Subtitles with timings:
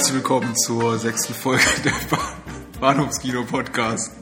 [0.00, 1.92] herzlich willkommen zur sechsten Folge der
[2.80, 4.12] Bahnhofskino-Podcast.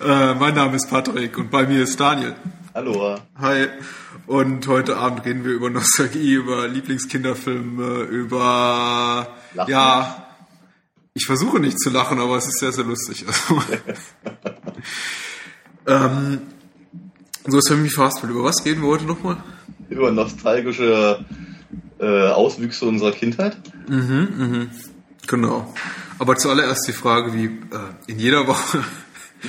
[0.00, 2.36] Äh, mein Name ist Patrick und bei mir ist Daniel.
[2.72, 3.16] Hallo.
[3.40, 3.66] Hi.
[4.28, 9.68] Und heute Abend reden wir über Nostalgie, über Lieblingskinderfilme, über Lachen.
[9.68, 10.28] ja.
[11.14, 13.24] Ich versuche nicht zu lachen, aber es ist sehr, sehr lustig.
[13.26, 13.62] Also,
[16.04, 16.42] ähm,
[17.48, 18.30] so ist für mich Fastfood.
[18.30, 19.42] Über was reden wir heute nochmal?
[19.88, 21.24] Über nostalgische
[21.98, 23.56] äh, Auswüchse unserer Kindheit.
[25.26, 25.74] Genau.
[26.18, 27.50] Aber zuallererst die Frage, wie äh,
[28.06, 28.84] in jeder Woche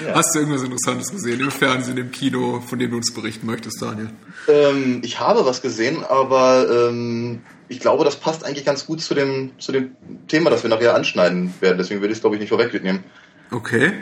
[0.05, 0.15] Ja.
[0.15, 3.81] hast du irgendwas Interessantes gesehen im Fernsehen, im Kino, von dem du uns berichten möchtest,
[3.81, 4.09] Daniel?
[4.47, 9.13] Ähm, ich habe was gesehen, aber ähm, ich glaube, das passt eigentlich ganz gut zu
[9.13, 9.91] dem, zu dem
[10.27, 11.77] Thema, das wir nachher anschneiden werden.
[11.77, 13.03] Deswegen würde ich es, glaube ich, nicht vorwegnehmen.
[13.51, 13.93] Okay.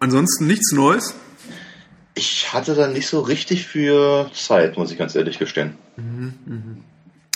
[0.00, 1.14] Ansonsten nichts Neues?
[2.14, 5.74] Ich hatte da nicht so richtig für Zeit, muss ich ganz ehrlich gestehen.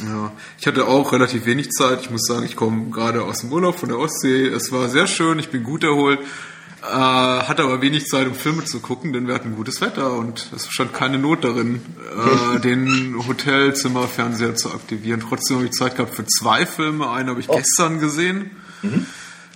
[0.04, 2.00] Ja, ich hatte auch relativ wenig Zeit.
[2.00, 4.46] Ich muss sagen, ich komme gerade aus dem Urlaub von der Ostsee.
[4.46, 6.20] Es war sehr schön, ich bin gut erholt.
[6.82, 10.46] Äh, hatte aber wenig Zeit, um Filme zu gucken, denn wir hatten gutes Wetter und
[10.56, 11.82] es stand keine Not darin,
[12.56, 15.20] äh, den Hotelzimmerfernseher zu aktivieren.
[15.20, 17.10] Trotzdem habe ich Zeit gehabt für zwei Filme.
[17.10, 17.56] Einen habe ich Oh.
[17.56, 18.50] gestern gesehen.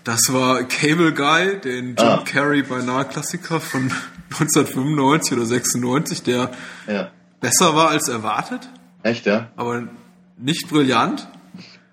[0.05, 2.23] Das war Cable Guy, den Jim Ah.
[2.31, 3.91] Carrey beinahe Klassiker von
[4.31, 6.51] 1995 oder 96, der
[6.87, 7.11] Ja.
[7.41, 8.69] besser war als erwartet
[9.03, 9.51] Echt, ja?
[9.57, 9.85] aber
[10.39, 11.29] nicht brillant.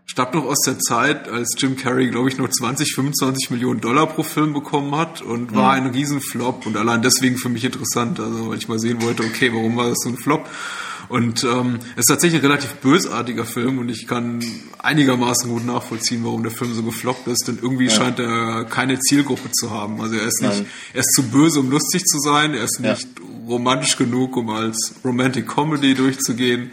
[0.05, 4.07] Stammt noch aus der Zeit, als Jim Carrey, glaube ich, nur 20, 25 Millionen Dollar
[4.07, 8.19] pro Film bekommen hat und war ein Riesenflop und allein deswegen für mich interessant.
[8.19, 10.49] Also, weil ich mal sehen wollte, okay, warum war das so ein Flop?
[11.07, 14.43] Und ähm, es ist tatsächlich ein relativ bösartiger Film und ich kann
[14.79, 19.49] einigermaßen gut nachvollziehen, warum der Film so gefloppt ist, denn irgendwie scheint er keine Zielgruppe
[19.51, 19.99] zu haben.
[20.01, 20.65] Also er ist nicht, Nein.
[20.93, 22.91] er ist zu böse, um lustig zu sein, er ist Ja.
[22.93, 23.07] nicht
[23.47, 26.71] romantisch genug, um als Romantic Comedy durchzugehen.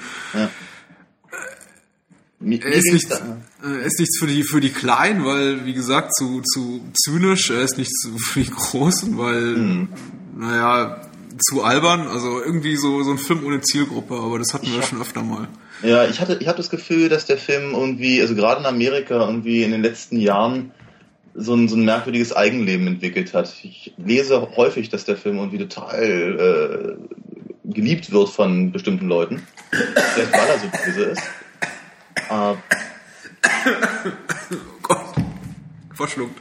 [2.41, 3.21] Mir, Er ist, nichts, äh,
[3.63, 7.51] er ist nichts für die, für die Kleinen, weil, wie gesagt, zu, zu zynisch.
[7.51, 9.89] Er ist nichts für die Großen, weil,
[10.37, 11.03] naja,
[11.41, 12.07] zu albern.
[12.07, 15.23] Also irgendwie so, so ein Film ohne Zielgruppe, aber das hatten wir ja schon öfter
[15.23, 15.49] mal.
[15.83, 19.27] Ja, ich hatte, ich hatte das Gefühl, dass der Film irgendwie, also gerade in Amerika,
[19.27, 20.73] irgendwie in den letzten Jahren
[21.35, 23.53] so ein, so ein merkwürdiges Eigenleben entwickelt hat.
[23.63, 29.43] Ich lese häufig, dass der Film irgendwie total äh, geliebt wird von bestimmten Leuten.
[29.71, 31.23] Vielleicht weil er so böse ist.
[32.31, 32.57] Äh, Oh
[34.83, 35.01] Gott.
[35.95, 36.41] Verschluckt.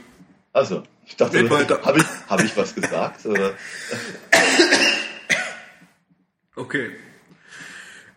[0.53, 3.25] also, ich dachte, habe ich, hab ich was gesagt?
[3.25, 3.53] Oder?
[6.55, 6.91] Okay.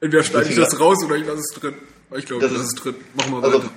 [0.00, 1.74] Entweder schneide ich das raus oder ich lasse es drin.
[2.16, 2.94] Ich glaube, Das das, ist- ist drin.
[3.14, 3.70] Machen wir Also, weiter.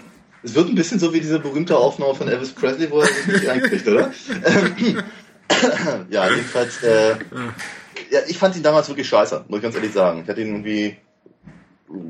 [0.44, 3.28] es wird ein bisschen so wie diese berühmte Aufnahme von Elvis Presley, wo er sich
[3.28, 4.12] nicht einkriegt, oder?
[6.10, 7.16] ja, jedenfalls, äh,
[8.10, 10.22] ja, ich fand ihn damals wirklich scheiße, muss ich ganz ehrlich sagen.
[10.24, 10.98] Ich hatte ihn irgendwie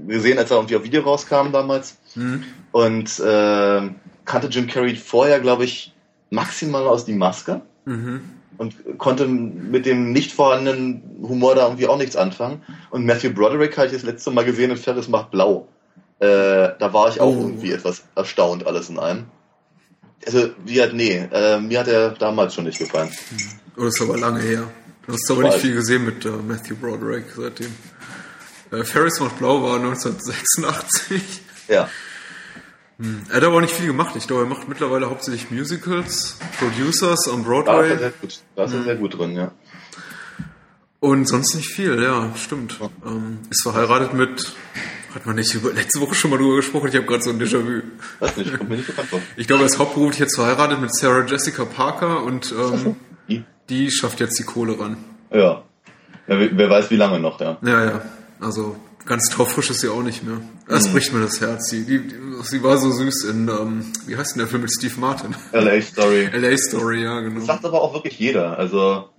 [0.08, 1.98] gesehen, als er irgendwie auf Video rauskam damals.
[2.72, 3.82] Und äh,
[4.26, 5.94] kannte Jim Carrey vorher, glaube ich,
[6.30, 7.62] maximal aus die Maske.
[7.86, 12.62] Und konnte mit dem nicht vorhandenen Humor da irgendwie auch nichts anfangen.
[12.92, 15.68] Und Matthew Broderick hatte ich das letzte Mal gesehen in Ferris macht blau.
[16.20, 16.26] Äh,
[16.80, 17.42] da war ich auch Oh.
[17.42, 19.26] irgendwie etwas erstaunt, alles in allem.
[20.26, 23.10] Also, wie hat, nee, äh, mir hat er damals schon nicht gefallen.
[23.76, 24.70] Oh, das ist aber lange her.
[25.06, 27.74] Du hast aber nicht viel gesehen mit äh, Matthew Broderick seitdem.
[28.74, 31.22] Äh, Ferris macht Blau war 1986.
[31.68, 31.90] Ja.
[33.30, 34.16] Er hat aber auch nicht viel gemacht.
[34.16, 38.40] Ich glaube, er macht mittlerweile hauptsächlich Musicals, Producers am Da ist er Broadway sehr gut,
[38.56, 39.52] da ist er sehr gut drin, ja.
[41.00, 42.80] und sonst nicht viel, ja, stimmt.
[43.06, 44.54] Ähm, ist verheiratet mit,
[45.14, 47.42] hat man nicht über, letzte Woche schon mal drüber gesprochen, ich habe gerade so ein
[47.42, 47.82] Déjà-vu.
[48.20, 49.20] Weiß nicht, kommt mir nicht bekannt vor.
[49.36, 52.96] Ich glaube, er ist hauptberuflich jetzt verheiratet mit Sarah Jessica Parker und ähm,
[53.28, 53.44] Die?
[53.70, 54.98] die schafft jetzt die Kohle ran.
[55.32, 55.64] Ja.
[56.28, 57.58] ja wer, wer weiß, wie lange noch, ja.
[57.64, 58.02] Ja, ja,
[58.44, 60.40] also ganz taufrisch ist sie auch nicht mehr.
[60.68, 61.70] Das bricht mir das Herz.
[61.70, 64.72] Sie, die, die, sie war so süß in, ähm, wie heißt denn der Film mit
[64.72, 65.36] Steve Martin?
[65.52, 66.30] LA Story.
[66.34, 67.42] LA Story, ja, genau.
[67.44, 68.58] Sagt aber auch wirklich jeder.
[68.58, 69.10] Also,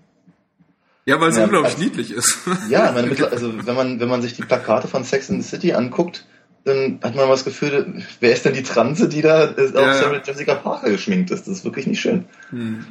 [1.05, 2.39] Ja, weil sie Ja, unglaublich also- niedlich ist.
[2.71, 5.75] ja, mittler- also, wenn man, wenn man sich die Plakate von Sex in the City
[5.75, 6.25] anguckt,
[6.65, 9.95] dann hat man das Gefühl, wer ist denn die Transe, die da auf Ja, ja.
[9.99, 11.43] Sarah Jessica Parker geschminkt ist?
[11.47, 12.25] Das ist wirklich nicht schön.
[12.49, 12.87] Hm.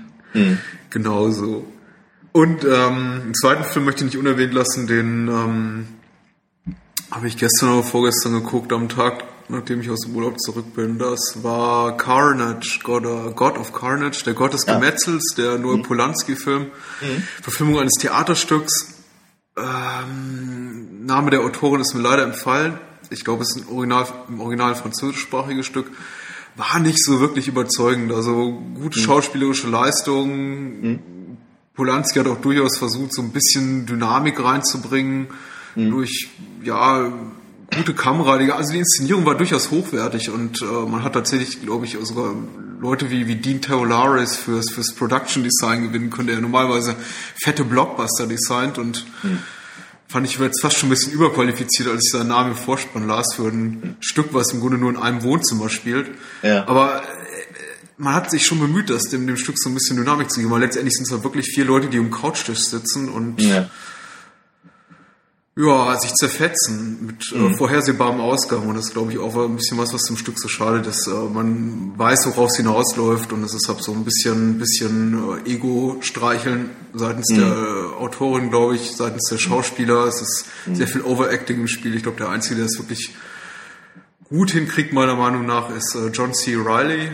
[0.92, 1.66] Genau so.
[2.34, 5.88] Und ähm, einen zweiten Film möchte ich nicht unerwähnt lassen, den ähm,
[7.14, 10.98] habe ich gestern oder vorgestern geguckt, am Tag, nachdem ich aus dem Urlaub zurück bin.
[10.98, 14.76] Das war Carnage, God, äh, God of Carnage, der Gott des Ja.
[14.76, 16.72] Gemetzels, der Noah Polanski-Film.
[17.42, 18.96] Verfilmung eines Theaterstücks.
[19.56, 22.80] Ähm, Name der Autorin ist mir leider entfallen.
[23.12, 25.92] Ich glaube, es ist ein Original, im Original französischsprachiges Stück.
[26.56, 28.12] War nicht so wirklich überzeugend.
[28.12, 31.00] Also gute schauspielerische Leistung.
[31.76, 35.28] Polanski hat auch durchaus versucht, so ein bisschen Dynamik reinzubringen
[35.76, 36.30] durch
[36.64, 37.12] ja
[37.76, 41.98] gute Kamera, also die Inszenierung war durchaus hochwertig und äh, man hat tatsächlich, glaube ich,
[42.02, 42.36] sogar
[42.80, 46.96] Leute wie, wie Dean Teolaris fürs, fürs Production Design gewinnen können, der normalerweise
[47.42, 49.40] fette Blockbuster designt und hm.
[50.08, 53.34] fand ich jetzt fast schon ein bisschen überqualifiziert, als ich seinen Namen im Vorspann las
[53.36, 53.96] für ein.
[54.00, 56.08] Stück, was im Grunde nur in einem Wohnzimmer spielt.
[56.42, 56.68] Ja.
[56.68, 57.06] Aber äh,
[57.98, 60.52] man hat sich schon bemüht, das dem, dem Stück so ein bisschen Dynamik zu geben,
[60.52, 63.70] weil letztendlich sind es ja wirklich vier Leute, die um Couchtisch sitzen und ja
[65.56, 67.54] ja, sich zerfetzen mit äh, mhm.
[67.54, 68.68] äh, vorhersehbarem Ausgang.
[68.68, 71.08] Und das ist, glaube ich, auch ein bisschen was, was dem Stück so schade ist.
[71.08, 75.52] Äh, man weiß, worauf es hinausläuft und es ist halt so ein bisschen, bisschen äh,
[75.52, 77.38] Ego-Streicheln seitens mhm.
[77.38, 77.56] der
[78.00, 80.06] Autorin, glaube ich, seitens der Schauspieler.
[80.08, 80.76] Es ist mhm.
[80.76, 81.96] sehr viel Overacting im Spiel.
[81.96, 83.14] Ich glaube, der Einzige, der es wirklich
[84.24, 86.56] gut hinkriegt, meiner Meinung nach, ist äh, John C.
[86.56, 87.10] Riley.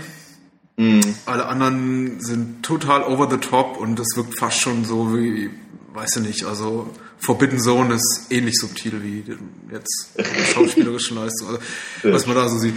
[0.78, 1.02] Mhm.
[1.26, 5.50] Alle anderen sind total over the top und es wirkt fast schon so wie,
[5.94, 6.90] weiß ich nicht, also
[7.20, 9.24] Forbidden Zone ist ähnlich subtil wie
[9.72, 10.10] jetzt
[10.54, 11.50] schauspielerischen Leistung.
[11.50, 11.60] Also,
[12.04, 12.76] was man da so sieht.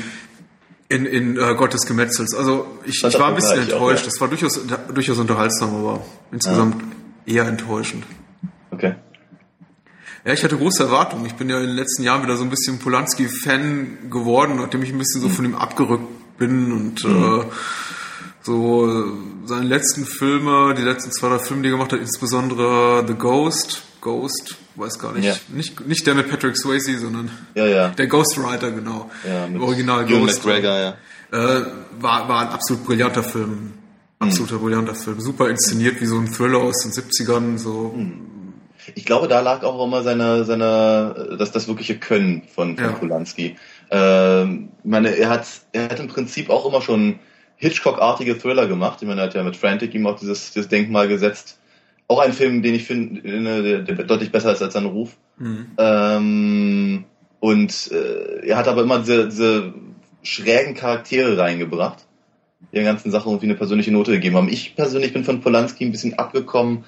[0.89, 2.35] In, in äh, Gottes Gemetzels.
[2.35, 4.03] Also ich, ich war ein bisschen enttäuscht.
[4.03, 4.05] Auch, ja.
[4.05, 4.61] Das war durchaus,
[4.93, 6.83] durchaus unterhaltsam, aber insgesamt
[7.25, 7.35] ja.
[7.35, 8.05] eher enttäuschend.
[8.71, 8.97] Okay.
[10.25, 11.25] Ja, ich hatte große Erwartungen.
[11.27, 14.93] Ich bin ja in den letzten Jahren wieder so ein bisschen Polanski-Fan geworden, nachdem ich
[14.93, 16.05] ein bisschen so von ihm abgerückt
[16.37, 17.41] bin und mhm.
[17.41, 17.45] äh,
[18.43, 19.17] so
[19.47, 23.83] seine letzten Filme, die letzten zwei, drei Filme, die er gemacht hat, insbesondere The Ghost,
[24.03, 25.35] Ghost, weiß gar nicht, ja.
[25.49, 27.89] nicht, nicht der mit Patrick Swayze, sondern ja, ja.
[27.89, 29.11] der Ghostwriter, genau.
[29.27, 30.45] Ja, mit Original Ewan Ghost.
[30.45, 30.97] McGregor, ja.
[31.31, 31.63] Äh,
[32.01, 33.73] war, war ein absolut brillanter Film.
[34.19, 34.61] Absoluter mhm.
[34.61, 35.21] brillanter Film.
[35.21, 37.95] Super inszeniert, wie so ein Thriller aus den 70ern, so.
[37.97, 38.55] Mhm.
[38.97, 42.93] Ich glaube, da lag auch immer seine, seine, das, das wirkliche Können von, von ja.
[42.93, 43.57] Polanski.
[43.93, 47.21] Ähm, ich meine, er hat, er hat im Prinzip auch immer schon
[47.57, 48.99] Hitchcock-artige Thriller gemacht.
[49.01, 51.61] Ich meine, er hat ja mit Frantic ihm auch dieses, dieses Denkmal gesetzt.
[52.13, 55.17] Auch ein Film, den ich finde, der, der deutlich besser ist als sein Ruf.
[55.39, 55.67] Mhm.
[55.79, 57.05] Ähm,
[57.41, 59.73] und äh, er hat aber immer diese, diese
[60.23, 62.05] schrägen Charaktere reingebracht,
[62.61, 64.51] die der ganzen Sache irgendwie eine persönliche Note gegeben haben.
[64.51, 66.85] Ich persönlich bin von Polanski ein bisschen abgekommen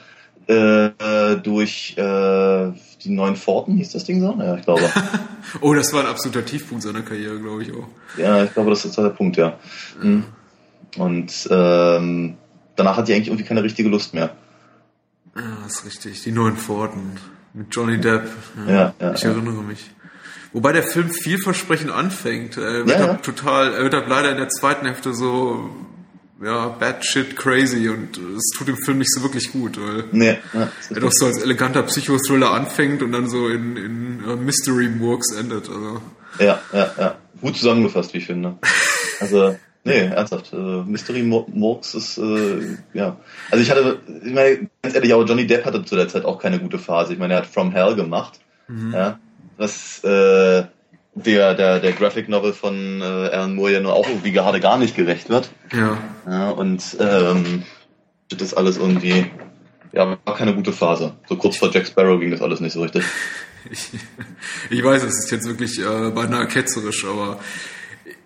[0.46, 2.72] äh, durch äh,
[3.02, 4.36] die neuen Forten, hieß das Ding so?
[4.38, 4.82] Ja, ich glaube.
[5.62, 7.88] oh, das war ein absoluter Tiefpunkt seiner Karriere, glaube ich auch.
[8.18, 9.58] Ja, ich glaube, das ist der Punkt, ja.
[10.02, 10.24] Mhm.
[10.98, 12.34] Und ähm,
[12.76, 14.36] danach hat die eigentlich irgendwie keine richtige Lust mehr.
[15.36, 16.22] Ja, das ist richtig.
[16.22, 17.18] Die neuen Forden
[17.52, 18.28] mit Johnny Depp.
[18.66, 19.30] Ja, ja, ich ja.
[19.30, 19.90] erinnere mich.
[20.52, 22.56] Wobei der Film vielversprechend anfängt.
[22.56, 23.14] Er wird ja, ja.
[23.14, 25.68] total, er wird leider in der zweiten Hälfte so,
[26.40, 30.38] ja, bad shit crazy und es tut dem Film nicht so wirklich gut, weil nee,
[30.52, 34.88] ja, er doch so als eleganter Psychothriller anfängt und dann so in, in uh, Mystery
[34.88, 35.68] Murks endet.
[35.68, 36.00] Also.
[36.38, 37.16] Ja, ja, ja.
[37.40, 38.56] Gut zusammengefasst, wie ich finde.
[39.20, 40.52] Also, Nee, ernsthaft.
[40.52, 43.16] Äh, Mystery Murks ist, äh, ja.
[43.50, 46.38] Also ich hatte, ich meine, ganz ehrlich, auch Johnny Depp hatte zu der Zeit auch
[46.38, 47.12] keine gute Phase.
[47.12, 48.94] Ich meine, er hat From Hell gemacht, mhm.
[48.94, 49.18] ja,
[49.58, 50.64] was äh,
[51.14, 54.78] der, der, der Graphic Novel von äh, Alan Moore ja nur auch irgendwie gerade gar
[54.78, 55.50] nicht gerecht wird.
[55.72, 55.98] Ja.
[56.26, 57.64] ja und ähm,
[58.30, 59.26] das ist alles irgendwie,
[59.92, 61.14] ja, war keine gute Phase.
[61.28, 63.04] So kurz vor Jack Sparrow ging das alles nicht so richtig.
[63.70, 63.90] Ich,
[64.70, 67.38] ich weiß, es ist jetzt wirklich äh, beinahe ketzerisch, aber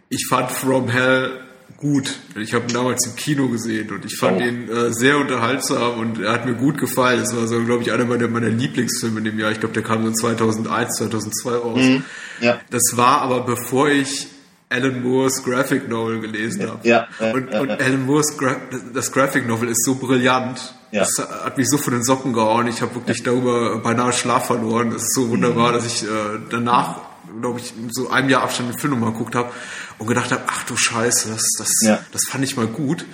[0.08, 2.18] ich fand From Hell gut.
[2.37, 4.44] Ich habe ihn damals im Kino gesehen und ich fand oh.
[4.44, 7.20] ihn äh, sehr unterhaltsam und er hat mir gut gefallen.
[7.20, 9.52] Das war so, glaube ich, einer meiner, meiner Lieblingsfilme in dem Jahr.
[9.52, 11.80] Ich glaube, der kam so 2001, 2002 raus.
[11.80, 12.04] Mhm.
[12.40, 12.60] Ja.
[12.70, 14.28] Das war aber bevor ich
[14.70, 16.87] Alan Moores Graphic Novel gelesen habe.
[16.87, 18.56] Ja, ja, und, ja, und Alan Moores Gra
[18.92, 20.75] das Graphic Novel ist so brillant.
[20.90, 21.00] Ja.
[21.00, 22.66] Das hat mich so von den Socken gehauen.
[22.66, 24.90] Ich habe wirklich darüber beinahe Schlaf verloren.
[24.90, 25.75] Das ist so wunderbar, mhm.
[25.75, 26.08] dass ich äh,
[26.50, 27.07] danach
[27.40, 29.50] glaube ich, so einem Jahr Abstand den Film nochmal geguckt habe
[29.99, 31.99] und gedacht habe, ach du Scheiße, das, das, ja.
[32.12, 33.04] das fand ich mal gut.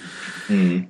[0.48, 0.88] Mhm.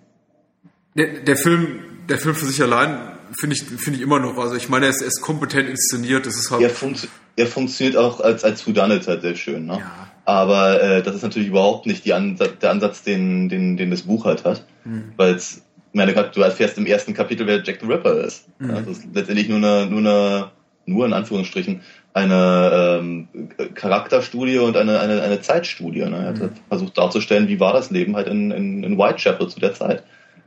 [0.96, 4.36] Der, der Film, der Film für sich allein finde ich, finde ich immer noch.
[4.38, 6.26] Also ich meine, er ist, er ist kompetent inszeniert.
[6.26, 9.66] Das ist halt er, funkt, er funktioniert auch als als Whodunit halt sehr schön.
[9.66, 9.78] Ne?
[9.78, 10.08] Ja.
[10.24, 14.02] Aber äh, das ist natürlich überhaupt nicht die Ansatz, der Ansatz, den, den, den das
[14.02, 14.64] Buch halt hat.
[14.84, 15.12] Mhm.
[15.16, 15.62] Weil es,
[15.92, 18.46] meine Gott, du erfährst im ersten Kapitel, wer Jack the Ripper ist.
[18.58, 18.70] Mhm.
[18.70, 20.50] Ja, das ist letztendlich nur eine, nur eine,
[20.86, 21.82] nur in Anführungsstrichen,
[22.14, 23.28] eine ähm,
[23.74, 26.04] Charakterstudie und eine, eine, eine Zeitstudie.
[26.04, 26.16] Ne?
[26.16, 26.50] Er hat mhm.
[26.68, 30.04] versucht darzustellen, wie war das Leben halt in, in, in Whitechapel zu der Zeit.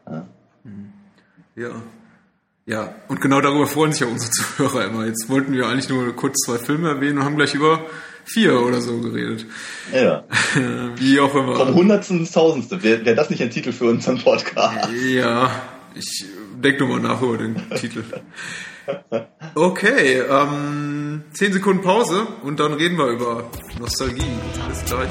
[0.10, 0.26] Ja.
[0.64, 0.94] Mhm.
[1.56, 1.72] ja.
[2.70, 5.06] Ja, und genau darüber freuen sich ja unsere Zuhörer immer.
[5.06, 7.86] Jetzt wollten wir eigentlich nur kurz zwei Filme erwähnen und haben gleich über
[8.26, 9.46] vier oder so geredet.
[9.94, 10.26] Ja.
[10.98, 11.56] Wie auch immer.
[11.56, 12.84] Vom Hundertsten ins Tausendste.
[12.84, 14.90] Wäre wär das nicht ein Titel für unseren Podcast?
[15.10, 15.50] Ja,
[15.96, 16.26] ich
[16.62, 18.04] denke nur mal nach über den Titel.
[19.56, 20.97] Okay, ähm,
[21.38, 23.48] 10 Sekunden Pause und dann reden wir über
[23.80, 24.24] Nostalgie.
[24.70, 25.10] Bis gleich.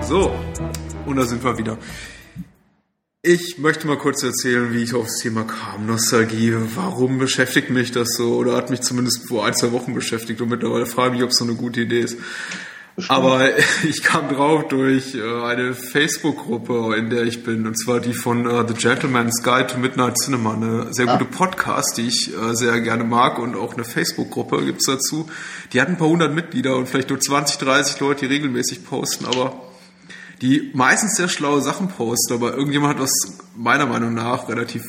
[0.00, 0.34] So,
[1.04, 1.76] und da sind wir wieder.
[3.22, 5.84] Ich möchte mal kurz erzählen, wie ich auf das Thema kam.
[5.84, 6.54] Nostalgie.
[6.74, 8.36] Warum beschäftigt mich das so?
[8.36, 10.40] Oder hat mich zumindest vor ein, zwei Wochen beschäftigt.
[10.40, 12.16] Und mittlerweile frage ich mich, ob es so eine gute Idee ist.
[13.08, 18.14] Aber ich kam drauf durch äh, eine Facebook-Gruppe, in der ich bin, und zwar die
[18.14, 21.18] von uh, The Gentleman's Guide to Midnight Cinema, eine sehr ah.
[21.18, 25.28] gute Podcast, die ich uh, sehr gerne mag und auch eine Facebook-Gruppe gibt's dazu.
[25.74, 29.26] Die hat ein paar hundert Mitglieder und vielleicht nur 20, 30 Leute, die regelmäßig posten,
[29.26, 29.69] aber
[30.42, 34.84] die meistens sehr schlaue Sachen posten, aber irgendjemand hat was meiner Meinung nach relativ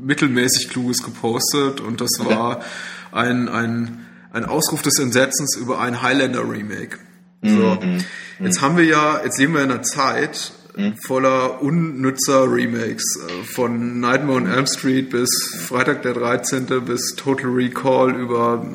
[0.00, 2.60] mittelmäßig Kluges gepostet und das war
[3.12, 6.98] ein, ein, ein Ausruf des Entsetzens über ein Highlander Remake.
[7.42, 7.78] So.
[7.80, 8.04] Mhm.
[8.40, 10.96] Jetzt haben wir ja, jetzt leben wir in einer Zeit mhm.
[10.96, 13.18] voller unnützer Remakes.
[13.28, 15.30] Äh, von Nightmare on Elm Street bis
[15.66, 16.66] Freitag der 13.
[16.84, 18.66] bis Total Recall über,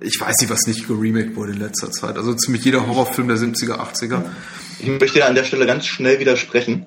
[0.00, 2.16] ich weiß nicht, was nicht geremaked wurde in letzter Zeit.
[2.16, 4.24] Also ziemlich jeder Horrorfilm der 70er, 80er.
[4.78, 6.86] Ich möchte an der Stelle ganz schnell widersprechen.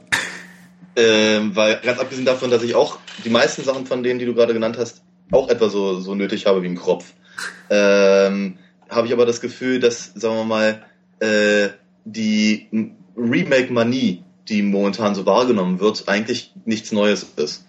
[0.95, 4.33] Ähm, weil ganz abgesehen davon, dass ich auch die meisten Sachen von denen, die du
[4.33, 7.13] gerade genannt hast, auch etwa so, so nötig habe wie ein Kropf,
[7.69, 8.57] ähm,
[8.89, 10.83] habe ich aber das Gefühl, dass, sagen wir mal,
[11.19, 11.69] äh,
[12.05, 12.67] die
[13.15, 17.65] Remake-Manie, die momentan so wahrgenommen wird, eigentlich nichts Neues ist.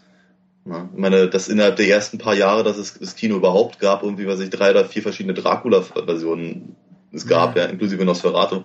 [0.67, 4.03] Ja, ich meine, dass innerhalb der ersten paar Jahre, dass es das Kino überhaupt gab,
[4.03, 6.77] irgendwie, was ich drei oder vier verschiedene Dracula-Versionen
[7.13, 7.65] es gab, ja.
[7.65, 8.63] ja, inklusive Nosferatu.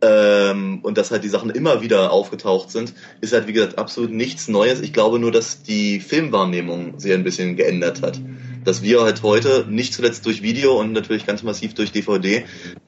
[0.00, 4.10] Ähm, und dass halt die Sachen immer wieder aufgetaucht sind, ist halt wie gesagt absolut
[4.10, 4.80] nichts Neues.
[4.80, 8.20] Ich glaube nur, dass die Filmwahrnehmung sich ein bisschen geändert hat
[8.64, 12.44] dass wir halt heute nicht zuletzt durch Video und natürlich ganz massiv durch DVD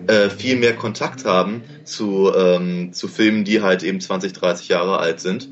[0.07, 4.99] äh, viel mehr Kontakt haben zu, ähm, zu Filmen, die halt eben 20, 30 Jahre
[4.99, 5.49] alt sind.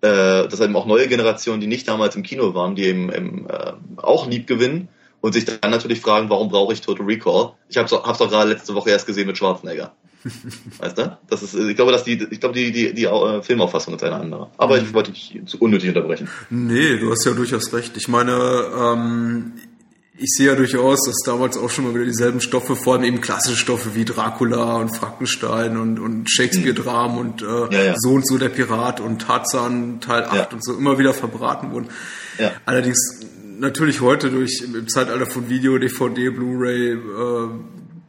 [0.00, 3.46] Äh, dass eben auch neue Generationen, die nicht damals im Kino waren, die eben, eben
[3.48, 4.88] äh, auch lieb gewinnen
[5.20, 7.52] und sich dann natürlich fragen, warum brauche ich Total Recall?
[7.68, 9.92] Ich habe es auch, doch gerade letzte Woche erst gesehen mit Schwarzenegger.
[10.78, 11.18] Weißt du?
[11.28, 14.16] Das ist, ich glaube, dass die, ich glaube, die, die, die äh, Filmauffassung ist eine
[14.16, 14.50] andere.
[14.56, 16.28] Aber ich wollte dich zu unnötig unterbrechen.
[16.50, 17.96] Nee, du hast ja durchaus recht.
[17.96, 19.52] Ich meine, ähm,
[20.16, 23.20] ich sehe ja durchaus, dass damals auch schon mal wieder dieselben Stoffe, vor allem eben
[23.20, 27.94] klassische Stoffe wie Dracula und Frankenstein und, und Shakespeare-Dramen und äh, ja, ja.
[27.96, 30.48] So und so der Pirat und Tarzan Teil 8 ja.
[30.52, 31.88] und so immer wieder verbraten wurden.
[32.66, 33.20] Allerdings
[33.58, 36.98] natürlich heute durch im Zeitalter von Video, DVD, Blu-ray, äh,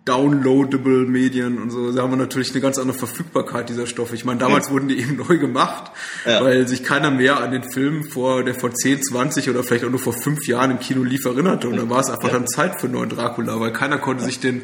[0.06, 4.16] downloadable Medien und so, da haben wir natürlich eine ganz andere Verfügbarkeit dieser Stoffe.
[4.16, 4.74] Ich meine, damals ja.
[4.74, 5.92] wurden die eben neu gemacht,
[6.26, 6.44] ja.
[6.44, 9.90] weil sich keiner mehr an den Film vor, der vor 10, 20 oder vielleicht auch
[9.90, 11.70] nur vor fünf Jahren im Kino lief, erinnerte.
[11.70, 12.34] Und da war es einfach ja.
[12.34, 14.64] dann Zeit für einen neuen Dracula, weil keiner konnte sich den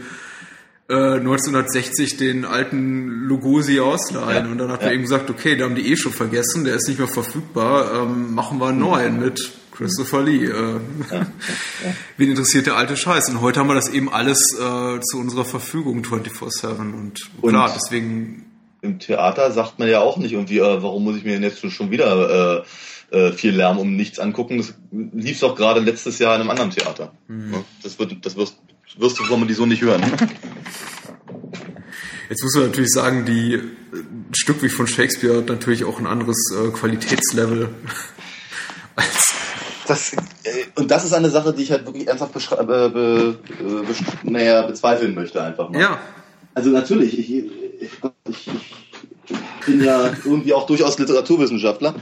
[0.90, 4.52] äh, 1960 den alten Lugosi ausleihen.
[4.52, 6.88] Und dann hat man eben gesagt, okay, da haben die eh schon vergessen, der ist
[6.88, 10.44] nicht mehr verfügbar, ähm, machen wir einen neuen mit Christopher Lee.
[10.46, 10.80] Äh, ja,
[11.12, 11.26] ja,
[12.18, 13.30] Wen interessiert der alte Scheiß?
[13.30, 16.66] Und heute haben wir das eben alles äh, zu unserer Verfügung 24-7.
[16.94, 18.46] Und, und klar, deswegen.
[18.82, 21.66] Im Theater sagt man ja auch nicht irgendwie, äh, warum muss ich mir denn jetzt
[21.72, 22.66] schon wieder
[23.12, 24.58] äh, äh, viel Lärm um nichts angucken?
[24.58, 27.14] Das lief doch gerade letztes Jahr in einem anderen Theater.
[27.30, 27.64] Mhm.
[27.82, 28.58] Das, wird, das wirst,
[28.98, 30.04] wirst du die so nicht hören.
[32.30, 36.06] Jetzt muss man natürlich sagen, die ein Stück wie von Shakespeare hat natürlich auch ein
[36.06, 37.70] anderes äh, Qualitätslevel
[38.96, 39.39] als
[39.90, 40.18] das, äh,
[40.76, 43.86] und das ist eine Sache, die ich halt wirklich ernsthaft be, be, be,
[44.24, 45.80] naja, bezweifeln möchte einfach mal.
[45.80, 46.00] Ja.
[46.54, 47.92] Also natürlich, ich, ich,
[48.28, 48.50] ich,
[49.66, 51.96] bin ja irgendwie auch durchaus Literaturwissenschaftler.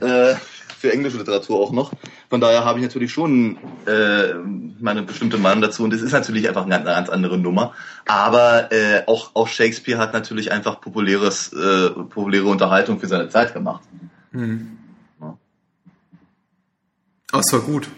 [0.00, 0.34] Äh,
[0.78, 1.92] für englische Literatur auch noch.
[2.30, 4.34] Von daher habe ich natürlich schon äh,
[4.80, 7.74] meine bestimmte Meinung dazu und es ist natürlich einfach eine ganz andere Nummer.
[8.06, 13.54] Aber äh, auch, auch Shakespeare hat natürlich einfach populäres, äh, populäre Unterhaltung für seine Zeit
[13.54, 13.82] gemacht.
[14.30, 14.77] Mhm.
[17.32, 17.88] Ah, es war gut.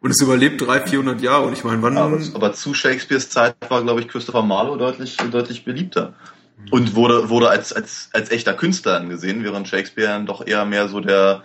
[0.00, 1.46] Und es überlebt 300, 400 Jahre.
[1.46, 1.98] Und ich meine, wann.
[1.98, 6.14] Aber, aber, zu Shakespeares Zeit war, glaube ich, Christopher Marlowe deutlich, deutlich beliebter.
[6.70, 11.00] Und wurde, wurde als, als, als echter Künstler angesehen, während Shakespeare doch eher mehr so
[11.00, 11.44] der,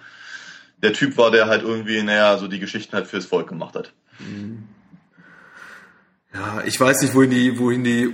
[0.81, 3.93] der Typ war, der halt irgendwie, naja, so die Geschichten halt fürs Volk gemacht hat.
[6.33, 8.11] Ja, ich weiß nicht, wohin die, wohin die,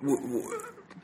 [0.00, 0.50] wo, wo,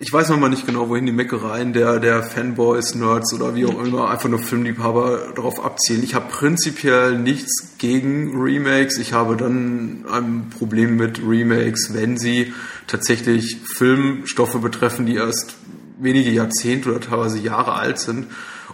[0.01, 3.67] ich weiß noch mal nicht genau, wohin die Meckereien der, der Fanboys, Nerds oder wie
[3.67, 6.05] auch immer, einfach nur Filmliebhaber darauf abzielen.
[6.05, 8.99] Ich habe prinzipiell nichts gegen Remakes.
[8.99, 12.53] Ich habe dann ein Problem mit Remakes, wenn sie
[12.87, 15.57] tatsächlich Filmstoffe betreffen, die erst
[15.99, 18.29] wenige Jahrzehnte oder teilweise Jahre alt sind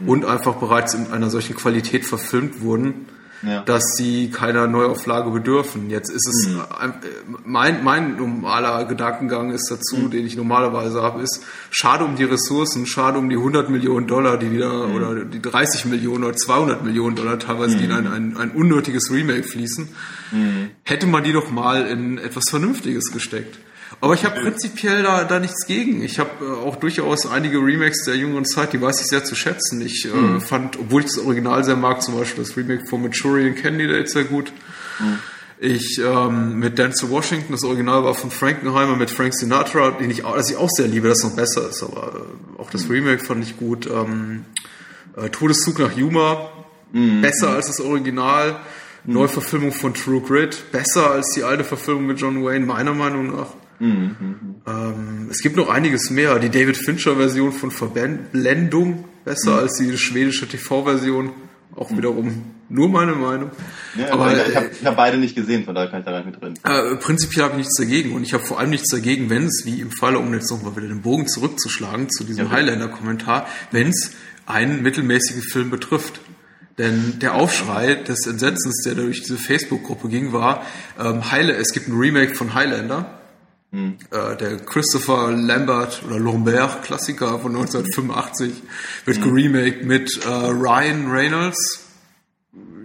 [0.04, 3.06] und einfach bereits in einer solchen Qualität verfilmt wurden
[3.42, 3.62] ja.
[3.62, 5.90] dass sie keiner Neuauflage bedürfen.
[5.90, 6.62] Jetzt ist es mhm.
[7.44, 10.10] mein, mein normaler Gedankengang ist dazu, mhm.
[10.10, 14.38] den ich normalerweise habe, ist schade um die Ressourcen, schade um die 100 Millionen Dollar,
[14.38, 14.94] die wieder mhm.
[14.94, 19.10] oder die 30 Millionen oder 200 Millionen Dollar teilweise, die in ein, ein, ein unnötiges
[19.10, 19.88] Remake fließen.
[20.32, 20.70] Mhm.
[20.82, 23.58] Hätte man die doch mal in etwas Vernünftiges gesteckt.
[24.00, 26.02] Aber ich habe prinzipiell da, da nichts gegen.
[26.02, 29.34] Ich habe äh, auch durchaus einige Remakes der jüngeren Zeit, die weiß ich sehr zu
[29.34, 29.80] schätzen.
[29.80, 30.36] Ich mhm.
[30.36, 34.06] äh, fand, obwohl ich das Original sehr mag, zum Beispiel das Remake von Manchurian Candidate
[34.06, 34.52] sehr gut.
[34.98, 35.18] Mhm.
[35.60, 40.22] Ich ähm, mit Denzel Washington, das Original war von Frankenheimer mit Frank Sinatra, den ich,
[40.22, 42.26] das ich auch sehr liebe, das noch besser ist, aber
[42.58, 43.86] äh, auch das Remake fand ich gut.
[43.86, 44.44] Ähm,
[45.16, 46.50] äh, Todeszug nach Yuma,
[46.92, 47.22] mhm.
[47.22, 48.60] besser als das Original.
[49.04, 49.14] Mhm.
[49.14, 53.48] Neuverfilmung von True Grit, besser als die alte Verfilmung mit John Wayne, meiner Meinung nach.
[53.78, 54.16] Mhm.
[54.66, 56.38] Ähm, es gibt noch einiges mehr.
[56.38, 59.58] Die David Fincher-Version von Verblendung, besser mhm.
[59.58, 61.30] als die schwedische TV-Version.
[61.76, 61.96] Auch mhm.
[61.96, 63.50] wiederum nur meine Meinung.
[63.96, 66.40] Ja, aber ich habe hab beide nicht gesehen, von daher kann ich da gar nicht
[66.40, 66.54] mit drin.
[66.64, 69.62] Äh, prinzipiell habe ich nichts dagegen und ich habe vor allem nichts dagegen, wenn es,
[69.64, 73.88] wie im Falle, um jetzt nochmal wieder den Bogen zurückzuschlagen zu diesem ja, Highlander-Kommentar, wenn
[73.88, 74.12] es
[74.46, 76.20] einen mittelmäßigen Film betrifft.
[76.78, 80.66] Denn der Aufschrei des Entsetzens, der durch diese Facebook-Gruppe ging, war,
[80.98, 83.20] ähm, es gibt ein Remake von Highlander.
[83.74, 83.96] Hm.
[84.12, 88.62] Äh, der Christopher Lambert oder Lambert-Klassiker von 1985
[89.04, 89.24] wird hm.
[89.24, 91.58] geremaked mit äh, Ryan Reynolds.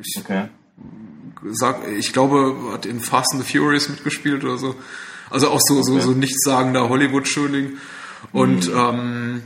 [0.02, 0.48] Ich, okay.
[1.52, 4.74] sag, ich glaube, hat in Fast and the Furious mitgespielt oder so.
[5.30, 5.84] Also auch so, okay.
[5.84, 7.74] so, so nichtssagender Hollywood-Schuldig.
[8.32, 8.74] Und hm.
[8.76, 9.42] ähm,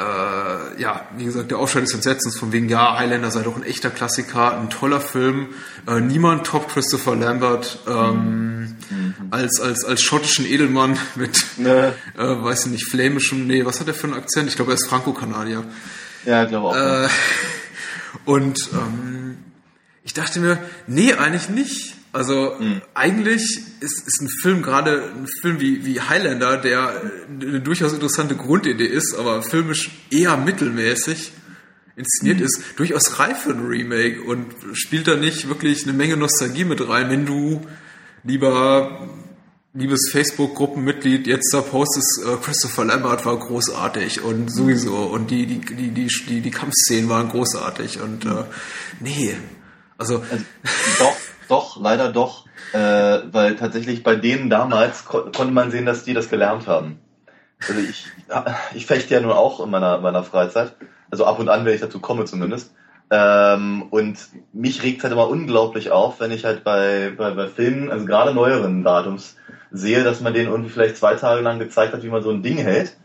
[0.00, 3.64] äh, ja, wie gesagt, der Aufschrei des Entsetzens von wegen, ja, Highlander sei doch ein
[3.64, 5.48] echter Klassiker, ein toller Film.
[5.88, 9.14] Äh, niemand top Christopher Lambert ähm, mhm.
[9.32, 11.94] als, als, als schottischen Edelmann mit, ne.
[12.16, 14.48] äh, weiß ich nicht, flämischem, nee, was hat er für einen Akzent?
[14.48, 15.64] Ich glaube, er ist Franco-Kanadier.
[16.24, 16.76] Ja, ich glaube auch.
[16.76, 17.08] Äh,
[18.24, 19.38] und ähm,
[20.04, 21.97] ich dachte mir, nee, eigentlich nicht.
[22.12, 22.80] Also mhm.
[22.94, 28.34] eigentlich ist, ist ein Film, gerade ein Film wie, wie Highlander, der eine durchaus interessante
[28.34, 31.32] Grundidee ist, aber filmisch eher mittelmäßig
[31.96, 32.44] inszeniert mhm.
[32.46, 36.86] ist, durchaus reif für ein Remake und spielt da nicht wirklich eine Menge Nostalgie mit
[36.88, 37.60] rein, wenn du
[38.24, 39.08] lieber
[39.74, 45.60] liebes Facebook-Gruppenmitglied jetzt da postest, äh, Christopher Lambert war großartig und sowieso und die, die,
[45.60, 48.44] die, die, die, die Kampfszenen waren großartig und äh,
[49.00, 49.36] nee.
[49.98, 50.44] Also, also
[50.98, 51.16] doch,
[51.48, 56.14] doch, leider doch, äh, weil tatsächlich bei denen damals ko konnte man sehen, dass die
[56.14, 57.00] das gelernt haben.
[57.66, 58.06] Also ich,
[58.74, 60.74] ich fechte ja nun auch in meiner, meiner Freizeit,
[61.10, 62.72] also ab und an, wenn ich dazu komme zumindest.
[63.10, 64.18] Ähm, und
[64.52, 68.34] mich regt halt immer unglaublich auf, wenn ich halt bei, bei, bei Filmen, also gerade
[68.34, 69.36] neueren Datums,
[69.70, 72.42] sehe, dass man denen irgendwie vielleicht zwei Tage lang gezeigt hat, wie man so ein
[72.42, 72.96] Ding hält,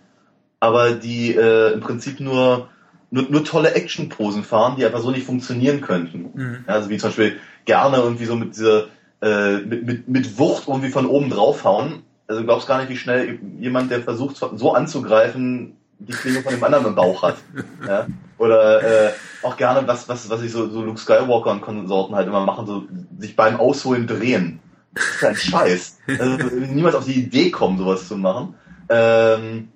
[0.60, 2.70] aber die äh, im Prinzip nur,
[3.14, 6.32] nur, nur tolle Action-Posen fahren, die einfach so nicht funktionieren könnten.
[6.34, 6.66] Mhm.
[6.68, 8.88] Ja, also wie zum Beispiel gerne irgendwie so mit dieser
[9.22, 12.02] äh, mit, mit, mit Wucht irgendwie von oben draufhauen.
[12.28, 16.54] Also du glaubst gar nicht, wie schnell jemand, der versucht so anzugreifen, die Klinge von
[16.54, 17.38] dem anderen im Bauch hat.
[17.88, 18.08] Ja?
[18.38, 19.12] Oder äh,
[19.44, 22.66] auch gerne, was, was, was ich so, so Luke Skywalker und Konsorten halt immer machen,
[22.66, 22.88] so
[23.20, 24.60] sich beim Ausholen drehen.
[24.96, 25.98] Das ist ein Scheiß.
[26.08, 28.56] Also, niemals auf die Idee kommen, sowas zu machen.
[28.90, 29.70] Ähm,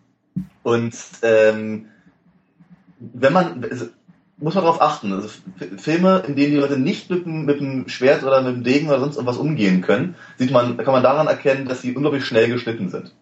[0.63, 1.87] und ähm,
[2.99, 3.87] wenn man, also,
[4.37, 5.13] muss man darauf achten.
[5.13, 5.29] Also
[5.77, 8.87] Filme, in denen die Leute nicht mit dem, mit dem Schwert oder mit dem Degen
[8.87, 12.47] oder sonst irgendwas umgehen können, sieht man, kann man daran erkennen, dass sie unglaublich schnell
[12.49, 13.13] geschnitten sind.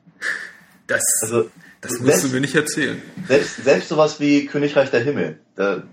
[0.87, 1.49] Das, also,
[1.81, 3.01] das musst selbst, du mir nicht erzählen.
[3.27, 5.83] Selbst, selbst sowas wie Königreich der Himmel, da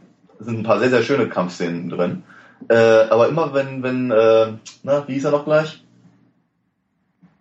[0.40, 2.24] sind ein paar sehr, sehr schöne Kampfszenen drin.
[2.68, 5.82] Äh, aber immer wenn, wenn, äh, na, wie hieß er noch gleich?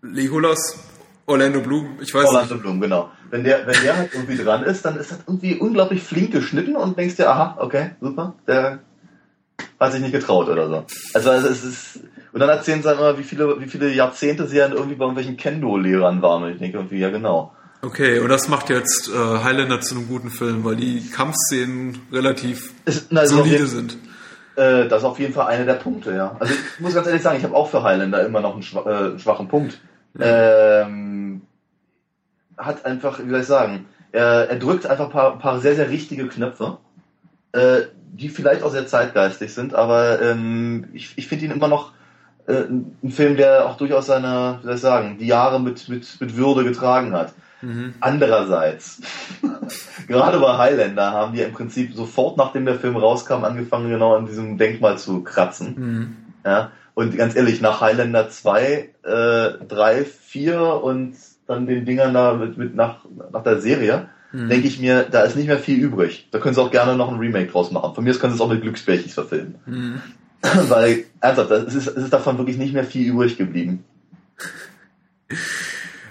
[0.01, 0.79] Legolas,
[1.25, 2.63] Orlando Bloom, ich weiß Orlando nicht.
[2.63, 6.03] Bloom, genau wenn der, wenn der halt irgendwie dran ist, dann ist das irgendwie unglaublich
[6.03, 8.79] flink geschnitten und denkst dir, aha, okay, super, der
[9.79, 10.85] hat sich nicht getraut oder so.
[11.13, 11.99] Also, es ist,
[12.33, 15.05] und dann erzählen sie dann immer, wie viele, wie viele Jahrzehnte sie dann irgendwie bei
[15.05, 16.43] irgendwelchen Kendo-Lehrern waren.
[16.43, 17.53] Und ich denke irgendwie, ja genau.
[17.81, 22.71] Okay, und das macht jetzt äh, Highlander zu einem guten Film, weil die Kampfszenen relativ
[22.85, 23.97] ist, na, solide jeden, sind.
[24.55, 26.35] Äh, das ist auf jeden Fall einer der Punkte, ja.
[26.39, 28.85] Also ich muss ganz ehrlich sagen, ich habe auch für Highlander immer noch einen, schwach,
[28.85, 29.79] äh, schwachen Punkt.
[30.17, 30.81] Ja.
[30.83, 31.41] Ähm,
[32.57, 35.89] hat einfach, wie soll ich sagen, er, er drückt einfach ein paar, paar sehr, sehr
[35.89, 36.77] richtige Knöpfe,
[37.53, 37.81] äh,
[38.13, 41.93] die vielleicht auch sehr zeitgeistig sind, aber ähm, ich, ich finde ihn immer noch
[42.47, 42.63] äh,
[43.03, 46.35] ein Film, der auch durchaus seine, wie soll ich sagen, die Jahre mit, mit, mit
[46.35, 47.33] Würde getragen hat.
[47.61, 47.93] Mhm.
[47.99, 49.01] Andererseits,
[50.07, 54.25] gerade bei Highlander haben die im Prinzip sofort nachdem der Film rauskam angefangen, genau an
[54.25, 55.75] diesem Denkmal zu kratzen.
[55.77, 56.17] Mhm.
[56.43, 61.15] Ja, und ganz ehrlich, nach Highlander 2, äh, 3, 4 und
[61.47, 64.49] dann den Dingern da mit, mit nach, nach der Serie, mhm.
[64.49, 66.27] denke ich mir, da ist nicht mehr viel übrig.
[66.31, 67.95] Da können sie auch gerne noch ein Remake draus machen.
[67.95, 69.55] Von mir aus können sie es auch mit Glücksbärchis verfilmen.
[69.65, 70.01] Mhm.
[70.69, 73.83] Weil, ernsthaft, es ist, es ist davon wirklich nicht mehr viel übrig geblieben.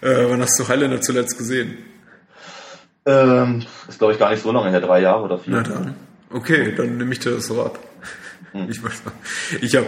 [0.01, 1.79] äh, wann hast du Highlander zuletzt gesehen?
[3.07, 5.55] Ähm, ist glaube ich gar nicht so lange her, drei Jahre oder vier.
[5.55, 5.95] Na dann.
[6.31, 7.79] Okay, dann nehme ich dir das so ab.
[8.53, 8.69] Hm.
[8.71, 8.81] Ich,
[9.63, 9.87] ich habe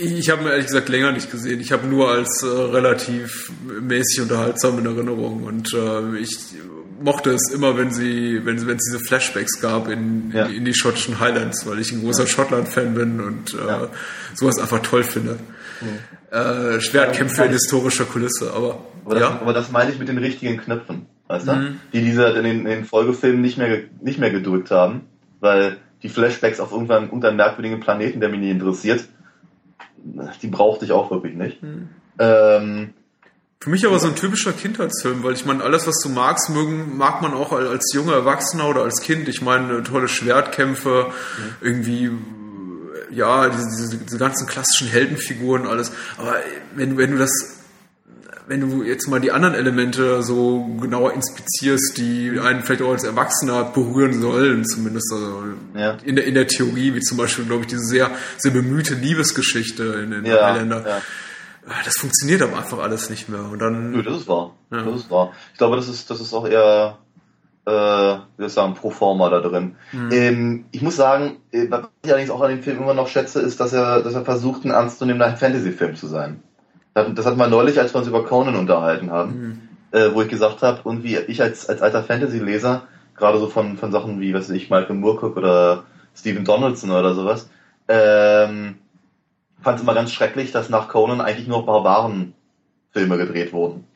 [0.00, 1.60] Ich habe mir ehrlich gesagt länger nicht gesehen.
[1.60, 6.38] Ich habe nur als äh, relativ mäßig unterhaltsam in Erinnerung und äh, ich
[7.00, 10.46] mochte es immer, wenn sie, wenn, wenn es diese Flashbacks gab in, ja.
[10.46, 12.28] in, in, die schottischen Highlands, weil ich ein großer ja.
[12.28, 13.88] Schottland-Fan bin und äh, ja.
[14.34, 15.38] sowas einfach toll finde.
[16.30, 18.84] Äh, Schwertkämpfe in historischer Kulisse, aber.
[19.04, 21.52] Aber das, aber das meine ich mit den richtigen Knöpfen, weißt du?
[21.52, 21.80] Mhm.
[21.92, 25.02] Die diese in den, in den Folgefilmen nicht mehr, nicht mehr gedrückt haben,
[25.40, 29.04] weil die Flashbacks auf irgendwann unter einem merkwürdigen Planeten, der mich nie interessiert,
[30.42, 31.62] die brauchte ich auch wirklich nicht.
[31.62, 31.88] Mhm.
[32.18, 32.94] Ähm,
[33.60, 36.96] für mich aber so ein typischer Kindheitsfilm, weil ich meine, alles, was du magst, mögen,
[36.96, 39.28] mag man auch als junger Erwachsener oder als Kind.
[39.28, 41.54] Ich meine, tolle Schwertkämpfe, mhm.
[41.60, 42.10] irgendwie,
[43.10, 45.90] ja, diese, diese, ganzen klassischen Heldenfiguren, alles.
[46.18, 46.36] Aber
[46.76, 47.57] wenn, wenn du das,
[48.48, 53.04] wenn du jetzt mal die anderen Elemente so genauer inspizierst, die einen vielleicht auch als
[53.04, 55.96] Erwachsener berühren sollen, zumindest also ja.
[56.04, 59.84] in, der, in der Theorie, wie zum Beispiel, glaube ich, diese sehr, sehr bemühte Liebesgeschichte
[60.04, 60.84] in den ja, Highlander.
[60.86, 61.02] Ja
[61.68, 63.42] Ah, das funktioniert aber einfach alles nicht mehr.
[63.42, 63.90] Und dann.
[63.90, 64.54] Nö, das ist wahr.
[64.70, 64.82] Ja.
[64.82, 65.32] Das ist wahr.
[65.52, 66.98] Ich glaube, das ist, das ist auch eher,
[67.66, 69.76] äh, wie soll ich sagen, pro forma da drin.
[69.92, 70.08] Mhm.
[70.10, 73.40] Ähm, ich muss sagen, äh, was ich allerdings auch an dem Film immer noch schätze,
[73.40, 76.42] ist, dass er, dass er versucht, ein ernstzunehmender Fantasy-Film zu sein.
[77.04, 79.98] Das hat man neulich, als wir uns über Conan unterhalten haben, mhm.
[79.98, 82.82] äh, wo ich gesagt habe, irgendwie ich als, als alter Fantasy-Leser,
[83.16, 85.84] gerade so von, von Sachen wie, was weiß ich, Michael Moorcock oder
[86.14, 87.48] Stephen Donaldson oder sowas,
[87.88, 88.76] ähm,
[89.60, 93.86] fand es immer ganz schrecklich, dass nach Conan eigentlich nur Barbaren-Filme gedreht wurden.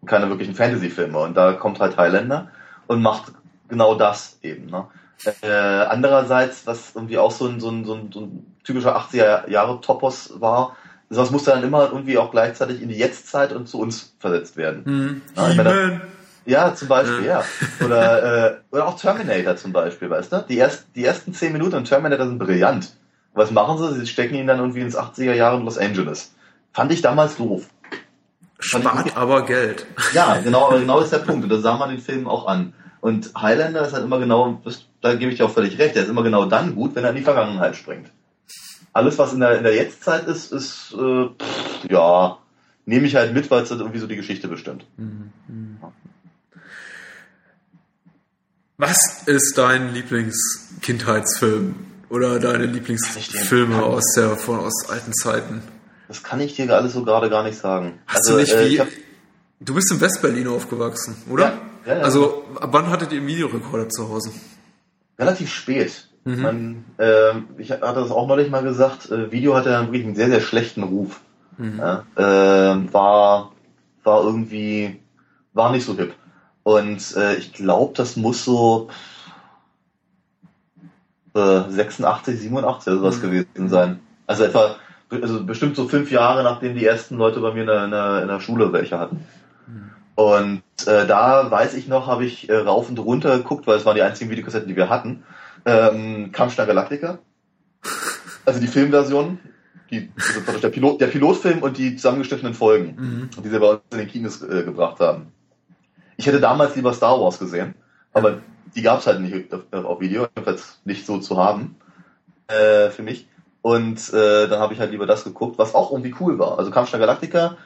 [0.00, 1.18] Und keine wirklichen Fantasy-Filme.
[1.18, 2.48] Und da kommt halt Highlander
[2.86, 3.32] und macht
[3.68, 4.66] genau das eben.
[4.66, 4.86] Ne?
[5.42, 10.40] Äh, andererseits, was irgendwie auch so ein, so ein, so ein, so ein typischer 80er-Jahre-Topos
[10.40, 10.76] war,
[11.10, 14.84] sowas musste dann immer irgendwie auch gleichzeitig in die Jetztzeit und zu uns versetzt werden.
[14.84, 15.22] Hm.
[15.36, 16.00] Ja, meine,
[16.44, 17.40] ja, zum Beispiel, ja.
[17.40, 17.84] ja.
[17.84, 20.44] Oder, äh, oder auch Terminator zum Beispiel, weißt du?
[20.48, 22.94] Die, erst, die ersten zehn Minuten in Terminator sind brillant.
[23.34, 24.00] Was machen sie?
[24.00, 26.32] Sie stecken ihn dann irgendwie ins 80er Jahre in Los Angeles.
[26.72, 27.66] Fand ich damals doof.
[28.58, 29.86] Spart aber Geld.
[30.12, 31.44] Ja, genau, aber genau ist der Punkt.
[31.44, 32.72] Und das sah man den Film auch an.
[33.00, 34.60] Und Highlander ist halt immer genau,
[35.00, 37.10] da gebe ich dir auch völlig recht, der ist immer genau dann gut, wenn er
[37.10, 38.10] in die Vergangenheit springt.
[38.92, 42.38] Alles, was in der, in der Jetztzeit ist, ist, äh, pff, ja,
[42.86, 44.86] nehme ich halt mit, weil es dann irgendwie so die Geschichte bestimmt.
[44.96, 45.30] Mhm.
[48.78, 51.74] Was ist dein Lieblings-Kindheitsfilm?
[52.10, 55.62] Oder deine Lieblingsfilme aus der von aus alten Zeiten?
[56.06, 57.98] Das kann ich dir alles so gerade gar nicht sagen.
[58.06, 58.80] Hast also, du nicht äh, wie?
[58.80, 58.88] Hab,
[59.60, 61.44] du bist in Westberlin aufgewachsen, oder?
[61.44, 64.32] Ja, ja, ja, also ab wann hattet ihr einen Videorekorder zu Hause?
[65.18, 66.07] Relativ spät.
[66.28, 66.42] Mhm.
[66.42, 69.10] Man, äh, ich hatte das auch neulich mal gesagt.
[69.10, 71.20] Äh, Video hatte dann wirklich einen sehr sehr schlechten Ruf.
[71.56, 71.78] Mhm.
[71.78, 73.52] Ja, äh, war
[74.04, 75.00] war irgendwie
[75.54, 76.14] war nicht so hip.
[76.64, 78.90] Und äh, ich glaube, das muss so
[81.34, 83.22] 86, 87 oder sowas mhm.
[83.22, 84.00] gewesen sein.
[84.26, 84.76] Also etwa,
[85.10, 88.22] also bestimmt so fünf Jahre, nachdem die ersten Leute bei mir in der, in der,
[88.22, 89.24] in der Schule welche hatten.
[89.66, 89.90] Mhm.
[90.14, 93.86] Und äh, da weiß ich noch, habe ich äh, rauf und runter geguckt, weil es
[93.86, 95.22] waren die einzigen Videokassetten, die wir hatten.
[95.64, 97.18] Ähm, Kampfstein Galactica.
[98.44, 99.38] Also die Filmversion,
[99.90, 100.10] die,
[100.46, 103.42] also der, Pilot, der Pilotfilm und die zusammengeschnittenen Folgen, mhm.
[103.42, 105.32] die sie bei uns in den Kinos äh, gebracht haben.
[106.16, 107.74] Ich hätte damals lieber Star Wars gesehen,
[108.12, 108.38] aber
[108.74, 111.76] die gab es halt nicht auf Video, jedenfalls nicht so zu haben
[112.48, 113.28] äh, für mich.
[113.62, 116.58] Und äh, dann habe ich halt lieber das geguckt, was auch irgendwie cool war.
[116.58, 117.56] Also Kampfstein Galactica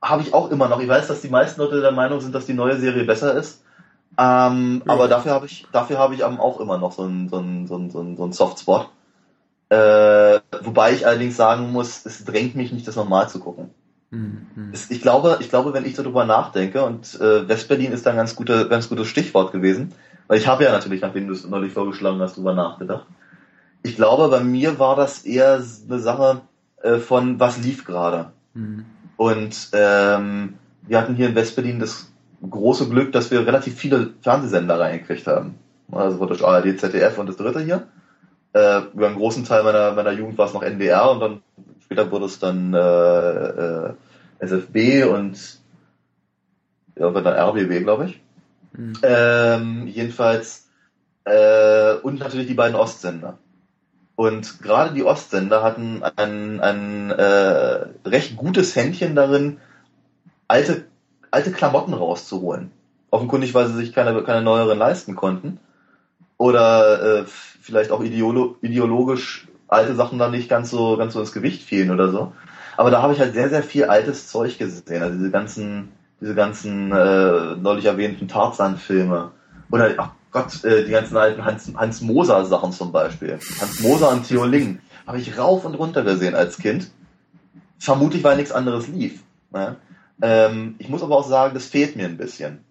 [0.00, 0.80] habe ich auch immer noch.
[0.80, 3.62] Ich weiß, dass die meisten Leute der Meinung sind, dass die neue Serie besser ist.
[4.18, 4.92] Ähm, ja.
[4.92, 7.76] Aber dafür habe ich, dafür habe ich auch immer noch so einen so einen, so
[7.76, 8.88] einen, so einen, so einen Softspot.
[9.68, 13.70] Äh, wobei ich allerdings sagen muss, es drängt mich nicht, das nochmal zu gucken.
[14.10, 14.72] Mhm.
[14.90, 18.36] Ich glaube, ich glaube, wenn ich darüber nachdenke, und äh, Westberlin ist da ein ganz,
[18.36, 19.94] guter, ganz gutes Stichwort gewesen,
[20.28, 23.06] weil ich habe ja natürlich, nachdem du es neulich vorgeschlagen hast, darüber nachgedacht.
[23.82, 25.54] Ich glaube, bei mir war das eher
[25.88, 26.42] eine Sache
[26.82, 28.32] äh, von, was lief gerade.
[28.52, 28.84] Mhm.
[29.16, 32.11] Und ähm, wir hatten hier in Westberlin das
[32.48, 35.54] große Glück, dass wir relativ viele Fernsehsender reingekriegt haben.
[35.90, 37.86] Also durch ARD, ZDF und das dritte hier.
[38.52, 41.42] Äh, über einen großen Teil meiner, meiner Jugend war es noch NDR und dann
[41.82, 43.94] später wurde es dann äh, äh,
[44.40, 45.38] SFB und
[46.98, 48.20] ja, dann RBB, glaube ich.
[48.72, 48.92] Mhm.
[49.02, 50.68] Ähm, jedenfalls
[51.24, 53.38] äh, und natürlich die beiden Ostsender.
[54.14, 59.58] Und gerade die Ostsender hatten ein, ein äh, recht gutes Händchen darin,
[60.48, 60.84] alte,
[61.32, 62.70] alte Klamotten rauszuholen.
[63.10, 65.58] Offenkundig, weil sie sich keine, keine neueren leisten konnten.
[66.38, 71.32] Oder äh, vielleicht auch ideolo ideologisch alte Sachen dann nicht ganz so, ganz so ins
[71.32, 72.32] Gewicht fielen oder so.
[72.76, 75.02] Aber da habe ich halt sehr, sehr viel altes Zeug gesehen.
[75.02, 79.30] Also diese ganzen, diese ganzen äh, neulich erwähnten Tarzan-Filme.
[79.70, 83.38] Oder, ach Gott, äh, die ganzen alten Hans, Hans Moser Sachen zum Beispiel.
[83.60, 84.80] Hans Moser und Theo Ling.
[85.06, 86.90] Habe ich rauf und runter gesehen als Kind.
[87.78, 89.20] Vermutlich, weil nichts anderes lief.
[89.50, 89.76] Ne?
[90.20, 92.64] Ähm, ich muss aber auch sagen, das fehlt mir ein bisschen.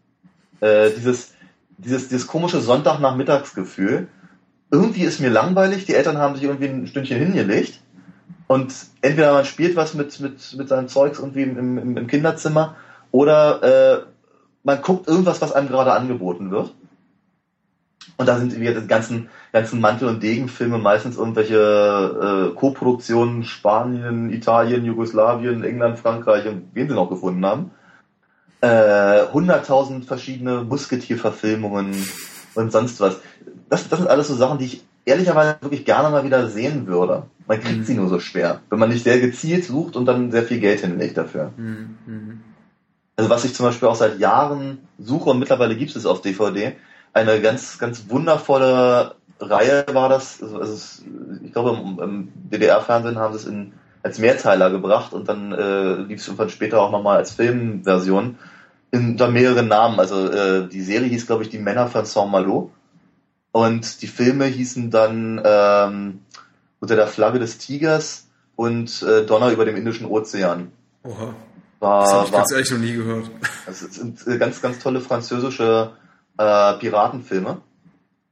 [0.59, 1.33] Äh, dieses,
[1.77, 4.07] dieses, dieses komische Sonntagnachmittagsgefühl.
[4.69, 7.81] Irgendwie ist mir langweilig, die Eltern haben sich irgendwie ein Stündchen hingelegt
[8.47, 12.75] und entweder man spielt was mit, mit, mit seinem Zeugs irgendwie im, im, im Kinderzimmer
[13.11, 14.03] oder äh,
[14.63, 16.73] man guckt irgendwas, was einem gerade angeboten wird.
[18.21, 24.31] Und da sind wir die ganzen, ganzen Mantel- und Degenfilme meistens irgendwelche äh, Co-Produktionen Spanien,
[24.31, 27.71] Italien, Jugoslawien, England, Frankreich und wen sie noch gefunden haben.
[28.61, 31.95] Äh, hunderttausend äh, verschiedene Musketierverfilmungen
[32.53, 33.17] und sonst was.
[33.69, 37.23] Das, das sind alles so Sachen, die ich ehrlicherweise wirklich gerne mal wieder sehen würde.
[37.47, 37.83] Man kriegt mhm.
[37.85, 40.81] sie nur so schwer, wenn man nicht sehr gezielt sucht und dann sehr viel Geld
[40.81, 41.51] hinlegt dafür.
[41.57, 41.97] Mhm.
[42.05, 42.41] mhm.
[43.15, 46.73] Also was ich zum Beispiel auch seit Jahren suche und mittlerweile gibt es auf DVD,
[47.13, 50.41] eine ganz, ganz wundervolle Reihe war das.
[50.41, 51.03] Also, also
[51.43, 55.93] ich glaube, im, im DDR-Fernsehen haben sie es in, als Mehrteiler gebracht und dann äh,
[55.95, 58.37] lief es irgendwann später auch nochmal als Filmversion
[58.93, 59.99] unter mehreren Namen.
[59.99, 62.71] Also äh, die Serie hieß, glaube ich, Die Männer von Saint-Malo
[63.51, 66.19] und die Filme hießen dann ähm,
[66.79, 70.71] Unter der Flagge des Tigers und äh, Donner über dem Indischen Ozean.
[71.03, 71.33] Oha.
[71.79, 73.31] War, das habe ich war, ganz ehrlich noch nie gehört.
[73.65, 75.91] Es sind äh, ganz, ganz tolle französische
[76.41, 77.61] äh, Piratenfilme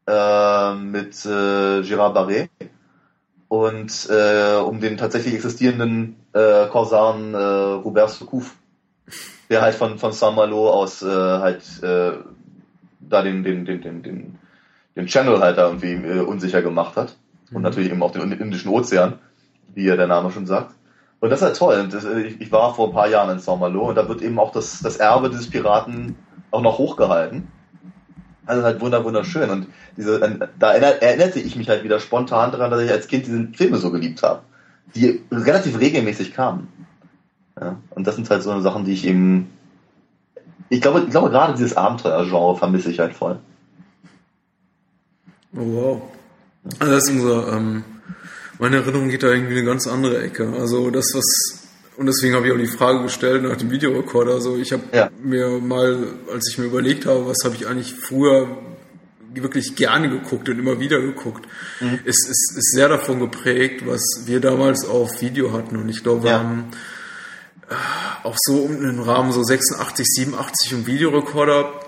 [0.07, 2.49] äh, mit äh, Gérard Barré
[3.47, 8.55] und äh, um den tatsächlich existierenden äh, Korsaren äh, Robert Soucouf,
[9.49, 12.13] der halt von, von Saint-Malo aus äh, halt äh,
[12.99, 14.39] da den, den, den, den, den,
[14.95, 17.15] den Channel halt da irgendwie äh, unsicher gemacht hat.
[17.51, 17.63] Und mhm.
[17.63, 19.19] natürlich eben auch den Indischen Ozean,
[19.73, 20.75] wie ja der Name schon sagt.
[21.19, 21.79] Und das ist halt toll.
[21.79, 24.21] Und das, äh, ich, ich, war vor ein paar Jahren in Saint-Malo und da wird
[24.21, 26.15] eben auch das, das Erbe des Piraten
[26.51, 27.47] auch noch hochgehalten.
[28.49, 29.47] Also halt wunderschön.
[29.51, 33.47] Und diese, da erinnerte ich mich halt wieder spontan daran, dass ich als Kind diese
[33.53, 34.41] Filme so geliebt habe,
[34.95, 36.67] die relativ regelmäßig kamen.
[37.61, 39.51] Ja, und das sind halt so Sachen, die ich eben,
[40.69, 43.37] ich glaube, ich glaube gerade dieses Abenteuergenre vermisse ich halt voll.
[45.55, 46.01] Oh, wow.
[46.79, 47.83] Also das ist unser, ähm,
[48.57, 50.51] meine Erinnerung geht da irgendwie eine ganz andere Ecke.
[50.59, 51.68] Also das, was
[51.99, 54.35] und deswegen habe ich auch die Frage gestellt nach dem Videorekorder.
[54.35, 55.09] Also ich habe ja.
[55.21, 58.57] mir mal, als ich mir überlegt habe, was habe ich eigentlich früher
[59.33, 61.45] wirklich gerne geguckt und immer wieder geguckt,
[61.81, 61.99] mhm.
[62.05, 65.75] ist, ist, ist sehr davon geprägt, was wir damals auf Video hatten.
[65.75, 66.39] Und ich glaube, wir ja.
[66.39, 66.71] haben
[67.69, 67.75] äh,
[68.23, 71.78] auch so um den Rahmen so 86, 87 im Videorekorder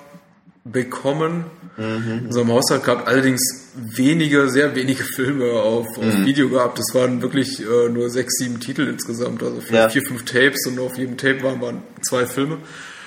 [0.64, 1.46] bekommen.
[1.78, 2.20] Mhm.
[2.20, 6.26] In unserem Haushalt gab allerdings wenige, sehr wenige Filme auf, auf mhm.
[6.26, 6.78] Video gehabt.
[6.78, 9.90] Das waren wirklich äh, nur sechs, sieben Titel insgesamt, also vier, ja.
[9.90, 12.58] vier, fünf Tapes und auf jedem Tape waren, waren zwei Filme.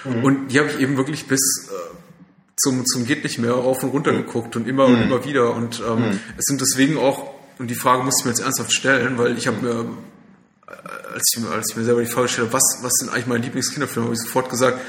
[0.04, 0.24] Mhm.
[0.24, 1.96] Und die habe ich eben wirklich bis äh,
[2.56, 4.18] zum, zum geht nicht mehr rauf und runter mhm.
[4.18, 5.02] geguckt und immer und mhm.
[5.02, 5.54] immer wieder.
[5.54, 6.20] Und ähm, mhm.
[6.36, 9.46] es sind deswegen auch, und die Frage muss ich mir jetzt ernsthaft stellen, weil ich
[9.46, 9.86] habe mir
[11.14, 13.44] als ich, als ich mir selber die Frage gestellt habe, was, was sind eigentlich meine
[13.44, 14.80] Lieblingskinderfilme, habe ich sofort gesagt,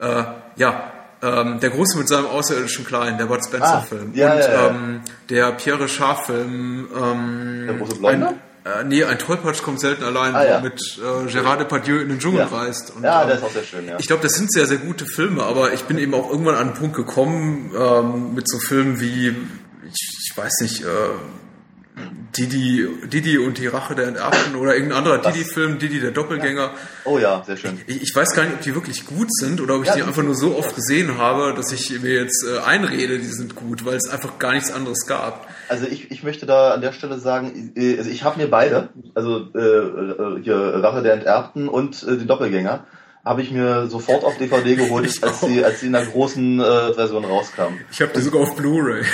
[0.00, 0.24] äh,
[0.56, 0.92] ja,
[1.22, 4.12] ähm, der Große mit seinem außerirdischen Kleinen, der Bud Spencer-Film.
[4.14, 4.68] Ah, ja, und ja, ja.
[4.68, 5.00] Ähm,
[5.30, 6.88] der Pierre Richard-Film.
[6.94, 8.34] Ähm, der große Blonde?
[8.64, 10.60] Äh, nee, ein Tollpatsch kommt selten allein, ah, ja.
[10.60, 12.92] mit äh, Gérard Depardieu in den Dschungel reist.
[12.96, 13.96] Und, ja, der ist auch sehr schön, ja.
[13.98, 16.68] Ich glaube, das sind sehr, sehr gute Filme, aber ich bin eben auch irgendwann an
[16.68, 20.86] einen Punkt gekommen ähm, mit so Filmen wie, ich, ich weiß nicht, äh,
[22.36, 26.62] Didi, Didi und die Rache der Enterbten oder irgendein anderer Didi-Film, Didi der Doppelgänger.
[26.62, 26.74] Ja.
[27.04, 27.80] Oh ja, sehr schön.
[27.86, 30.02] Ich, ich, weiß gar nicht, ob die wirklich gut sind oder ob ich ja, die
[30.02, 33.84] einfach nur so oft gesehen habe, dass ich mir jetzt äh, einrede, die sind gut,
[33.84, 35.48] weil es einfach gar nichts anderes gab.
[35.68, 38.90] Also ich, ich möchte da an der Stelle sagen, äh, also ich habe mir beide,
[39.14, 42.84] also äh, äh, hier Rache der Enterbten und äh, die Doppelgänger,
[43.24, 46.94] habe ich mir sofort auf DVD geholt, als sie, als sie in der großen äh,
[46.94, 47.74] Version rauskam.
[47.90, 49.04] Ich habe die sogar auf Blu-ray.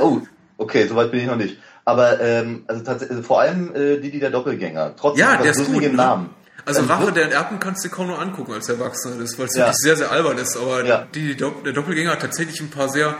[0.00, 0.18] oh,
[0.58, 1.58] okay, soweit bin ich noch nicht.
[1.84, 4.94] Aber ähm, also tatsächlich, also vor allem äh, die, die der Doppelgänger.
[4.96, 5.90] Trotzdem ja, der ist gut, ne?
[5.90, 6.30] Namen.
[6.64, 9.64] Also Rache der Enterbten kannst du kaum nur angucken als Erwachsener, das, weil es ja.
[9.64, 10.56] wirklich sehr, sehr albern ist.
[10.56, 11.06] Aber ja.
[11.12, 13.16] die, die, der Doppelgänger hat tatsächlich ein paar sehr,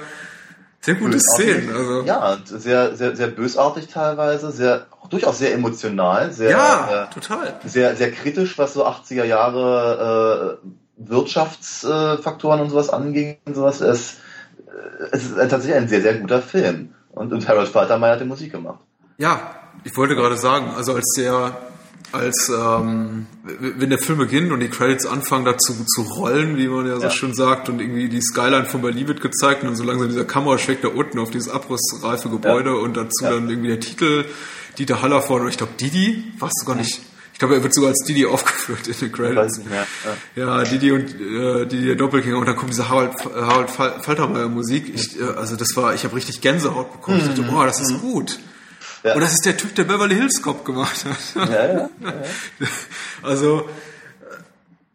[0.81, 1.75] sehr gute Szenen.
[1.75, 2.03] Also.
[2.03, 7.55] Ja, sehr, sehr, sehr bösartig teilweise, sehr durchaus sehr emotional, sehr, ja, äh, total.
[7.65, 13.81] sehr, sehr kritisch, was so 80er Jahre äh, Wirtschaftsfaktoren äh, und sowas anging und sowas.
[13.81, 14.15] Es,
[14.59, 16.95] äh, es ist tatsächlich ein sehr, sehr guter Film.
[17.13, 18.81] Und, und Harold Faltermeyer hat die Musik gemacht.
[19.19, 21.57] Ja, ich wollte gerade sagen, also als der,
[22.13, 26.87] als ähm, wenn der Film beginnt und die Credits anfangen dazu zu rollen, wie man
[26.87, 27.11] ja so ja.
[27.11, 30.25] schön sagt, und irgendwie die Skyline von Berlin wird gezeigt und dann so langsam dieser
[30.25, 32.77] Kameraschwenk da unten auf dieses abrissreife Gebäude ja.
[32.77, 33.31] und dazu ja.
[33.31, 34.25] dann irgendwie der Titel
[34.79, 37.12] Dieter Haller vorne, ich glaube Didi, war es sogar nicht, ich
[37.43, 39.61] glaube, er wird sogar als Didi aufgeführt in den Credits.
[40.37, 40.63] Ja, ja.
[40.63, 44.93] Didi und äh, Didi der Doppelgänger und dann kommt diese Harald, Harald Faltermeier Musik.
[44.95, 47.17] Ich, äh, also das war, ich habe richtig Gänsehaut bekommen.
[47.17, 47.23] Mhm.
[47.23, 48.01] Ich dachte, boah, das ist mhm.
[48.01, 48.39] gut.
[49.03, 49.15] Ja.
[49.15, 51.49] Und das ist der Typ, der Beverly Hills Cop gemacht hat.
[51.51, 52.13] Ja, ja, ja.
[53.23, 53.69] Also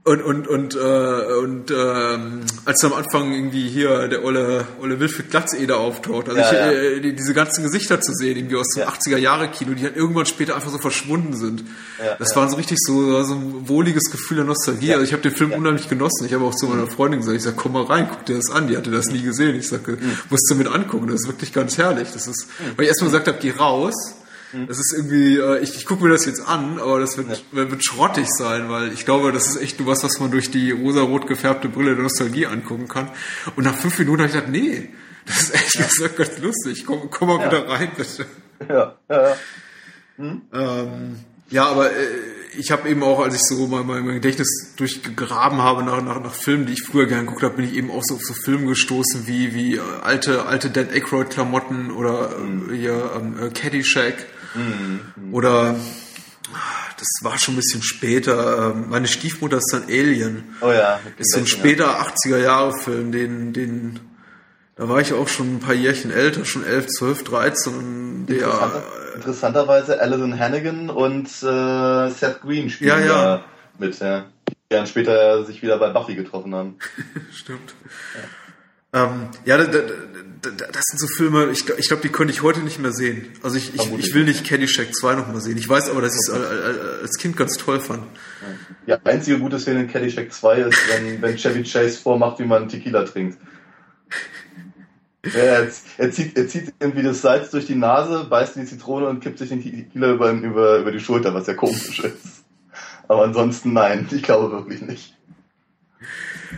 [0.07, 5.29] und und und äh, und ähm, als am Anfang irgendwie hier der olle olle Wilfried
[5.29, 6.71] Glatzeder auftaucht, also ja, ich, ja.
[6.71, 8.89] Äh, die, diese ganzen Gesichter zu sehen, irgendwie aus dem ja.
[8.89, 11.65] 80er Jahre Kino, die dann irgendwann später einfach so verschwunden sind.
[11.99, 14.93] Ja, das war so richtig so so ein wohliges Gefühl der Nostalgie.
[14.93, 16.25] Also ich habe den Film unheimlich genossen.
[16.25, 18.49] Ich habe auch zu meiner Freundin gesagt, ich sag, komm mal rein, guck dir das
[18.49, 18.67] an.
[18.69, 19.57] Die hatte das nie gesehen.
[19.57, 19.97] Ich sag, mhm.
[20.29, 21.07] musst du mit angucken.
[21.07, 22.07] Das ist wirklich ganz herrlich.
[22.13, 22.77] Das ist, mhm.
[22.77, 23.93] weil ich erstmal gesagt habe, geh raus
[24.53, 24.67] Mhm.
[24.67, 27.69] Das ist irgendwie, äh, ich, ich gucke mir das jetzt an, aber das wird, ja.
[27.69, 30.71] wird schrottig sein, weil ich glaube, das ist echt nur was, was man durch die
[30.71, 33.11] rosa-rot gefärbte Brille der Nostalgie angucken kann.
[33.55, 34.89] Und nach fünf Minuten habe ich gedacht, nee,
[35.25, 35.85] das ist echt ja.
[35.85, 36.85] gesagt ganz lustig.
[36.85, 37.47] Komm, komm mal ja.
[37.47, 38.25] wieder rein, bitte.
[38.67, 39.35] Ja, ja, ja.
[40.17, 40.41] Hm?
[40.51, 41.15] Ähm,
[41.49, 42.07] ja, aber äh,
[42.57, 46.21] ich habe eben auch, als ich so mal mein, mein Gedächtnis durchgegraben habe nach, nach,
[46.21, 48.33] nach Filmen, die ich früher gerne geguckt habe, bin ich eben auch so auf so
[48.33, 54.25] Filme gestoßen wie, wie alte, alte Dan Aykroyd-Klamotten oder äh, hier ähm, äh, Caddyshack.
[54.55, 55.33] Mhm.
[55.33, 55.75] Oder
[56.97, 58.71] das war schon ein bisschen später.
[58.71, 60.55] Ähm, meine Stiefmutter ist dann Alien.
[60.61, 60.99] Oh ja.
[61.17, 63.99] Ist so ein später 80er Jahre Film, den, den,
[64.75, 68.25] da war ich auch schon ein paar Jährchen älter, schon 11, 12, 13.
[68.25, 68.83] Der, Interessanter,
[69.15, 73.43] interessanterweise Alison Hannigan und äh, Seth Green spielen ja, ja.
[73.77, 74.25] mit, ja.
[74.49, 76.77] Die dann später sich wieder bei Buffy getroffen haben.
[77.31, 77.73] Stimmt.
[78.15, 78.21] Ja.
[78.97, 79.79] Ähm, ja, da, da,
[80.41, 83.27] da, das sind so Filme, ich, ich glaube, die könnte ich heute nicht mehr sehen.
[83.43, 85.57] Also ich, ich, ich will nicht Caddyshack 2 noch mal sehen.
[85.57, 88.03] Ich weiß aber, dass ich es als Kind ganz toll fand.
[88.85, 92.69] Ja, einzige gute Szene in Caddyshack 2 ist, wenn, wenn Chevy Chase vormacht, wie man
[92.69, 93.37] Tequila trinkt.
[95.21, 99.09] Er, er, zieht, er zieht irgendwie das Salz durch die Nase, beißt in die Zitrone
[99.09, 102.45] und kippt sich den Tequila über, über, über die Schulter, was ja komisch ist.
[103.09, 105.17] Aber ansonsten nein, ich glaube wirklich nicht.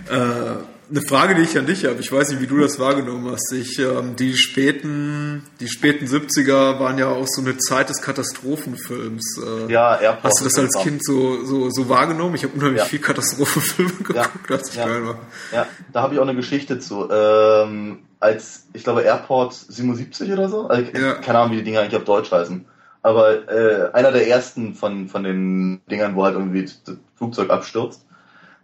[0.09, 1.99] Äh, eine Frage, die ich an dich habe.
[1.99, 3.51] Ich weiß nicht, wie du das wahrgenommen hast.
[3.53, 9.41] Ich, ähm, die späten, die späten 70er waren ja auch so eine Zeit des Katastrophenfilms.
[9.43, 12.35] Äh, ja, Airport Hast du das als Kind so, so, so wahrgenommen?
[12.35, 12.85] Ich habe unheimlich ja.
[12.85, 14.17] viel Katastrophenfilme geguckt,
[14.49, 14.55] ja.
[14.55, 14.85] als ich ja.
[14.85, 15.19] klein war.
[15.53, 17.09] Ja, da habe ich auch eine Geschichte zu.
[17.11, 20.67] Ähm, als, ich glaube, Airport 77 oder so?
[20.67, 21.13] Also, ja.
[21.15, 22.65] Keine Ahnung, wie die Dinger eigentlich auf Deutsch heißen.
[23.01, 28.05] Aber äh, einer der ersten von, von den Dingern, wo halt irgendwie das Flugzeug abstürzt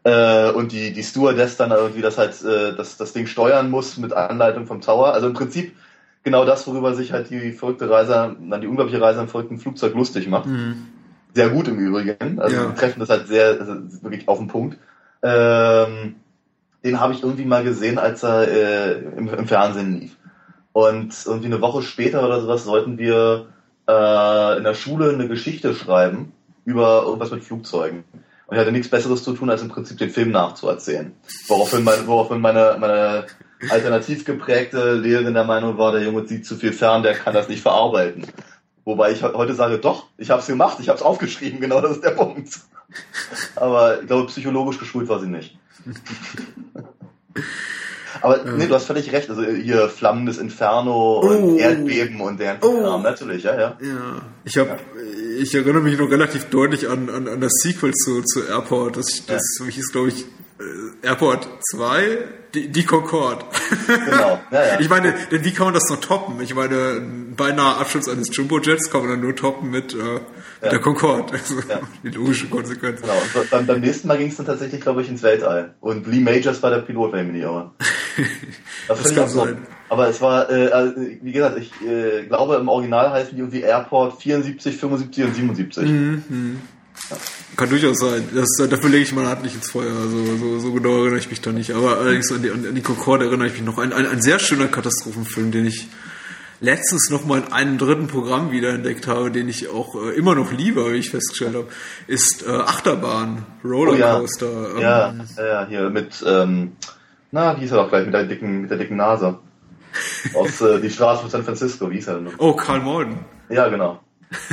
[0.05, 3.97] äh, und die, die Stewardess dann irgendwie das halt, äh, das, das Ding steuern muss
[3.97, 5.13] mit Anleitung vom Tower.
[5.13, 5.75] Also im Prinzip
[6.23, 9.95] genau das, worüber sich halt die verrückte Reise, dann die unglaubliche Reise im verrückten Flugzeug
[9.95, 10.45] lustig macht.
[10.45, 10.85] Mhm.
[11.33, 12.39] Sehr gut im Übrigen.
[12.39, 12.71] Also ja.
[12.71, 14.77] treffen das halt sehr, also wirklich auf den Punkt.
[15.23, 16.15] Ähm,
[16.83, 20.15] den habe ich irgendwie mal gesehen, als er äh, im, im Fernsehen lief.
[20.71, 23.47] Und irgendwie eine Woche später oder sowas sollten wir
[23.87, 26.31] äh, in der Schule eine Geschichte schreiben
[26.63, 28.03] über irgendwas mit Flugzeugen.
[28.47, 31.13] Und ich hatte nichts Besseres zu tun, als im Prinzip den Film nachzuerzählen.
[31.47, 33.25] Woraufhin, mein, woraufhin meine, meine
[33.69, 37.47] alternativ geprägte Lehrerin der Meinung war, der Junge sieht zu viel fern, der kann das
[37.47, 38.27] nicht verarbeiten.
[38.83, 41.93] Wobei ich heute sage, doch, ich habe es gemacht, ich habe es aufgeschrieben, genau das
[41.93, 42.59] ist der Punkt.
[43.55, 45.57] Aber ich glaube, psychologisch geschult war sie nicht.
[48.21, 49.29] Aber nee, du hast völlig recht.
[49.29, 51.27] Also hier flammendes Inferno oh.
[51.27, 52.81] und Erdbeben und deren oh.
[52.81, 53.77] Kram, natürlich, ja, ja.
[53.81, 54.21] Ja.
[54.45, 54.77] Ich habe ja
[55.37, 58.97] ich erinnere mich noch relativ deutlich an, an, an das Sequel zu, zu Airport.
[58.97, 59.65] Das, das ja.
[59.65, 60.25] hieß, glaube ich,
[60.59, 62.17] äh, Airport 2,
[62.53, 63.45] die, die Concorde.
[63.87, 64.39] Genau.
[64.51, 64.79] Ja, ja.
[64.79, 66.39] Ich meine, denn wie kann man das noch toppen?
[66.41, 67.01] Ich meine,
[67.35, 70.23] beinahe Absturz eines Jumbo-Jets kann man dann nur toppen mit, äh, mit
[70.63, 70.69] ja.
[70.69, 71.33] der Concorde.
[71.45, 71.61] Also
[72.03, 73.01] die logische Konsequenz.
[73.01, 73.21] Genau.
[73.33, 75.75] Und beim, beim nächsten Mal ging es dann tatsächlich, glaube ich, ins Weltall.
[75.81, 77.71] Und Lee Majors war der Pilot, wenn ich mich nicht irre.
[78.87, 79.57] Das, das kann sein.
[79.89, 83.61] Aber es war, äh, also, wie gesagt, ich äh, glaube, im Original heißen die irgendwie
[83.61, 85.89] Airport 74, 75 und 77.
[85.89, 86.23] Mhm.
[86.27, 86.61] mhm.
[87.09, 87.17] Ja.
[87.57, 88.23] Kann durchaus sein.
[88.33, 89.93] Das, dafür lege ich meine Hand nicht ins Feuer.
[89.93, 91.71] Also, so, so genau erinnere ich mich da nicht.
[91.71, 93.77] Aber allerdings an die, an die Concorde erinnere ich mich noch.
[93.77, 95.87] Ein, ein, ein sehr schöner Katastrophenfilm, den ich
[96.61, 100.51] letztens noch mal in einem dritten Programm wiederentdeckt habe, den ich auch äh, immer noch
[100.51, 101.67] liebe, wie ich festgestellt habe,
[102.07, 104.75] ist äh, Achterbahn, Rollercoaster.
[104.75, 105.09] Oh, ja.
[105.09, 106.73] Ähm, ja, ja, hier mit, ähm,
[107.31, 109.39] na, wie hieß er doch gleich, mit der dicken, mit der dicken Nase.
[110.33, 112.33] Aus äh, die Straße von San Francisco, wie hieß er denn noch?
[112.37, 113.19] Oh, Karl Malden.
[113.49, 113.99] Ja, genau.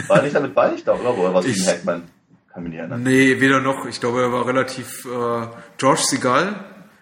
[0.07, 0.75] War er nicht damit bei?
[0.75, 1.17] Ich glaube, oder?
[1.17, 2.03] Wo er war Gene Hackman.
[2.53, 3.03] Kann mich nicht erinnern.
[3.03, 3.87] Nee, weder noch.
[3.87, 5.47] Ich glaube, er war relativ äh,
[5.79, 6.55] George Seagal.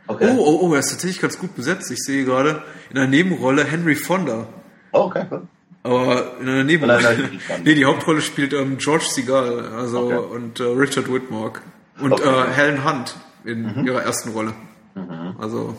[0.06, 0.28] Okay.
[0.36, 1.90] Oh, oh, oh, er ist tatsächlich ganz gut besetzt.
[1.90, 4.46] Ich sehe gerade in der Nebenrolle Henry Fonda.
[4.92, 5.42] Oh, okay, cool.
[5.82, 7.30] Aber in einer Nebenrolle.
[7.64, 10.34] Nee, die Hauptrolle spielt ähm, George Seagal also, okay.
[10.34, 11.62] und äh, Richard Whitmark.
[12.00, 12.28] Und okay.
[12.28, 13.86] äh, Helen Hunt in mhm.
[13.86, 14.52] ihrer ersten Rolle.
[14.94, 15.36] Mhm.
[15.38, 15.76] Also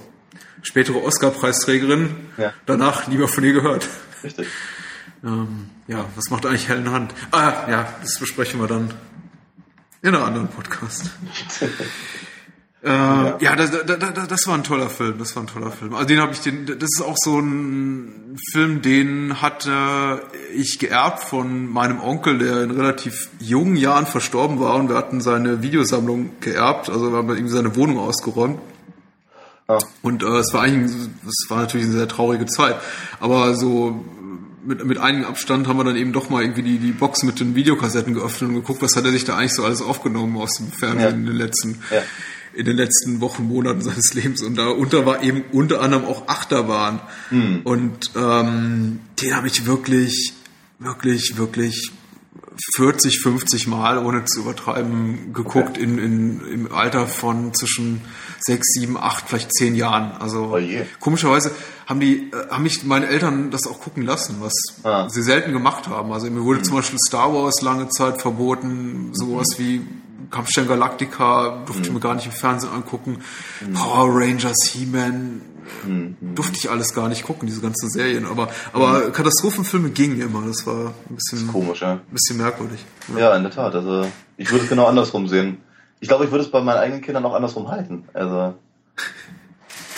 [0.62, 2.16] spätere Oscar-Preisträgerin.
[2.38, 2.54] Ja.
[2.66, 3.88] Danach lieber von ihr gehört.
[4.24, 4.48] Richtig.
[5.24, 7.14] ähm, ja, was macht eigentlich Helen Hunt?
[7.32, 8.94] Ah, ja, das besprechen wir dann
[10.02, 11.12] in einem anderen Podcast.
[12.84, 15.20] Äh, ja, ja das, das, das war ein toller Film.
[15.20, 15.94] Das war ein toller Film.
[15.94, 16.66] Also den habe ich den.
[16.66, 20.24] Das ist auch so ein Film, den hatte
[20.56, 25.22] ich geerbt von meinem Onkel, der in relativ jungen Jahren verstorben war und wir hatten
[25.22, 26.90] seine Videosammlung geerbt.
[26.90, 28.60] Also wir haben irgendwie seine Wohnung ausgeräumt.
[29.72, 29.88] Ja.
[30.02, 30.92] Und äh, es war eigentlich,
[31.28, 32.76] es war natürlich eine sehr traurige Zeit.
[33.20, 34.04] Aber so
[34.64, 37.40] mit, mit einigem Abstand haben wir dann eben doch mal irgendwie die, die Box mit
[37.40, 40.58] den Videokassetten geöffnet und geguckt, was hat er sich da eigentlich so alles aufgenommen aus
[40.58, 41.10] dem Fernsehen ja.
[41.10, 42.02] in den letzten ja
[42.54, 44.42] in den letzten Wochen, Monaten seines Lebens.
[44.42, 47.00] Und da unter war eben unter anderem auch Achterbahn.
[47.30, 47.62] Mhm.
[47.64, 50.34] Und ähm, den habe ich wirklich,
[50.80, 51.92] wirklich, wirklich
[52.76, 55.84] 40, 50 Mal, ohne zu übertreiben, geguckt okay.
[55.84, 58.02] in, in, im Alter von zwischen
[58.40, 60.12] sechs, sieben, acht, vielleicht zehn Jahren.
[60.20, 61.52] Also oh komischerweise
[61.88, 65.08] haben die, äh, haben mich meine Eltern das auch gucken lassen, was ah.
[65.10, 66.12] sie selten gemacht haben.
[66.12, 66.64] Also mir wurde mhm.
[66.66, 69.64] zum Beispiel Star Wars lange Zeit verboten, sowas mhm.
[69.64, 69.88] wie
[70.30, 71.96] Kampfstern Galactica durfte ich mhm.
[71.96, 73.20] mir gar nicht im Fernsehen angucken.
[73.62, 73.74] Mhm.
[73.74, 75.42] Power Rangers, He-Man,
[75.86, 76.18] mhm.
[76.36, 78.26] durfte ich alles gar nicht gucken, diese ganzen Serien.
[78.26, 79.12] Aber, aber mhm.
[79.12, 80.46] Katastrophenfilme gingen immer.
[80.46, 81.94] Das war ein bisschen komisch, ja.
[81.94, 82.84] Ein bisschen merkwürdig.
[83.14, 83.20] Ja.
[83.20, 83.76] ja, in der Tat.
[83.76, 84.08] Also
[84.38, 85.58] ich würde es genau andersrum sehen.
[86.00, 88.06] Ich glaube, ich würde es bei meinen eigenen Kindern auch andersrum halten.
[88.14, 88.56] Also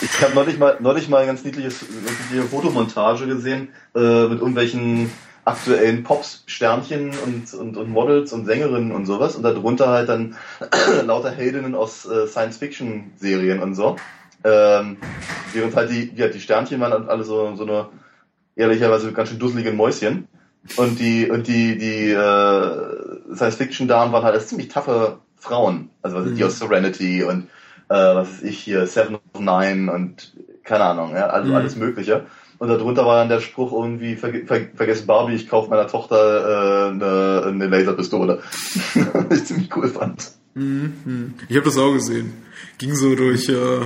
[0.00, 5.10] ich habe neulich mal neulich mal eine ganz niedliches, niedliche Fotomontage gesehen äh, mit irgendwelchen
[5.44, 10.36] aktuellen Pops, Sternchen und, und, und Models und Sängerinnen und sowas und darunter halt dann
[11.04, 13.96] lauter Heldinnen aus äh, Science-Fiction-Serien und so.
[14.42, 14.98] Ähm,
[15.52, 17.88] während halt die, ja, die Sternchen waren alle so, so eine
[18.56, 20.28] ehrlicherweise ganz schön dusselige Mäuschen.
[20.76, 25.90] Und die, und die, die äh, Science-Fiction-Damen waren halt ziemlich taffe Frauen.
[26.00, 26.36] Also was mhm.
[26.36, 27.48] die aus Serenity und
[27.88, 30.32] äh, was ist ich hier, Seven of Nine und
[30.62, 31.56] keine Ahnung, ja, also mhm.
[31.56, 32.24] alles Mögliche.
[32.64, 36.16] Und darunter war dann der Spruch irgendwie, ver ver vergessen Barbie, ich kaufe meiner Tochter
[36.16, 38.40] äh, eine, eine Laserpistole.
[38.94, 40.30] Was ich ziemlich cool fand.
[40.54, 41.34] Mhm.
[41.46, 42.32] Ich habe das auch gesehen.
[42.78, 43.80] Ging so durch äh,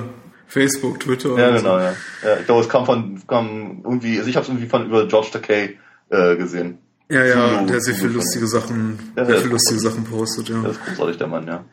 [0.46, 1.36] Facebook, Twitter.
[1.36, 1.80] Ja, genau, so.
[1.80, 1.92] ja.
[2.22, 2.36] ja.
[2.38, 5.30] Ich glaube, es kam von, kam irgendwie, also ich habe es irgendwie von über George
[5.32, 5.76] Takei
[6.10, 6.78] äh, gesehen.
[7.10, 10.60] Ja, ja, Filo, der sehr viel lustige Sachen, ja, sehr viel lustige Sachen postet, ja.
[10.60, 11.64] Der ist großartig, der Mann, ja.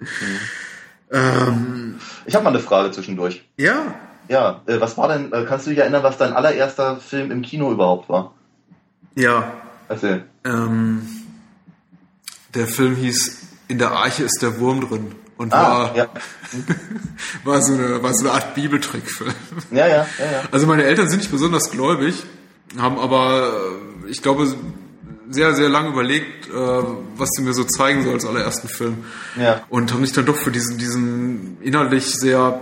[0.00, 0.06] Mhm.
[1.12, 1.94] Ähm,
[2.26, 3.44] ich habe mal eine Frage zwischendurch.
[3.56, 3.94] Ja.
[4.32, 7.42] Ja, äh, was war denn, äh, kannst du dich erinnern, was dein allererster Film im
[7.42, 8.32] Kino überhaupt war?
[9.14, 9.52] Ja.
[9.90, 10.24] Erzähl.
[10.44, 11.06] Ähm,
[12.54, 16.06] der Film hieß In der Arche ist der Wurm drin und ah, war, ja.
[17.44, 19.34] war, so eine, war so eine Art Bibeltrickfilm.
[19.70, 20.42] Ja, ja, ja, ja.
[20.50, 22.24] Also meine Eltern sind nicht besonders gläubig,
[22.78, 23.52] haben aber,
[24.06, 24.54] äh, ich glaube,
[25.28, 29.04] sehr, sehr lange überlegt, äh, was sie mir so zeigen soll als allerersten Film.
[29.38, 29.62] Ja.
[29.68, 32.60] Und haben sich dann doch für diesen, diesen inhaltlich sehr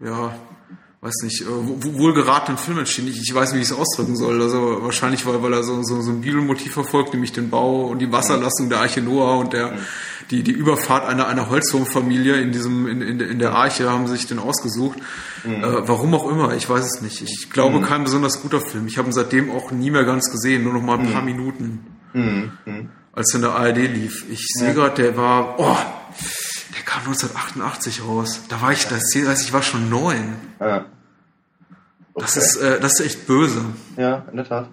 [0.00, 0.34] ja,
[1.00, 3.08] weiß nicht, äh, wohlgeratenen Film entschieden.
[3.08, 4.42] Ich, ich weiß nicht, wie ich es ausdrücken soll.
[4.42, 8.00] Also wahrscheinlich, weil, weil er so, so, so ein Bibelmotiv verfolgt, nämlich den Bau und
[8.00, 9.74] die Wasserlassung der Arche Noah und der,
[10.30, 14.16] die, die Überfahrt einer, einer Holzwurmfamilie in diesem, in, in, in der Arche haben sie
[14.16, 14.98] sich den ausgesucht.
[15.44, 15.62] Mhm.
[15.62, 17.22] Äh, warum auch immer, ich weiß es nicht.
[17.22, 17.84] Ich glaube, mhm.
[17.84, 18.88] kein besonders guter Film.
[18.88, 21.26] Ich habe ihn seitdem auch nie mehr ganz gesehen, nur noch mal ein paar mhm.
[21.26, 21.86] Minuten.
[22.12, 22.52] Mhm.
[22.66, 22.88] Mhm.
[23.12, 24.24] Als er in der ARD lief.
[24.30, 25.76] Ich sehe gerade, der war, oh,
[26.88, 28.40] kam 1988 raus.
[28.48, 30.36] Da war ich, das heißt, ich war schon neun.
[30.58, 30.86] Ja.
[32.14, 32.24] Okay.
[32.24, 33.62] Das ist, äh, das ist echt böse.
[33.96, 34.68] Ja, in der Tat.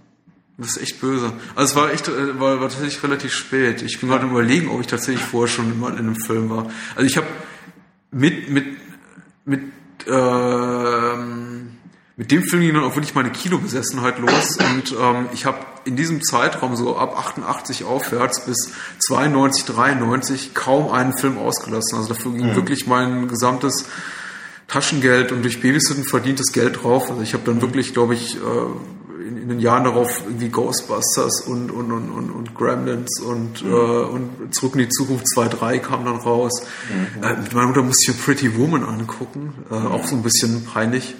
[0.58, 1.34] Das ist echt böse.
[1.56, 3.82] Also es war echt, äh, war, war tatsächlich relativ spät.
[3.82, 6.72] Ich bin gerade überlegen, ob ich tatsächlich vorher schon mal in einem Film war.
[6.96, 7.28] Also ich habe
[8.12, 8.66] mit, mit,
[9.44, 9.62] mit,
[10.08, 11.45] ähm,
[12.18, 15.98] mit dem Film ging dann auch wirklich meine Kinobesessenheit los und ähm, ich habe in
[15.98, 21.98] diesem Zeitraum so ab 88 aufwärts bis 92, 93 kaum einen Film ausgelassen.
[21.98, 22.56] Also dafür ging mhm.
[22.56, 23.86] wirklich mein gesamtes
[24.68, 27.10] Taschengeld und durch Babysitten verdientes Geld drauf.
[27.10, 27.62] Also ich habe dann mhm.
[27.62, 32.30] wirklich, glaube ich, äh, in, in, den Jahren darauf irgendwie Ghostbusters und, und, und, und,
[32.32, 33.72] und Gremlins und, mhm.
[33.72, 36.66] äh, und Zurück in die Zukunft 2, 3 kam dann raus.
[36.90, 37.24] Mhm.
[37.24, 41.16] Äh, mit meiner Mutter musste ich Pretty Woman angucken, äh, auch so ein bisschen peinlich.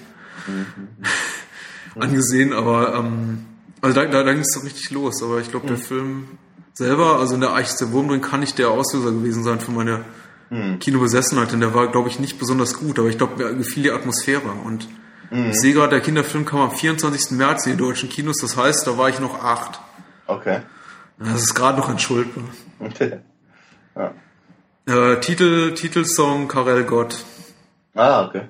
[2.00, 3.46] angesehen, aber ähm,
[3.82, 5.22] also da, da, da ging es so richtig los.
[5.22, 5.82] Aber ich glaube, der mhm.
[5.82, 6.28] Film
[6.74, 9.72] selber, also in der Eiche der Wurm drin, kann nicht der Auslöser gewesen sein für
[9.72, 10.06] meine
[10.50, 10.80] mhm.
[10.80, 13.92] Kinobesessenheit, denn der war, glaube ich, nicht besonders gut, aber ich glaube, mir gefiel die
[13.92, 14.88] Atmosphäre und
[15.32, 15.52] mhm.
[15.52, 17.32] ich sehe gerade, der Kinderfilm kam am 24.
[17.32, 19.80] März in die deutschen Kinos, das heißt, da war ich noch acht.
[20.28, 20.62] Okay.
[21.18, 22.44] Das ist gerade noch entschuldbar.
[22.80, 23.20] Okay.
[23.96, 24.14] Ja.
[24.88, 27.24] Äh, Titel, Titelsong Karel Gott.
[27.94, 28.50] Ah, okay.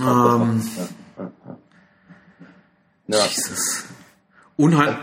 [0.00, 0.62] Ähm,
[3.08, 3.24] ja.
[3.24, 3.84] Jesus.
[4.56, 4.96] Unheim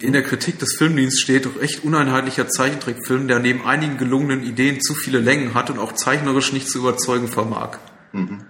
[0.00, 4.80] in der Kritik des Filmdienstes steht doch echt uneinheitlicher Zeichentrickfilm, der neben einigen gelungenen Ideen
[4.80, 7.78] zu viele Längen hat und auch zeichnerisch nicht zu überzeugen vermag.
[8.12, 8.40] Mhm.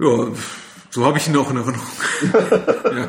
[0.00, 0.28] Ja,
[0.90, 1.86] so habe ich ihn auch in Erinnerung.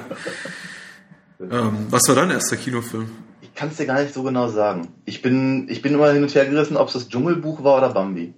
[1.50, 1.60] ja.
[1.68, 3.10] ähm, was war dein erster Kinofilm?
[3.42, 4.90] Ich kann es dir gar nicht so genau sagen.
[5.06, 7.90] Ich bin, ich bin immer hin und her gerissen, ob es das Dschungelbuch war oder
[7.90, 8.34] Bambi.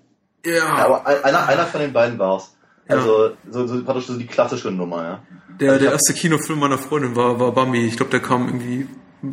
[0.45, 0.53] Ja.
[0.53, 2.56] ja aber einer, einer von den beiden war es.
[2.87, 5.23] Also, so, so praktisch so die klassische Nummer, ja.
[5.59, 7.85] Der, also der erste Kinofilm meiner Freundin war, war Bambi.
[7.85, 8.87] Ich glaube, der kam irgendwie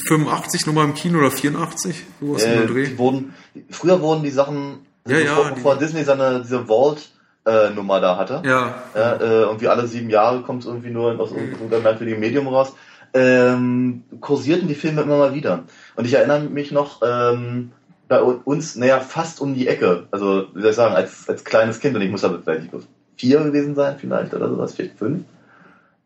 [0.08, 2.86] 85 nochmal im Kino oder 84, sowas äh, in Dreh.
[2.86, 3.34] Die wurden,
[3.70, 7.10] früher wurden die Sachen, ja, bevor, ja, bevor Disney seine, diese Vault,
[7.46, 8.42] äh, Nummer da hatte.
[8.44, 8.74] Ja.
[8.94, 12.72] ja äh, irgendwie alle sieben Jahre kommt es irgendwie nur aus irgendeinem merkwürdigen Medium raus.
[13.12, 15.64] Ähm, kursierten die Filme immer mal wieder.
[15.94, 17.72] Und ich erinnere mich noch, ähm,
[18.08, 20.06] bei uns, naja, fast um die Ecke.
[20.10, 22.70] Also, wie soll ich sagen, als, als kleines Kind, und ich muss da vielleicht
[23.16, 25.24] vier gewesen sein, vielleicht, oder sowas, vielleicht fünf.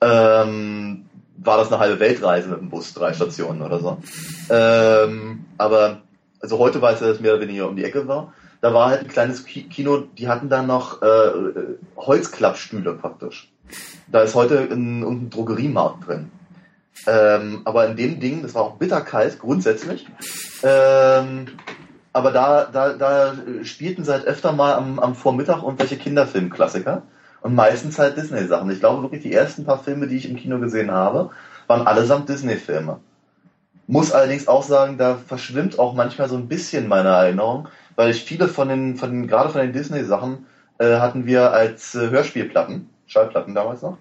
[0.00, 1.04] Ähm,
[1.38, 3.98] war das eine halbe Weltreise mit dem Bus, drei Stationen oder so.
[4.50, 6.02] Ähm, aber,
[6.40, 8.32] also heute weiß er, dass es mehr oder weniger um die Ecke war.
[8.61, 11.30] Da war halt ein kleines Kino, die hatten dann noch äh,
[11.96, 13.52] Holzklappstühle praktisch.
[14.09, 16.30] Da ist heute ein, ein Drogeriemarkt drin.
[17.06, 20.06] Ähm, aber in dem Ding, das war auch bitterkalt grundsätzlich.
[20.64, 21.46] Ähm,
[22.12, 23.32] aber da, da, da
[23.62, 27.02] spielten sie halt öfter mal am, am Vormittag irgendwelche Kinderfilmklassiker.
[27.40, 28.70] Und meistens halt Disney-Sachen.
[28.70, 31.30] Ich glaube wirklich, die ersten paar Filme, die ich im Kino gesehen habe,
[31.68, 32.98] waren allesamt Disney-Filme.
[33.86, 38.24] Muss allerdings auch sagen, da verschwimmt auch manchmal so ein bisschen meine Erinnerung, weil ich
[38.24, 40.46] viele von den, von den gerade von den Disney-Sachen
[40.78, 43.98] äh, hatten wir als äh, Hörspielplatten, Schallplatten damals noch.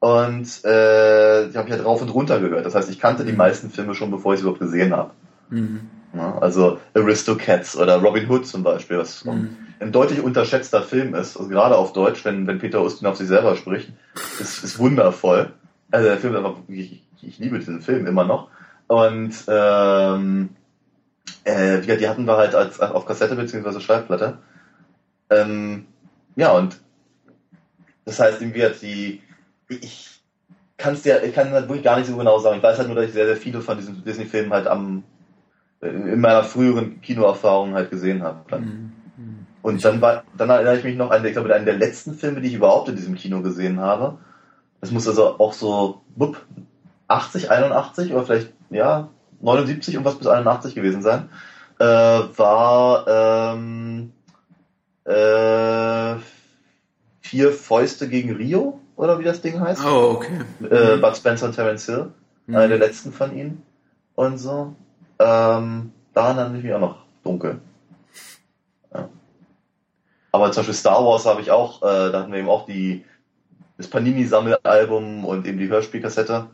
[0.00, 2.66] Und äh, die habe ich halt rauf und runter gehört.
[2.66, 3.38] Das heißt, ich kannte die mhm.
[3.38, 5.12] meisten Filme schon, bevor ich sie überhaupt gesehen habe.
[5.50, 5.88] Mhm.
[6.14, 9.56] Ja, also Aristocats oder Robin Hood zum Beispiel, was mhm.
[9.80, 13.28] ein deutlich unterschätzter Film ist, also gerade auf Deutsch, wenn, wenn Peter Ustin auf sich
[13.28, 13.92] selber spricht,
[14.38, 15.52] ist, ist wundervoll.
[15.90, 18.48] Also der Film ist einfach, ich, ich liebe diesen Film immer noch.
[18.88, 20.50] Und ähm,
[21.44, 23.80] äh, die hatten wir halt als, auf Kassette bzw.
[23.80, 24.38] Schallplatte.
[25.30, 25.86] Ähm,
[26.36, 26.78] ja, und
[28.04, 29.22] das heißt, irgendwie hat die,
[29.68, 30.20] ich
[30.76, 32.56] kann es dir, ich kann halt wirklich gar nicht so genau sagen.
[32.56, 35.04] Ich weiß halt nur, dass ich sehr, sehr viele von diesen Disney-Filmen halt am,
[35.82, 38.58] in meiner früheren Kinoerfahrung halt gesehen habe.
[38.58, 38.92] Mhm.
[39.62, 42.40] Und dann war, dann erinnere ich mich noch an, ich glaube, einen der letzten Filme,
[42.40, 44.18] die ich überhaupt in diesem Kino gesehen habe.
[44.80, 46.44] Das muss also auch so, bupp,
[47.06, 49.08] 80, 81 oder vielleicht, ja,
[49.40, 51.28] 79 und was bis 81 gewesen sein,
[51.78, 54.12] äh, war, ähm,
[55.04, 56.16] äh,
[57.20, 59.84] Vier Fäuste gegen Rio oder wie das Ding heißt.
[59.86, 60.40] Oh, okay.
[60.68, 62.10] Äh, Bud Spencer und Terence Hill,
[62.46, 62.56] mhm.
[62.56, 63.62] einer der letzten von ihnen
[64.16, 64.74] und so.
[65.22, 67.60] Ähm, daran erinnere ich mich auch noch dunkel.
[68.92, 69.08] Ja.
[70.32, 73.04] Aber zum Beispiel Star Wars habe ich auch, äh, da hatten wir eben auch die,
[73.76, 76.46] das Panini-Sammelalbum und eben die Hörspielkassette.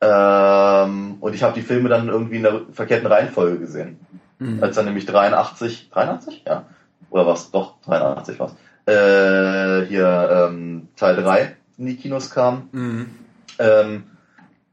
[0.00, 4.00] Ähm, und ich habe die Filme dann irgendwie in der verkehrten Reihenfolge gesehen.
[4.38, 4.62] Mhm.
[4.62, 6.44] Als dann nämlich 83, 83?
[6.46, 6.64] Ja.
[7.10, 7.50] Oder was?
[7.50, 12.68] Doch, 83 war's äh, hier ähm, Teil 3 in die Kinos kam.
[12.72, 13.10] Mhm.
[13.58, 14.04] Ähm,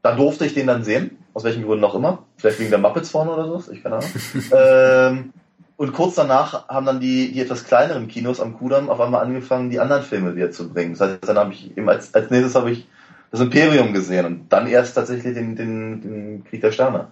[0.02, 2.24] da durfte ich den dann sehen, aus welchen Gründen auch immer.
[2.36, 4.10] Vielleicht wegen der Muppets vorne oder so, ich keine Ahnung.
[4.52, 5.32] ähm,
[5.76, 9.70] und kurz danach haben dann die, die etwas kleineren Kinos am Kudamm auf einmal angefangen,
[9.70, 10.92] die anderen Filme wieder zu bringen.
[10.92, 12.86] Das heißt, dann habe ich eben als, als nächstes habe ich
[13.30, 17.08] das Imperium gesehen und dann erst tatsächlich den, den, den Krieg der Sterne.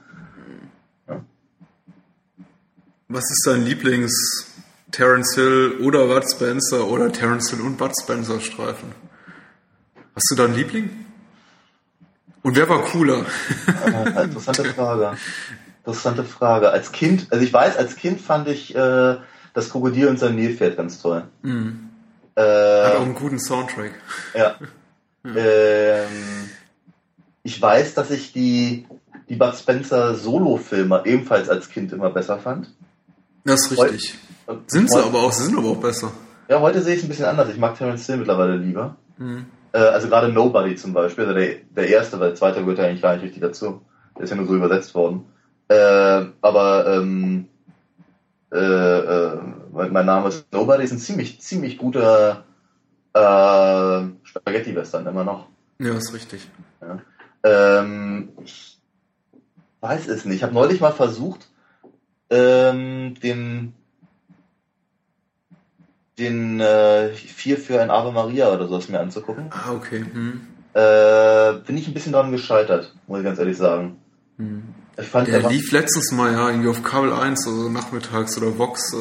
[1.09, 1.21] Ja.
[3.09, 4.49] Was ist dein Lieblings
[4.91, 8.93] Terence Hill oder Bud Spencer oder Terence Hill und Bud Spencer Streifen.
[10.15, 10.91] Hast du da einen Liebling?
[12.43, 13.25] Und wer war cooler?
[13.85, 15.17] Äh, interessante Frage.
[15.85, 16.71] Interessante Frage.
[16.71, 19.17] Als Kind, also ich weiß, als Kind fand ich äh,
[19.55, 21.25] das Krokodil und sein Nilpferd ganz toll.
[21.43, 21.89] Mhm.
[22.35, 23.93] Äh, Hat auch einen guten Soundtrack.
[24.35, 24.57] Ja.
[25.23, 25.37] mhm.
[25.37, 26.51] ähm,
[27.43, 28.87] ich weiß, dass ich die,
[29.29, 32.71] die Bud Spencer Solo-Filme ebenfalls als Kind immer besser fand.
[33.45, 34.19] Das ist richtig.
[34.67, 36.13] Sind sie aber auch, sie sind aber auch besser.
[36.49, 37.49] Ja, heute sehe ich es ein bisschen anders.
[37.51, 38.97] Ich mag Terence Hill mittlerweile lieber.
[39.17, 39.47] Mhm.
[39.73, 42.85] Äh, also gerade Nobody zum Beispiel, also der, der erste, weil der zweite gehört ja
[42.85, 43.83] eigentlich gar nicht richtig dazu.
[44.17, 45.27] Der ist ja nur so übersetzt worden.
[45.69, 47.49] Äh, aber ähm,
[48.51, 49.39] äh, äh,
[49.73, 52.45] mein Name ist Nobody ist ein ziemlich, ziemlich guter
[53.13, 55.47] äh, Spaghetti-Western immer noch.
[55.79, 56.49] Ja, ist richtig.
[56.81, 56.99] Ja.
[57.45, 58.79] Ähm, ich
[59.81, 60.37] weiß es nicht.
[60.37, 61.49] Ich habe neulich mal versucht,
[62.31, 63.75] ähm, den
[66.19, 69.47] den äh, vier für ein Ave Maria oder sowas mir anzugucken.
[69.51, 70.05] Ah, okay.
[70.13, 70.41] Hm.
[70.75, 73.97] Äh, bin ich ein bisschen daran gescheitert, muss ich ganz ehrlich sagen.
[74.37, 74.63] Hm.
[75.01, 78.95] Ich fand Der lief letztens mal ja irgendwie auf Kabel 1, also nachmittags oder Vox.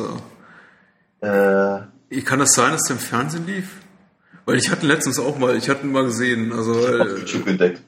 [1.22, 1.28] Äh.
[1.28, 3.82] Äh, Kann das sein, dass der im Fernsehen lief?
[4.46, 6.54] Weil ich hatte letztens auch mal, ich hatte ihn mal gesehen.
[6.54, 7.82] Also, ich hab äh, YouTube entdeckt.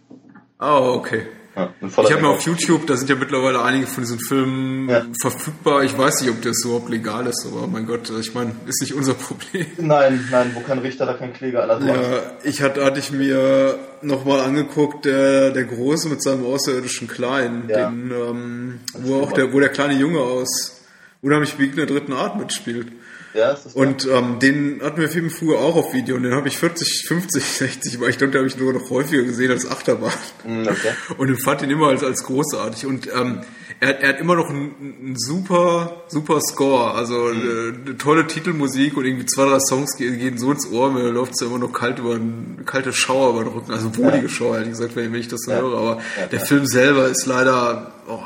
[0.57, 1.27] Ah, oh, okay.
[1.59, 5.05] Ja, ich habe mal auf YouTube, da sind ja mittlerweile einige von diesen Filmen ja.
[5.21, 5.83] verfügbar.
[5.83, 8.93] Ich weiß nicht, ob das überhaupt legal ist, aber mein Gott, ich meine, ist nicht
[8.93, 9.65] unser Problem.
[9.77, 11.63] Nein, nein, wo kein Richter, da kein Kläger.
[11.63, 17.07] Aller ja, ich hatte, hatte ich mir nochmal angeguckt, der, der Große mit seinem außerirdischen
[17.07, 17.89] Kleinen, ja.
[17.89, 20.79] den, ähm, wo auch der, wo der kleine Junge aus
[21.21, 22.87] unheimlich Weg der dritten Art mitspielt.
[23.33, 26.33] Ja, ist das und ähm, den hatten wir viel früher auch auf Video und den
[26.33, 29.51] habe ich 40, 50, 60, weil ich glaube, den habe ich nur noch häufiger gesehen
[29.51, 30.11] als Achterbahn.
[30.45, 30.91] Mm, okay.
[31.17, 32.87] Und ich fand ihn immer als, als großartig.
[32.87, 33.41] Und ähm,
[33.79, 36.93] er, er hat immer noch einen, einen super, super Score.
[36.93, 37.81] Also mhm.
[37.85, 41.41] eine, tolle Titelmusik und irgendwie zwei, drei Songs gehen so ins Ohr, mir läuft es
[41.41, 43.71] ja immer noch kalt über einen, kalte Schauer über den Rücken.
[43.71, 44.29] Also wohlige ja.
[44.29, 45.59] Schauer, ehrlich gesagt, wenn ich das so ja.
[45.59, 45.77] höre.
[45.77, 48.19] Aber ja, der Film selber ist leider, oh,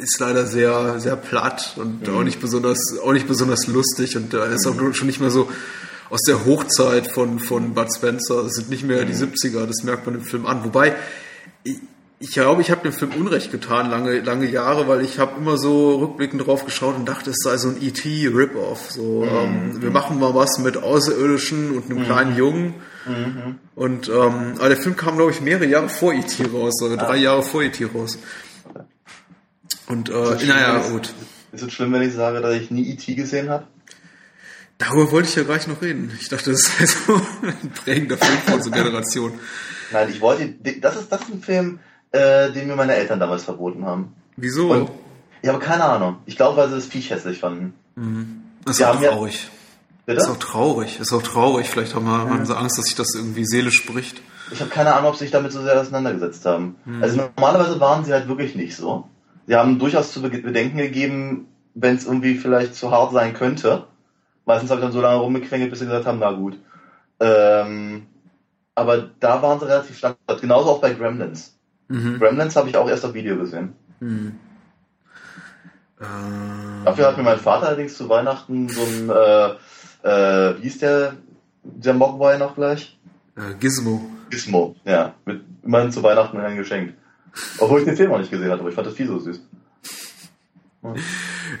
[0.00, 2.14] ist leider sehr, sehr platt und mhm.
[2.14, 5.48] auch nicht besonders, auch nicht besonders lustig und er ist auch schon nicht mehr so
[6.10, 8.42] aus der Hochzeit von, von Bud Spencer.
[8.42, 9.66] Das sind nicht mehr die 70er, mhm.
[9.68, 10.64] das merkt man im Film an.
[10.64, 10.96] Wobei,
[11.62, 11.76] ich,
[12.18, 15.56] ich glaube, ich habe dem Film Unrecht getan, lange, lange Jahre, weil ich habe immer
[15.56, 18.26] so rückblickend drauf geschaut und dachte, es sei so ein E.T.
[18.26, 18.90] Rip-Off.
[18.90, 19.28] So, mhm.
[19.28, 22.04] ähm, wir machen mal was mit Außerirdischen und einem mhm.
[22.04, 22.74] kleinen Jungen.
[23.06, 23.58] Mhm.
[23.74, 26.44] Und ähm, aber der Film kam, glaube ich, mehrere Jahre vor E.T.
[26.52, 27.16] raus, oder drei ah.
[27.16, 27.86] Jahre vor E.T.
[27.94, 28.18] raus.
[29.90, 31.12] Und äh, naja, gut.
[31.52, 33.14] Ist es schlimm, wenn ich sage, dass ich nie E.T.
[33.14, 33.66] gesehen habe?
[34.78, 36.16] Darüber wollte ich ja gleich noch reden.
[36.20, 39.32] Ich dachte, das sei so ein prägender Film von unserer Generation.
[39.92, 41.80] Nein, ich wollte, das ist, das ist ein Film,
[42.12, 44.14] äh, den mir meine Eltern damals verboten haben.
[44.36, 44.70] Wieso?
[44.70, 44.90] Und
[45.42, 46.18] ich habe keine Ahnung.
[46.24, 47.74] Ich glaube, weil sie das Viech hässlich fanden.
[47.96, 48.42] Mhm.
[48.64, 49.50] Das ist auch traurig.
[50.06, 51.00] Ja, ist auch traurig.
[51.00, 51.68] Ist auch traurig.
[51.68, 52.30] Vielleicht haben, wir, mhm.
[52.30, 54.22] haben sie Angst, dass sich das irgendwie seelisch spricht.
[54.52, 56.76] Ich habe keine Ahnung, ob sie sich damit so sehr auseinandergesetzt haben.
[56.84, 57.02] Mhm.
[57.02, 59.08] Also normalerweise waren sie halt wirklich nicht so.
[59.50, 63.88] Sie haben durchaus zu bedenken gegeben, wenn es irgendwie vielleicht zu hart sein könnte.
[64.46, 66.56] Meistens habe ich dann so lange rumgequengelt, bis sie gesagt haben, na gut.
[67.18, 68.06] Ähm,
[68.76, 70.18] aber da waren sie relativ stark.
[70.40, 71.58] Genauso auch bei Gremlins.
[71.88, 72.20] Mhm.
[72.20, 73.72] Gremlins habe ich auch erst auf Video gesehen.
[73.98, 74.38] Mhm.
[75.98, 80.78] Äh, Dafür hat mir mein Vater allerdings zu Weihnachten so ein, äh, äh, wie hieß
[80.78, 81.14] der,
[81.64, 82.96] der Mogwai noch gleich?
[83.34, 84.00] Äh, Gizmo.
[84.30, 85.14] Gizmo, ja.
[85.24, 86.94] Mit, immerhin zu Weihnachten ein Geschenk.
[87.58, 89.40] Obwohl ich den Film auch nicht gesehen hatte, aber ich fand das viel so süß.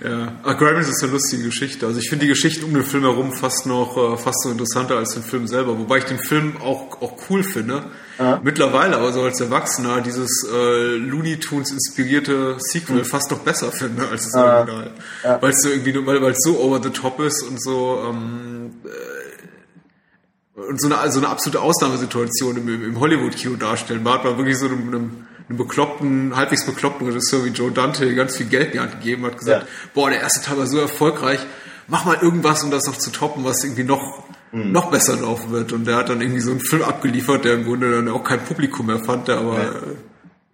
[0.02, 1.86] Ja, Ach, Gremlins ist eine lustige Geschichte.
[1.86, 4.96] Also ich finde die Geschichten um den Film herum fast noch äh, fast so interessanter
[4.96, 7.84] als den Film selber, wobei ich den Film auch, auch cool finde.
[8.16, 8.40] Aha.
[8.42, 13.04] Mittlerweile aber so als Erwachsener dieses äh, Looney Tunes inspirierte Sequel mhm.
[13.04, 14.58] fast noch besser finde als das Aha.
[14.60, 14.90] Original.
[15.22, 15.42] Ja.
[15.42, 20.60] Weil es so irgendwie weil es so over the top ist und so ähm, äh,
[20.66, 24.02] und so eine, so eine absolute Ausnahmesituation im, im Hollywood-Kino darstellen.
[24.02, 28.14] Man hat man wirklich so einem, einem einem bekloppten, halbwegs bekloppten Regisseur wie Joe Dante
[28.14, 29.68] ganz viel Geld in die Hand gegeben hat, gesagt, ja.
[29.94, 31.40] boah, der erste Teil war so erfolgreich,
[31.88, 34.22] mach mal irgendwas, um das noch zu toppen, was irgendwie noch,
[34.52, 34.70] mhm.
[34.70, 35.72] noch besser laufen wird.
[35.72, 38.38] Und der hat dann irgendwie so einen Film abgeliefert, der im Grunde dann auch kein
[38.40, 39.58] Publikum mehr fand, der aber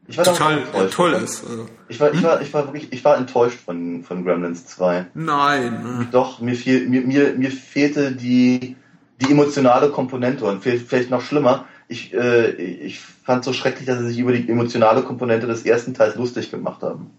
[0.09, 0.23] ja.
[0.25, 1.45] total toll ist.
[1.45, 1.69] Also.
[1.89, 2.25] Ich war, ich hm?
[2.25, 5.09] war, ich war wirklich, ich war enttäuscht von, von Gremlins 2.
[5.13, 6.09] Nein.
[6.11, 8.77] Doch, mir, fiel, mir, mir, mir fehlte die,
[9.21, 14.09] die emotionale Komponente und vielleicht noch schlimmer, ich, äh, ich fand so schrecklich, dass sie
[14.09, 17.11] sich über die emotionale Komponente des ersten Teils lustig gemacht haben.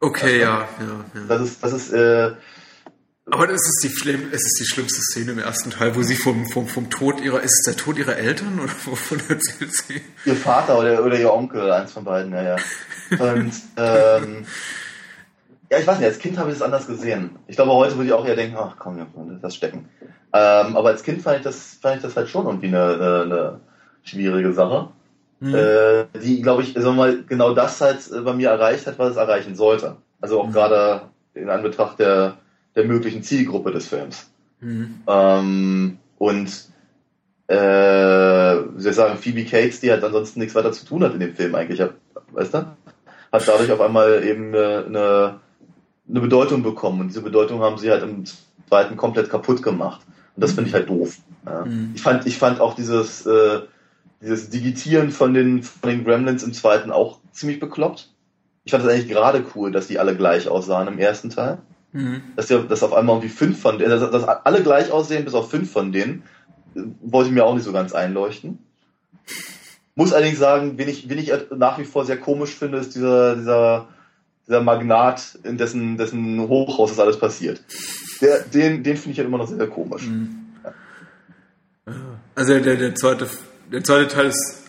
[0.00, 1.20] Okay, ja, ja, ja.
[1.28, 2.32] Das ist, das ist, äh,
[3.30, 6.16] aber das ist die schlimm, es ist die schlimmste Szene im ersten Teil, wo sie
[6.16, 10.00] vom, vom, vom Tod ihrer, ist es der Tod ihrer Eltern oder wovon erzählt sie?
[10.24, 12.56] Ihr Vater oder, oder ihr Onkel, eins von beiden, ja, ja.
[13.18, 14.46] Und, ähm,
[15.70, 17.38] ja, ich weiß nicht, als Kind habe ich es anders gesehen.
[17.46, 19.06] Ich glaube, heute würde ich auch eher denken, ach komm,
[19.40, 19.88] das stecken.
[20.32, 23.22] Ähm, aber als Kind fand ich das, fand ich das halt schon irgendwie eine, eine,
[23.22, 23.60] eine
[24.02, 24.88] schwierige Sache.
[25.40, 25.54] Mhm.
[25.54, 29.12] Äh, die, glaube ich, sagen wir mal, genau das halt bei mir erreicht hat, was
[29.12, 29.96] es erreichen sollte.
[30.20, 30.52] Also auch mhm.
[30.52, 31.02] gerade
[31.34, 32.36] in Anbetracht der,
[32.76, 34.30] der möglichen Zielgruppe des Films.
[34.60, 35.02] Mhm.
[35.06, 36.48] Ähm, und
[37.46, 41.14] äh, wie soll ich sagen, Phoebe Cates, die halt ansonsten nichts weiter zu tun hat
[41.14, 41.82] in dem Film eigentlich,
[42.32, 42.58] weißt du?
[43.32, 45.40] Hat dadurch auf einmal eben eine,
[46.08, 47.00] eine Bedeutung bekommen.
[47.00, 48.24] Und diese Bedeutung haben sie halt im
[48.68, 50.00] zweiten komplett kaputt gemacht.
[50.40, 51.18] Und das finde ich halt doof.
[51.44, 51.66] Ja.
[51.66, 51.90] Mhm.
[51.94, 53.60] Ich, fand, ich fand auch dieses, äh,
[54.22, 58.08] dieses Digitieren von den, von den Gremlins im zweiten auch ziemlich bekloppt.
[58.64, 61.58] Ich fand es eigentlich gerade cool, dass die alle gleich aussahen im ersten Teil.
[61.92, 62.22] Mhm.
[62.36, 65.34] Dass, die, dass auf einmal irgendwie fünf von denen, dass, dass alle gleich aussehen, bis
[65.34, 66.22] auf fünf von denen,
[67.02, 68.60] wollte ich mir auch nicht so ganz einleuchten.
[69.94, 73.36] Muss allerdings sagen, wen ich, wen ich nach wie vor sehr komisch finde, ist dieser,
[73.36, 73.88] dieser,
[74.50, 77.60] dieser Magnat, in dessen, dessen Hochhaus das alles passiert.
[78.20, 80.06] Der, den, den finde ich halt immer noch sehr, sehr komisch.
[80.06, 80.36] Mhm.
[82.34, 83.28] Also der, der, zweite,
[83.72, 84.62] der zweite Teil ist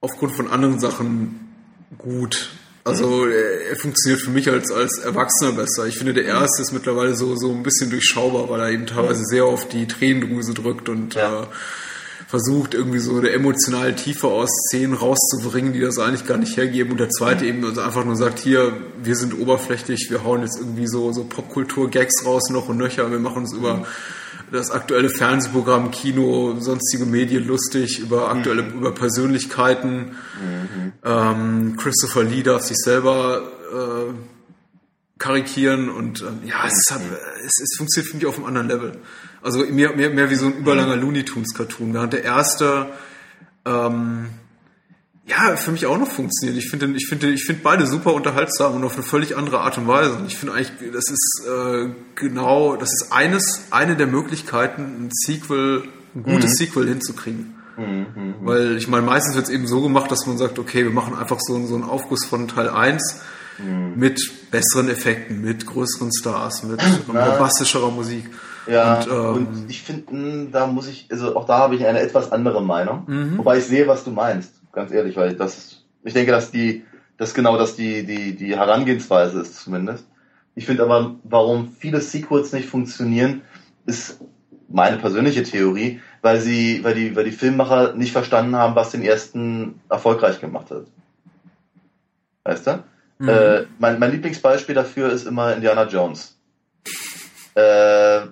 [0.00, 1.52] aufgrund von anderen Sachen
[1.98, 2.50] gut.
[2.84, 3.32] Also mhm.
[3.32, 5.86] er, er, funktioniert für mich als, als Erwachsener besser.
[5.86, 9.24] Ich finde, der erste ist mittlerweile so, so ein bisschen durchschaubar, weil er eben teilweise
[9.24, 11.42] sehr auf die Tränendrüse drückt und ja.
[11.42, 11.46] äh,
[12.34, 16.90] versucht, irgendwie so eine emotionale Tiefe aus Szenen rauszubringen, die das eigentlich gar nicht hergeben.
[16.90, 20.58] Und der zweite eben also einfach nur sagt, hier, wir sind oberflächlich, wir hauen jetzt
[20.58, 23.86] irgendwie so, so Popkultur-Gags raus, noch und nöcher, wir machen uns über
[24.50, 28.78] das aktuelle Fernsehprogramm, Kino, sonstige Medien lustig, über aktuelle, mhm.
[28.78, 30.16] über Persönlichkeiten.
[30.40, 30.92] Mhm.
[31.04, 34.12] Ähm, Christopher Lee darf sich selber äh,
[35.18, 37.00] karikieren und äh, ja, es, hat,
[37.44, 38.92] es, es funktioniert für mich auf einem anderen Level.
[39.44, 41.92] Also mehr, mehr, mehr wie so ein überlanger Looney Tunes Cartoon.
[41.92, 42.86] Während der erste
[43.66, 44.30] ähm,
[45.26, 46.58] ja, für mich auch noch funktioniert.
[46.58, 49.78] Ich finde, ich finde, ich finde beide super unterhaltsam und auf eine völlig andere Art
[49.78, 50.16] und Weise.
[50.16, 55.10] Und ich finde eigentlich, das ist äh, genau, das ist eines, eine der Möglichkeiten, ein
[55.12, 55.84] Sequel,
[56.14, 56.54] ein gutes mhm.
[56.56, 57.54] Sequel hinzukriegen.
[57.76, 58.34] Mhm, mhm.
[58.42, 61.14] Weil ich meine, meistens wird es eben so gemacht, dass man sagt, okay, wir machen
[61.14, 63.20] einfach so, so einen Aufguss von Teil 1
[63.58, 63.94] mhm.
[63.96, 68.26] mit besseren Effekten, mit größeren Stars, mit bombastischerer Musik.
[68.66, 72.00] Ja, und, ähm, und ich finde, da muss ich, also auch da habe ich eine
[72.00, 73.04] etwas andere Meinung.
[73.06, 73.38] Mhm.
[73.38, 76.84] Wobei ich sehe, was du meinst ganz ehrlich, weil das, ich denke, dass die,
[77.16, 80.04] das genau das die, die, die Herangehensweise ist zumindest.
[80.54, 83.42] Ich finde aber, warum viele Sequels nicht funktionieren,
[83.86, 84.20] ist
[84.68, 89.02] meine persönliche Theorie, weil sie, weil die, weil die Filmmacher nicht verstanden haben, was den
[89.02, 90.86] ersten erfolgreich gemacht hat.
[92.44, 92.84] Weißt du?
[93.18, 93.28] Mhm.
[93.28, 96.36] Äh, mein, mein Lieblingsbeispiel dafür ist immer Indiana Jones.
[97.54, 98.22] Äh,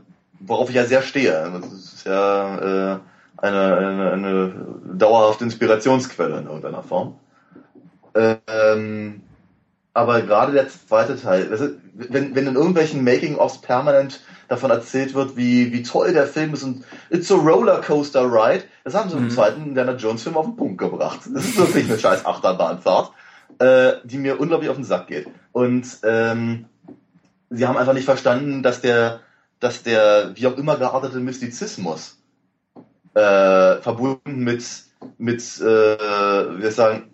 [0.46, 1.50] worauf ich ja sehr stehe.
[1.60, 2.98] Das ist ja, äh,
[3.42, 4.52] eine, eine, eine
[4.94, 7.16] dauerhafte Inspirationsquelle in irgendeiner Form.
[8.14, 9.22] Ähm,
[9.94, 15.36] aber gerade der zweite Teil, also wenn, wenn in irgendwelchen Making-ofs permanent davon erzählt wird,
[15.36, 19.24] wie, wie toll der Film ist und it's a rollercoaster ride, das haben sie mhm.
[19.24, 21.20] im zweiten Indiana Jones Film auf den Punkt gebracht.
[21.34, 23.12] Das ist wirklich eine scheiß Achterbahnfahrt,
[23.58, 25.26] äh, die mir unglaublich auf den Sack geht.
[25.52, 26.66] Und ähm,
[27.50, 29.20] sie haben einfach nicht verstanden, dass der,
[29.62, 32.18] dass der wie auch immer geartete Mystizismus
[33.14, 34.64] äh, verbunden mit,
[35.18, 37.04] mit äh, wir sagen,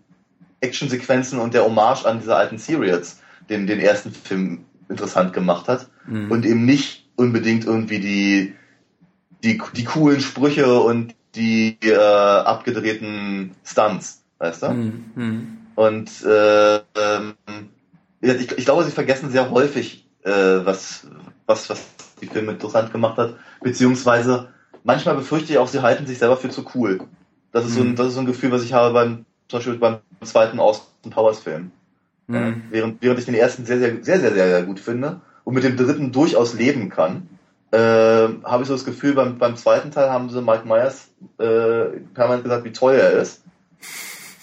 [0.61, 3.21] Actionsequenzen und der Hommage an diese alten Serials,
[3.51, 5.89] den, den ersten Film interessant gemacht hat.
[6.07, 6.31] Mhm.
[6.31, 8.55] Und eben nicht unbedingt irgendwie die,
[9.45, 14.69] die, die coolen Sprüche und die äh, abgedrehten Stunts, weißt du?
[14.71, 15.05] Mhm.
[15.15, 15.59] mhm.
[15.75, 17.35] Und äh, ähm,
[18.23, 21.07] ich, ich glaube, sie vergessen sehr häufig, äh, was,
[21.47, 21.85] was, was
[22.19, 24.49] die Filme interessant gemacht hat, beziehungsweise
[24.85, 27.01] manchmal befürchte ich auch, sie halten sich selber für zu cool.
[27.53, 27.77] Das ist, mhm.
[27.77, 27.97] so, ein, mhm.
[27.97, 31.41] das ist so ein Gefühl, was ich habe beim, zum Beispiel beim zweiten Austin Powers
[31.41, 31.71] Film.
[32.27, 32.35] Mhm.
[32.35, 35.55] Ja, während, während ich den ersten sehr, sehr, sehr, sehr, sehr, sehr gut finde und
[35.55, 37.29] mit dem dritten durchaus leben kann,
[37.71, 41.09] äh, habe ich so das Gefühl, beim, beim zweiten Teil haben sie Mike Myers
[41.39, 43.43] äh, permanent gesagt, wie toll er ist.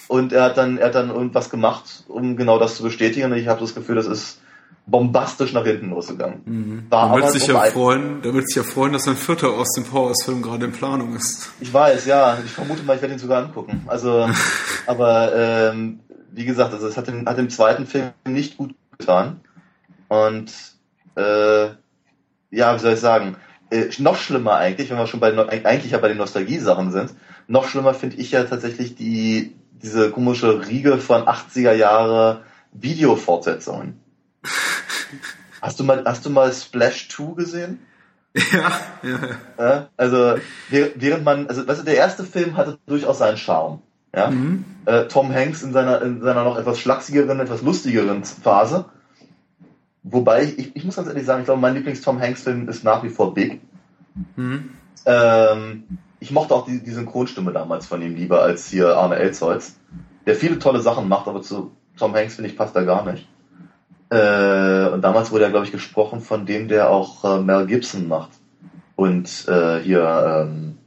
[0.07, 3.31] Und er hat dann, er hat dann irgendwas gemacht, um genau das zu bestätigen.
[3.31, 4.39] Und ich habe das Gefühl, das ist
[4.87, 6.41] bombastisch nach hinten losgegangen.
[6.45, 6.85] Mhm.
[6.89, 9.71] War da wird sich ja freuen, da wird sich ja freuen, dass ein vierter aus
[9.71, 11.51] dem Powers-Film gerade in Planung ist.
[11.59, 12.37] Ich weiß, ja.
[12.45, 13.83] Ich vermute mal, ich werde ihn sogar angucken.
[13.87, 14.29] Also,
[14.85, 15.99] aber ähm,
[16.31, 19.39] wie gesagt, also es hat dem, hat dem zweiten Film nicht gut getan.
[20.07, 20.53] Und
[21.15, 21.65] äh,
[22.51, 23.37] ja, wie soll ich sagen?
[23.71, 27.15] Äh, noch schlimmer eigentlich, wenn wir schon bei eigentlich ja bei den Nostalgie-Sachen sind,
[27.47, 33.99] noch schlimmer finde ich ja tatsächlich die diese komische Riege von 80er Jahre Videofortsetzungen.
[35.61, 37.79] Hast du mal, hast du mal Splash 2 gesehen?
[38.35, 38.71] Ja,
[39.01, 39.19] ja,
[39.57, 39.89] ja.
[39.95, 40.35] Also,
[40.69, 43.79] während man, also, weißt du, der erste Film hatte durchaus seinen Charme.
[44.13, 44.29] Ja?
[44.29, 44.65] Mhm.
[44.85, 48.85] Äh, Tom Hanks in seiner, in seiner noch etwas schlachsigeren, etwas lustigeren Phase.
[50.03, 53.09] Wobei, ich, ich muss ganz ehrlich sagen, ich glaube, mein Lieblings-Tom Hanks-Film ist nach wie
[53.09, 53.61] vor Big.
[54.35, 54.69] Mhm.
[55.05, 55.83] Ähm,
[56.19, 59.75] ich mochte auch die, die Synchronstimme damals von ihm lieber als hier Arne Elzholz,
[60.25, 63.27] der viele tolle Sachen macht, aber zu Tom Hanks, finde ich, passt da gar nicht.
[64.09, 68.07] Äh, und damals wurde ja, glaube ich, gesprochen von dem, der auch äh, Mel Gibson
[68.07, 68.31] macht.
[68.95, 70.77] Und äh, hier ähm,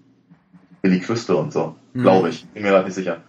[0.83, 2.03] Billy Crystal und so, mhm.
[2.03, 2.47] glaube ich.
[2.47, 3.23] Bin mir gerade nicht sicher.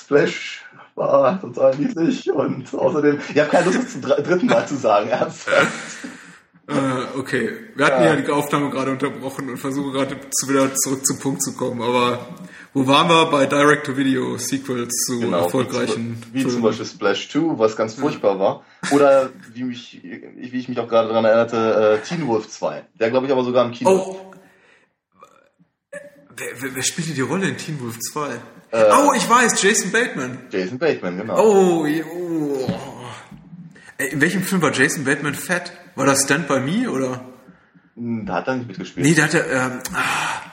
[0.00, 4.76] Splash war total niedlich und außerdem, ich habe keine Lust, das zum dritten Mal zu
[4.76, 5.72] sagen, ernsthaft.
[6.70, 8.14] Äh, okay, wir hatten ja.
[8.14, 11.82] ja die Aufnahme gerade unterbrochen und versuchen gerade zu, wieder zurück zum Punkt zu kommen,
[11.82, 12.28] aber
[12.72, 17.58] wo waren wir bei Direct-to-Video-Sequels zu genau, erfolgreichen Wie, zum, wie zum Beispiel Splash 2,
[17.58, 18.38] was ganz furchtbar ja.
[18.38, 18.64] war.
[18.92, 22.84] Oder wie, mich, wie ich mich auch gerade daran erinnerte, äh, Teen Wolf 2.
[22.94, 23.90] Der glaube ich aber sogar im Kino.
[23.90, 24.32] Oh.
[26.36, 28.28] Wer, wer, wer spielte die Rolle in Teen Wolf 2?
[28.72, 30.38] Äh, oh, ich weiß, Jason Bateman.
[30.50, 31.38] Jason Bateman, genau.
[31.38, 32.68] Oh, oh.
[33.98, 35.72] In welchem Film war Jason Bateman fett?
[35.96, 37.24] War das Stand By Me oder?
[37.96, 39.06] Hm, da hat er nicht mitgespielt.
[39.06, 40.49] Nee, da hat er, ähm, ah,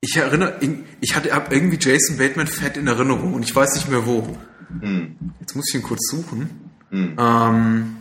[0.00, 0.58] ich erinnere,
[1.00, 4.36] ich hatte irgendwie Jason Bateman fett in Erinnerung und ich weiß nicht mehr wo.
[4.80, 5.16] Hm.
[5.40, 6.70] Jetzt muss ich ihn kurz suchen.
[6.90, 7.16] Hm.
[7.18, 7.96] Ähm,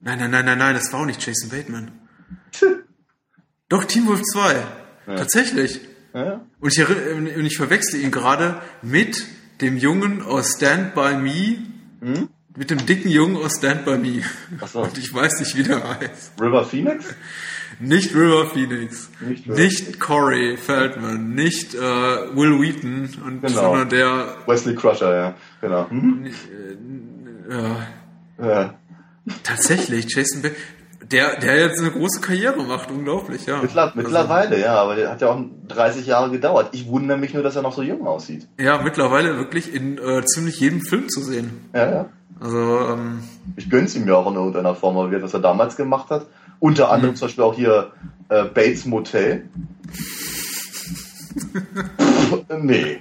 [0.00, 1.90] nein, nein, nein, nein, nein, das war auch nicht Jason Bateman.
[3.68, 4.54] Doch, Team Wolf 2.
[5.06, 5.16] Ja.
[5.16, 5.80] Tatsächlich.
[6.12, 6.44] Ja.
[6.60, 9.26] Und ich, erinn- und ich verwechsel ihn gerade mit
[9.60, 11.58] dem Jungen aus Stand By Me,
[12.00, 12.28] Hm?
[12.56, 14.22] mit dem dicken Jungen aus Stand By Me.
[14.60, 14.80] Ach so.
[14.82, 16.40] Und ich weiß nicht, wie der heißt.
[16.40, 17.06] River Phoenix?
[17.80, 23.52] Nicht River Phoenix, Nicht nicht, River Corey Feldman, nicht äh, Will Wheaton, und, Genau.
[23.60, 25.34] sondern der, Wesley Crusher, ja.
[25.60, 25.88] Genau.
[25.90, 26.26] Hm?
[27.50, 28.74] ja, Ja.
[29.42, 30.56] tatsächlich, Jason Beck,
[31.10, 33.60] der, der jetzt eine große Karriere macht, unglaublich, ja.
[33.60, 36.70] Mittler, Also- mittlerweile, ja, aber der hat ja auch 30 Jahre gedauert.
[36.72, 38.48] Ich wundere mich nur, dass er noch so jung aussieht.
[38.58, 41.68] Ja, mittlerweile wirklich in äh, ziemlich jedem Film zu sehen.
[41.74, 42.06] Ja, ja.
[42.40, 42.58] Also,
[42.88, 43.20] ähm,
[43.56, 46.26] Ich gönn's ihm ja auch in irgendeiner Form, aber wie was er damals gemacht hat.
[46.64, 47.92] Unter anderem zum Beispiel auch hier
[48.30, 49.46] äh, Bates Motel.
[52.62, 53.00] Nee.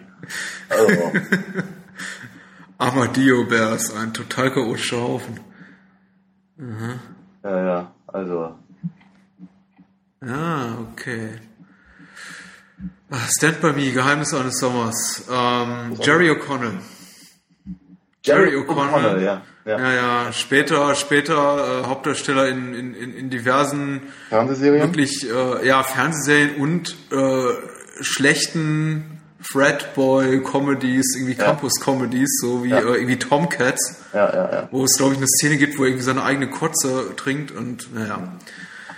[0.69, 1.11] Also,
[2.77, 5.39] Armadillo Bears, ein total chaotischer Haufen.
[7.43, 8.57] ja, ja, also.
[10.25, 11.29] Ja, okay.
[13.11, 15.25] Ah, Stand By Me, Geheimnis eines Sommers.
[15.31, 16.79] Ähm, Jerry O'Connell.
[18.23, 19.23] Jerry O'Connell.
[19.23, 19.41] ja.
[19.65, 19.79] Ja.
[19.79, 24.81] Ja, ja, später, später äh, Hauptdarsteller in, in, in, in diversen Fernsehserien?
[24.87, 27.53] wirklich äh, ja, Fernsehserien und äh,
[28.01, 31.45] schlechten Fratboy-Comedies, irgendwie Ja.
[31.45, 32.79] Campus-Comedies, so wie Ja.
[32.79, 36.23] äh, irgendwie Tomcats, Ja, wo es, glaube ich, eine Szene gibt, wo er irgendwie seine
[36.23, 38.19] eigene Kotze trinkt und naja.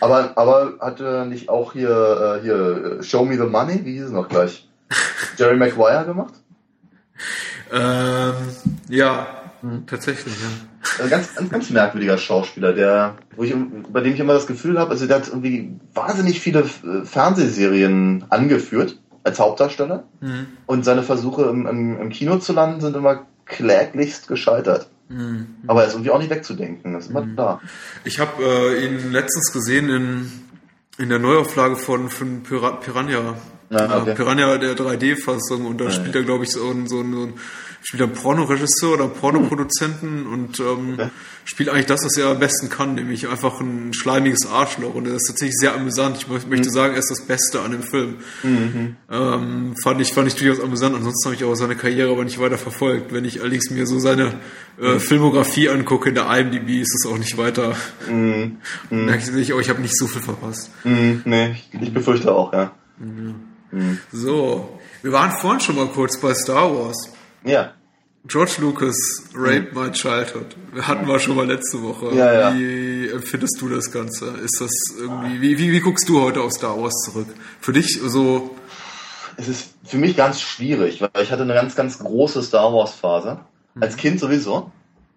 [0.01, 3.93] Aber, aber hat er nicht auch hier, äh, hier äh, Show Me the Money, wie
[3.93, 4.67] hieß es noch gleich?
[5.37, 6.33] Jerry Maguire gemacht?
[7.71, 8.33] Ähm,
[8.89, 9.27] ja.
[9.87, 11.03] Tatsächlich, ja.
[11.03, 13.53] Ein ganz, ein ganz merkwürdiger Schauspieler, der, wo ich,
[13.91, 18.25] bei dem ich immer das Gefühl habe, also der hat irgendwie wahnsinnig viele äh, Fernsehserien
[18.29, 20.47] angeführt als Hauptdarsteller Mhm.
[20.65, 24.87] und seine Versuche im, im, im Kino zu landen sind immer kläglichst gescheitert.
[25.09, 25.47] Mhm.
[25.67, 27.61] Aber er ist irgendwie auch nicht wegzudenken, das ist immer da.
[28.03, 30.31] Ich habe äh, ihn letztens gesehen in,
[30.97, 33.35] in der Neuauflage von, von Pira Piranha.
[33.69, 34.11] Ja, okay.
[34.11, 37.33] Äh, Piranha der 3D-Fassung und da spielt er, glaube ich, so so so einen
[37.87, 40.97] spielt einen Pornoregisseur oder Pornoproduzenten und ähm,
[41.43, 44.95] spielt eigentlich das, was er am besten kann, nämlich einfach ein schleimiges Arschloch.
[44.95, 46.17] Und das ist tatsächlich sehr amüsant.
[46.17, 48.15] Ich mö- möchte sagen, er ist das Beste an dem Film.
[48.43, 50.95] Ähm, fand ich fand ich durchaus amüsant.
[50.95, 53.13] Ansonsten habe ich auch seine Karriere aber nicht weiter verfolgt.
[53.13, 54.33] Wenn ich allerdings mir so seine
[54.81, 57.75] äh, Filmografie angucke in der IMDb, ist es auch nicht weiter.
[58.09, 58.57] Mhm.
[58.89, 60.71] Merke ich oh, ich habe nicht so viel verpasst.
[60.83, 62.71] Mhm, nee, ich, ich befürchte auch, ja.
[64.11, 67.09] So, wir waren vorhin schon mal kurz bei Star Wars.
[67.45, 67.73] Ja.
[68.27, 68.97] George Lucas,
[69.35, 70.55] Rape My Childhood.
[70.81, 72.15] Hatten wir schon mal letzte Woche.
[72.15, 72.55] Ja, ja.
[72.55, 74.29] Wie empfindest du das Ganze?
[74.43, 77.27] Ist das irgendwie, wie, wie, wie guckst du heute auf Star Wars zurück?
[77.61, 78.55] Für dich so,
[79.37, 82.95] Es ist für mich ganz schwierig, weil ich hatte eine ganz, ganz große Star Wars
[82.95, 83.41] Phase.
[83.79, 84.71] Als Kind sowieso.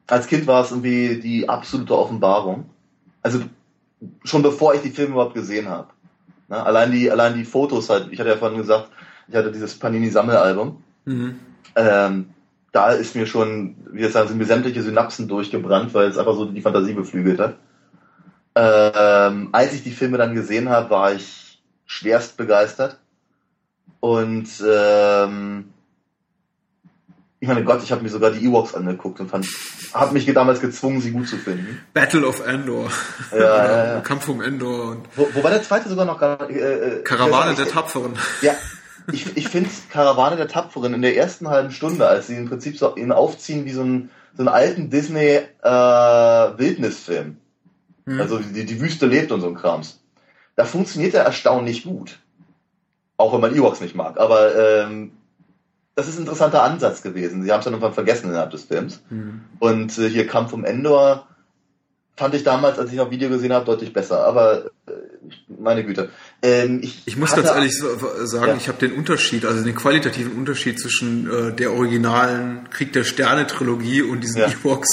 [0.06, 2.68] Als Kind war es irgendwie die absolute Offenbarung.
[3.22, 3.40] Also
[4.24, 5.88] schon bevor ich die Filme überhaupt gesehen habe.
[6.48, 6.62] Ne?
[6.62, 8.08] Allein die, allein die Fotos halt.
[8.10, 8.90] Ich hatte ja vorhin gesagt,
[9.28, 10.82] ich hatte dieses Panini Sammelalbum.
[11.06, 11.38] mhm.
[11.76, 12.30] Ähm,
[12.72, 16.34] da ist mir schon, wie jetzt sagen, sind mir sämtliche Synapsen durchgebrannt, weil es einfach
[16.34, 17.56] so die Fantasie beflügelt hat.
[18.54, 22.98] Ähm, als ich die Filme dann gesehen habe, war ich schwerst begeistert.
[24.00, 25.72] Und ähm,
[27.40, 29.46] ich meine Gott, ich habe mir sogar die Ewoks angeguckt und fand,
[29.94, 31.80] habe mich damals gezwungen, sie gut zu finden.
[31.94, 32.90] Battle of Endor.
[33.32, 34.00] Ja, ja, ja.
[34.04, 37.68] Kampf um Endor und Wo, wobei der zweite sogar noch gar äh, äh, Karawane der
[37.68, 38.14] Tapferen.
[38.42, 38.54] Ja,
[39.12, 42.78] ich, ich finde Karawane der Tapferen in der ersten halben Stunde, als sie im Prinzip
[42.78, 46.52] so ihn aufziehen wie so einen, so einen alten Disney äh.
[48.08, 48.20] Hm.
[48.20, 50.00] Also die, die Wüste lebt und so ein Krams.
[50.56, 52.18] Da funktioniert er erstaunlich gut.
[53.16, 54.18] Auch wenn man Ewoks nicht mag.
[54.18, 55.12] Aber ähm,
[55.94, 57.42] das ist ein interessanter Ansatz gewesen.
[57.42, 59.02] Sie haben es dann irgendwann vergessen innerhalb des Films.
[59.08, 59.40] Hm.
[59.58, 61.26] Und äh, hier Kampf um Endor
[62.16, 64.24] fand ich damals, als ich noch Video gesehen habe, deutlich besser.
[64.24, 64.92] Aber äh,
[65.48, 66.10] meine Güte.
[66.40, 68.56] Ähm, ich, Ich muss ganz ehrlich sagen, Ja.
[68.56, 73.46] ich habe den Unterschied, also den qualitativen Unterschied zwischen äh, der originalen Krieg der Sterne
[73.46, 74.46] Trilogie und diesen Ja.
[74.48, 74.88] Ewoks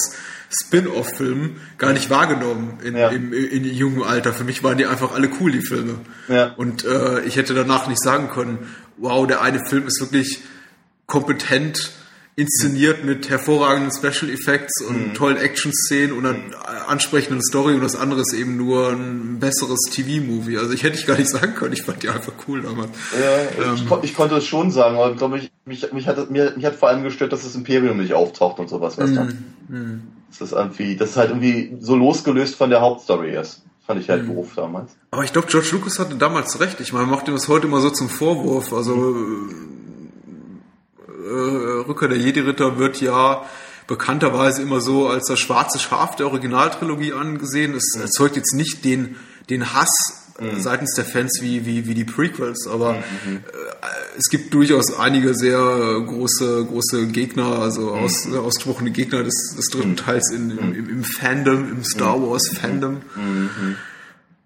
[0.50, 3.10] Spin-off-Filmen gar nicht wahrgenommen in, Ja.
[3.10, 4.34] im, in jungen Alter.
[4.34, 6.00] Für mich waren die einfach alle cool, die Filme.
[6.28, 6.54] Ja.
[6.58, 8.60] Und äh, ich hätte danach nicht sagen können,
[8.98, 10.40] wow, der eine Film ist wirklich
[11.08, 11.92] kompetent
[12.38, 18.22] inszeniert mit hervorragenden Special Effects und tollen Action-Szenen und einer ansprechenden Story und das andere
[18.22, 20.58] ist eben nur ein besseres TV-Movie.
[20.58, 22.90] Also ich hätte ich gar nicht sagen können, ich fand die einfach cool damals.
[23.18, 26.54] Ja, ich, kon ich konnte es schon sagen, aber glaube ich, mich, mich, hat, mir,
[26.56, 29.28] mich hat vor allem gestört, dass das Imperium nicht auftaucht und sowas, weißt du?
[30.30, 33.62] Das ist irgendwie, das ist halt irgendwie so losgelöst von der Hauptstory ist.
[33.86, 34.96] Fand ich halt doof damals.
[35.12, 36.80] Aber ich glaube, George Lucas hatte damals recht.
[36.82, 38.74] Ich meine, macht ihm das heute immer so zum Vorwurf.
[38.74, 39.54] Also äh,
[41.28, 43.46] Rückkehr der Jedi-Ritter wird ja
[43.88, 47.76] bekannterweise immer so als das schwarze Schaf der Originaltrilogie angesehen.
[47.76, 49.16] Es erzeugt jetzt nicht den,
[49.50, 53.02] den Hass äh, seitens der Fans wie, wie, wie die Prequels, aber äh,
[54.18, 58.04] es gibt durchaus einige sehr große, große Gegner, also mhm.
[58.04, 59.98] aus, ausgesprochene Gegner des, des dritten mhm.
[59.98, 62.30] Teils in, im, im, Fandom, im Star mhm.
[62.30, 63.02] Wars Fandom.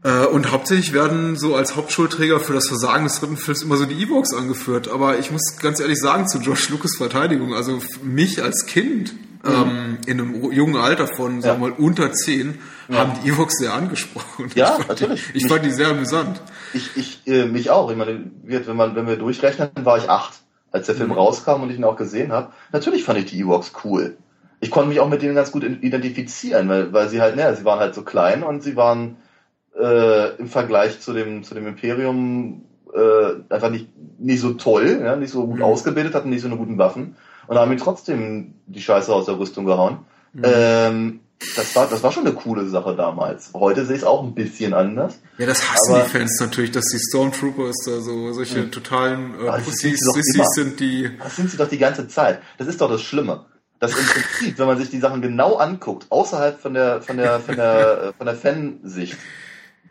[0.01, 3.85] Äh, und hauptsächlich werden so als Hauptschulträger für das Versagen des dritten Films immer so
[3.85, 4.87] die Evox angeführt.
[4.87, 9.51] Aber ich muss ganz ehrlich sagen, zu Josh Lucas Verteidigung, also mich als Kind mhm.
[9.51, 12.99] ähm, in einem jungen Alter von, sagen wir mal, unter zehn, ja.
[12.99, 14.49] haben die Evox sehr angesprochen.
[14.55, 15.23] Ja, ich natürlich.
[15.27, 16.41] Die, ich mich, fand die sehr amüsant.
[16.73, 17.91] Ich, ich äh, mich auch.
[17.91, 20.33] Ich meine, wenn, man, wenn wir durchrechnen, war ich acht,
[20.71, 21.15] als der Film mhm.
[21.15, 22.53] rauskam und ich ihn auch gesehen habe.
[22.71, 24.15] Natürlich fand ich die Evox cool.
[24.61, 27.65] Ich konnte mich auch mit denen ganz gut identifizieren, weil, weil sie halt, naja, sie
[27.65, 29.17] waren halt so klein und sie waren
[29.77, 33.89] äh, im Vergleich zu dem, zu dem Imperium äh, einfach nicht,
[34.19, 35.63] nicht so toll, ja, nicht so gut mhm.
[35.63, 37.15] ausgebildet, hatten nicht so eine guten Waffen
[37.47, 39.99] und haben ihn trotzdem die Scheiße aus der Rüstung gehauen.
[40.33, 40.43] Mhm.
[40.45, 41.19] Ähm,
[41.55, 43.51] das war, das war schon eine coole Sache damals.
[43.53, 45.19] Heute sehe ich es auch ein bisschen anders.
[45.37, 48.71] Ja, das hassen aber, die Fans natürlich, dass die Stormtroopers da so solche mhm.
[48.71, 49.99] totalen äh, Pussys
[50.55, 51.09] sind, die.
[51.17, 52.41] Das sind sie doch die ganze Zeit.
[52.57, 53.45] Das ist doch das Schlimme.
[53.79, 57.39] Das im Prinzip, wenn man sich die Sachen genau anguckt, außerhalb von der, von der,
[57.39, 59.15] von der, von der Fansicht,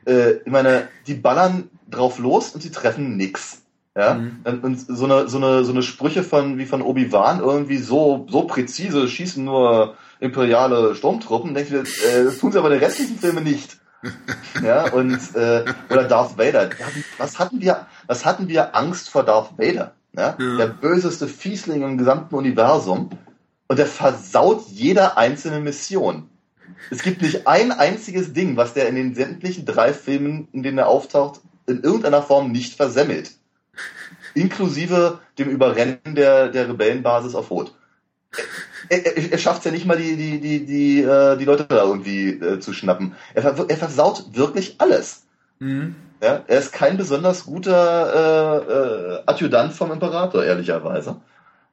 [0.08, 3.62] äh, ich meine, die ballern drauf los und sie treffen nix.
[3.96, 4.60] Ja, mhm.
[4.62, 8.42] und so eine, so eine, so eine Sprüche von, wie von Obi-Wan, irgendwie so, so
[8.42, 13.18] präzise schießen nur imperiale Sturmtruppen, denkst du, äh, das tun sie aber in den restlichen
[13.18, 13.78] Filmen nicht.
[14.62, 16.70] ja, und, äh, oder Darth Vader.
[17.18, 19.94] Was hatten wir, was hatten wir Angst vor Darth Vader?
[20.16, 20.36] Ja?
[20.38, 20.56] ja.
[20.56, 23.10] Der böseste Fiesling im gesamten Universum.
[23.66, 26.30] Und der versaut jede einzelne Mission.
[26.90, 30.78] Es gibt nicht ein einziges Ding, was der in den sämtlichen drei Filmen, in denen
[30.78, 33.32] er auftaucht, in irgendeiner Form nicht versemmelt.
[34.34, 37.74] Inklusive dem Überrennen der, der Rebellenbasis auf Rot.
[38.88, 41.64] Er, er, er schafft es ja nicht mal, die, die, die, die, äh, die Leute
[41.64, 43.14] da irgendwie äh, zu schnappen.
[43.34, 45.24] Er, er versaut wirklich alles.
[45.58, 45.96] Mhm.
[46.22, 51.16] Ja, er ist kein besonders guter äh, äh, Adjutant vom Imperator, ehrlicherweise.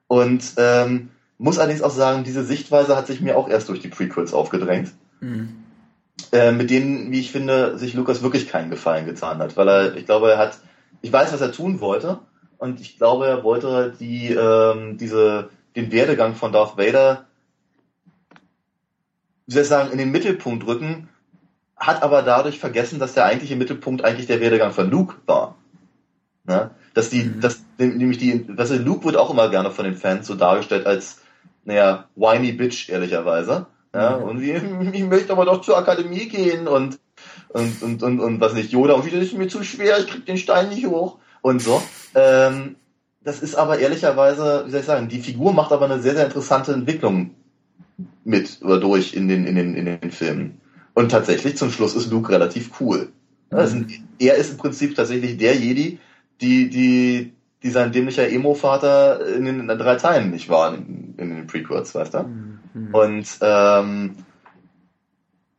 [0.06, 3.88] Und ähm, muss allerdings auch sagen, diese Sichtweise hat sich mir auch erst durch die
[3.88, 4.92] Prequels aufgedrängt.
[5.20, 5.64] Mhm.
[6.32, 9.56] Äh, mit denen, wie ich finde, sich Lukas wirklich keinen Gefallen getan hat.
[9.56, 10.58] Weil er, ich glaube, er hat,
[11.02, 12.20] ich weiß, was er tun wollte.
[12.58, 17.26] Und ich glaube, er wollte die, ähm, diese, den Werdegang von Darth Vader,
[19.46, 21.08] wie soll ich sagen, in den Mittelpunkt rücken,
[21.76, 25.56] hat aber dadurch vergessen, dass der eigentliche Mittelpunkt eigentlich der Werdegang von Luke war.
[26.44, 26.70] Ne?
[26.94, 27.40] Dass die, mhm.
[27.42, 31.20] dass nämlich die, was Luke wird auch immer gerne von den Fans so dargestellt als
[31.66, 33.66] naja, whiny Bitch, ehrlicherweise.
[33.94, 34.24] Ja, mhm.
[34.24, 36.98] und wie, ich möchte aber doch zur Akademie gehen und,
[37.48, 40.24] und, und, und, und was nicht, Yoda, und das ist mir zu schwer, ich krieg
[40.26, 41.82] den Stein nicht hoch und so.
[42.14, 42.76] Ähm,
[43.22, 46.26] das ist aber ehrlicherweise, wie soll ich sagen, die Figur macht aber eine sehr, sehr
[46.26, 47.34] interessante Entwicklung
[48.24, 50.60] mit oder durch in den, in den, in den Filmen.
[50.94, 53.10] Und tatsächlich zum Schluss ist Luke relativ cool.
[53.50, 53.86] Mhm.
[54.18, 55.98] er ist im Prinzip tatsächlich der Jedi,
[56.40, 57.32] die, die,
[57.66, 62.14] die sein dämlicher Emo-Vater in den drei Teilen nicht war, in, in den Prequels, weißt
[62.14, 62.18] du?
[62.22, 62.94] Mhm.
[62.94, 64.16] Und ähm,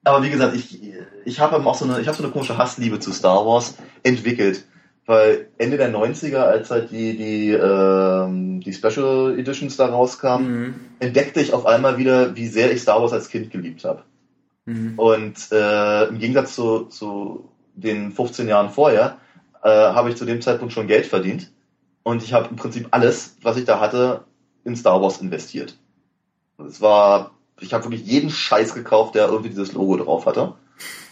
[0.06, 0.80] aber wie gesagt, ich,
[1.26, 4.64] ich habe auch so eine, ich habe so eine komische Hassliebe zu Star Wars entwickelt.
[5.06, 10.76] Weil Ende der 90er, als halt die, die, ähm, die Special Editions da rauskamen, mhm.
[11.00, 14.04] entdeckte ich auf einmal wieder, wie sehr ich Star Wars als Kind geliebt habe.
[14.66, 14.94] Mhm.
[14.98, 19.18] Und äh, im Gegensatz zu, zu den 15 Jahren vorher,
[19.62, 21.52] äh, habe ich zu dem Zeitpunkt schon Geld verdient
[22.08, 24.24] und ich habe im Prinzip alles, was ich da hatte,
[24.64, 25.78] in Star Wars investiert.
[26.66, 30.54] Es war, ich habe wirklich jeden Scheiß gekauft, der irgendwie dieses Logo drauf hatte.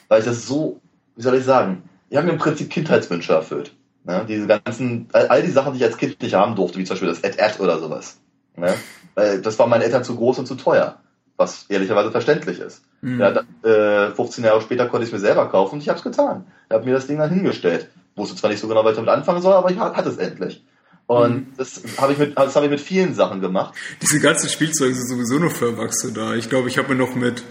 [0.07, 0.79] Weil ich das so,
[1.17, 3.75] wie soll ich sagen, ich habe mir im Prinzip Kindheitswünsche erfüllt.
[4.05, 4.23] Ne?
[4.25, 7.09] Diese ganzen, all die Sachen, die ich als Kind nicht haben durfte, wie zum Beispiel
[7.09, 8.21] das Ad-Ad oder sowas.
[8.55, 8.73] Ne?
[9.15, 10.99] Weil das war meinen Eltern zu groß und zu teuer.
[11.35, 12.83] Was ehrlicherweise verständlich ist.
[13.01, 13.19] Mhm.
[13.19, 16.05] Ja, äh, 15 Jahre später konnte ich es mir selber kaufen und ich habe es
[16.05, 16.45] getan.
[16.69, 17.89] Ich habe mir das Ding dann hingestellt.
[18.15, 20.63] Wusste zwar nicht so genau, was ich damit anfangen soll, aber ich hatte es endlich.
[21.07, 21.47] Und mhm.
[21.57, 23.75] das habe ich mit, das habe ich mit vielen Sachen gemacht.
[24.01, 26.35] Diese ganzen Spielzeuge sind sowieso nur für Erwachsene da.
[26.35, 27.43] Ich glaube, ich habe mir noch mit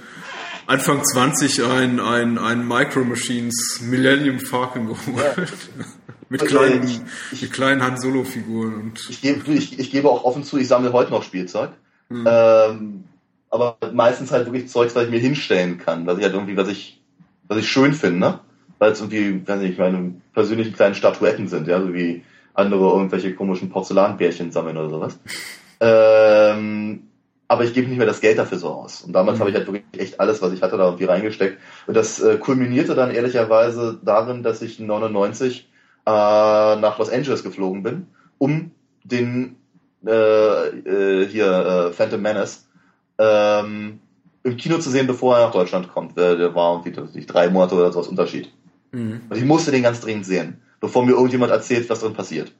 [0.67, 5.37] Anfang 20 ein, ein, ein Micro Machines Millennium Falcon geholt.
[5.39, 5.85] Ja.
[6.29, 7.01] mit, also kleinen, ich,
[7.33, 9.07] ich, mit kleinen Han Solo Figuren und.
[9.09, 11.71] Ich gebe, ich, ich gebe auch offen zu, ich sammle heute noch Spielzeug.
[12.09, 12.27] Mhm.
[12.29, 13.05] Ähm,
[13.51, 16.69] aber meistens halt wirklich Zeugs, was ich mir hinstellen kann, was ich halt irgendwie, was
[16.69, 17.01] ich,
[17.47, 18.41] was ich schön finde, ne?
[18.79, 22.25] Weil es irgendwie, weiß nicht, meine persönlichen kleinen Statuetten sind, ja, so wie
[22.55, 25.19] andere irgendwelche komischen Porzellanbärchen sammeln oder sowas.
[25.81, 27.09] Ähm,
[27.49, 29.03] aber ich gebe nicht mehr das Geld dafür so aus.
[29.03, 29.41] Und damals mhm.
[29.41, 31.59] habe ich halt wirklich echt alles, was ich hatte, da irgendwie reingesteckt.
[31.87, 35.69] Und das äh, kulminierte dann ehrlicherweise darin, dass ich 99
[36.07, 38.07] äh, nach Los Angeles geflogen bin,
[38.39, 38.71] um
[39.03, 39.57] den
[40.07, 42.67] äh, äh, hier äh, Phantom Menace
[43.19, 43.99] ähm,
[44.43, 46.17] im Kino zu sehen, bevor er nach Deutschland kommt.
[46.17, 48.51] Der, der war irgendwie drei Monate oder sowas Unterschied.
[48.93, 49.23] Mhm.
[49.29, 52.53] Und ich musste den ganz dringend sehen bevor mir irgendjemand erzählt, was drin passiert.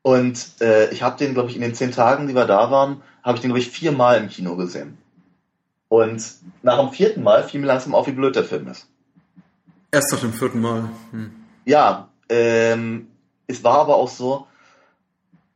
[0.00, 3.02] Und äh, ich habe den, glaube ich, in den zehn Tagen, die wir da waren,
[3.22, 4.96] habe ich den, glaube ich, viermal im Kino gesehen.
[5.88, 6.24] Und
[6.62, 8.88] nach dem vierten Mal fiel mir langsam auf, wie blöd der Film ist.
[9.90, 10.88] Erst nach dem vierten Mal.
[11.10, 11.32] Hm.
[11.66, 13.08] Ja, ähm,
[13.46, 14.46] es war aber auch so,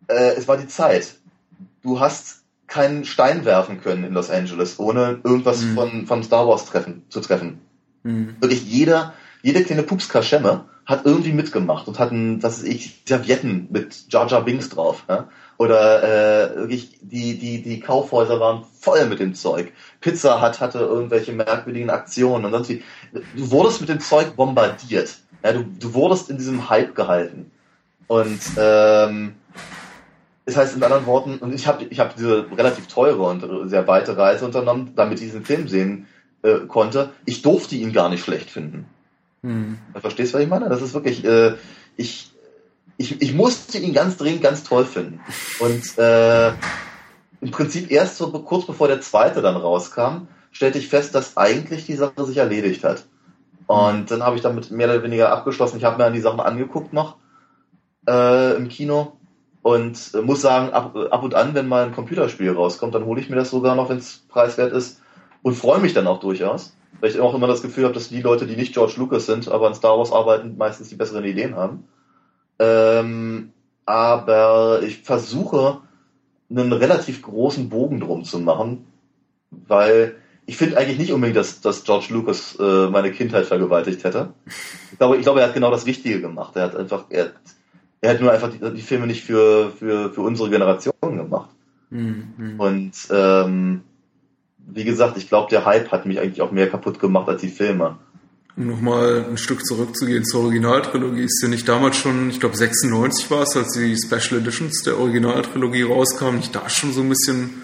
[0.08, 1.14] äh, es war die Zeit.
[1.82, 5.74] Du hast keinen Stein werfen können in Los Angeles, ohne irgendwas mhm.
[5.74, 7.62] von, von Star Wars treffen, zu treffen.
[8.02, 8.36] Mhm.
[8.40, 14.12] Wirklich jeder, jede kleine Pupskaschemme hat irgendwie mitgemacht und hatten, was weiß ich, Servietten mit
[14.12, 15.04] Jar Jar Binks drauf.
[15.08, 15.28] Ja?
[15.56, 19.72] Oder äh, wirklich die, die, die Kaufhäuser waren voll mit dem Zeug.
[20.00, 22.82] Pizza Hut hatte irgendwelche merkwürdigen Aktionen und sonst wie.
[23.36, 25.18] Du wurdest mit dem Zeug bombardiert.
[25.44, 27.52] Ja, du, du wurdest in diesem Hype gehalten.
[28.08, 29.34] Und ähm,
[30.46, 33.86] das heißt in anderen Worten, und ich habe ich hab diese relativ teure und sehr
[33.86, 36.08] weite Reise unternommen, damit ich diesen Film sehen
[36.42, 37.10] äh, konnte.
[37.26, 38.86] Ich durfte ihn gar nicht schlecht finden.
[39.42, 39.78] Hm.
[40.00, 40.68] Verstehst du, was ich meine?
[40.68, 41.54] Das ist wirklich, äh,
[41.96, 42.30] ich,
[42.96, 45.20] ich, ich musste ihn ganz dringend ganz toll finden.
[45.60, 46.50] Und äh,
[47.40, 51.86] im Prinzip erst so kurz bevor der zweite dann rauskam, stellte ich fest, dass eigentlich
[51.86, 53.04] die Sache sich erledigt hat.
[53.66, 55.78] Und dann habe ich damit mehr oder weniger abgeschlossen.
[55.78, 57.16] Ich habe mir dann die Sachen angeguckt noch
[58.08, 59.12] äh, im Kino
[59.62, 63.20] und äh, muss sagen, ab, ab und an, wenn mal ein Computerspiel rauskommt, dann hole
[63.20, 65.00] ich mir das sogar noch, wenn es preiswert ist
[65.42, 66.74] und freue mich dann auch durchaus.
[67.00, 69.48] Weil ich auch immer das Gefühl habe, dass die Leute, die nicht George Lucas sind,
[69.48, 71.84] aber in Star Wars arbeiten, meistens die besseren Ideen haben.
[72.58, 73.52] Ähm,
[73.86, 75.80] aber ich versuche,
[76.50, 78.86] einen relativ großen Bogen drum zu machen,
[79.50, 84.34] weil ich finde eigentlich nicht unbedingt, dass, dass George Lucas äh, meine Kindheit vergewaltigt hätte.
[84.90, 86.56] Ich glaube, ich glaube, er hat genau das Richtige gemacht.
[86.56, 87.32] Er hat einfach, er,
[88.00, 91.50] er hat nur einfach die, die Filme nicht für, für, für unsere Generation gemacht.
[91.90, 92.54] Mhm.
[92.58, 93.82] Und ähm,
[94.66, 97.48] wie gesagt, ich glaube, der Hype hat mich eigentlich auch mehr kaputt gemacht als die
[97.48, 97.98] Filme.
[98.56, 103.30] Um nochmal ein Stück zurückzugehen zur Originaltrilogie, ist ja nicht damals schon, ich glaube 96
[103.30, 107.62] war es, als die Special Editions der Originaltrilogie rauskamen, nicht da schon so ein bisschen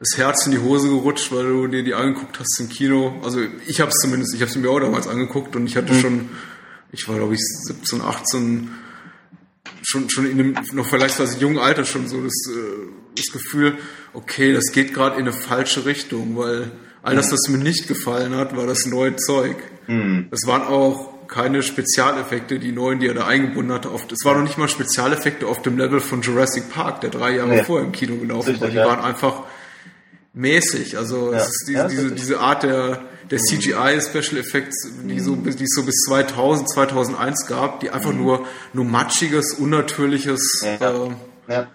[0.00, 3.20] das Herz in die Hose gerutscht, weil du dir die angeguckt hast im Kino.
[3.24, 5.92] Also ich habe es zumindest, ich habe es mir auch damals angeguckt und ich hatte
[5.92, 6.00] mhm.
[6.00, 6.28] schon,
[6.92, 8.70] ich war glaube ich 17, 18,
[9.82, 13.78] schon, schon in einem noch vergleichsweise jungen Alter schon so das, äh, das Gefühl,
[14.12, 16.70] okay, das geht gerade in eine falsche Richtung, weil
[17.02, 19.56] all das, was mir nicht gefallen hat, war das neue Zeug.
[19.86, 20.28] Mhm.
[20.30, 23.88] Das waren auch keine Spezialeffekte, die neuen, die er da eingebunden hatte.
[23.88, 27.58] Es waren noch nicht mal Spezialeffekte auf dem Level von Jurassic Park, der drei Jahre
[27.58, 27.64] ja.
[27.64, 28.68] vorher im Kino gelaufen war.
[28.68, 29.44] Die waren einfach
[30.32, 30.96] mäßig.
[30.96, 31.38] Also ja.
[31.38, 35.74] es ist diese, diese, diese Art der, der CGI Special Effects, die so die es
[35.74, 38.22] so bis 2000 2001 gab, die einfach mhm.
[38.22, 41.06] nur nur matschiges, unnatürliches ja.
[41.06, 41.10] Äh,
[41.48, 41.68] ja.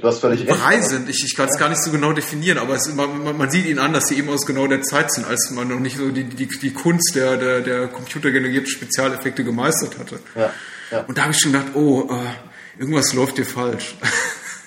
[0.00, 0.84] Du hast völlig recht.
[0.84, 1.08] Sind.
[1.08, 3.80] Ich, ich kann es gar nicht so genau definieren, aber es, man, man sieht ihnen
[3.80, 6.24] an, dass sie eben aus genau der Zeit sind, als man noch nicht so die,
[6.24, 10.20] die, die Kunst der, der, der computergenerierten Spezialeffekte gemeistert hatte.
[10.36, 10.52] Ja,
[10.92, 11.00] ja.
[11.02, 13.96] Und da habe ich schon gedacht, oh, äh, irgendwas läuft dir falsch.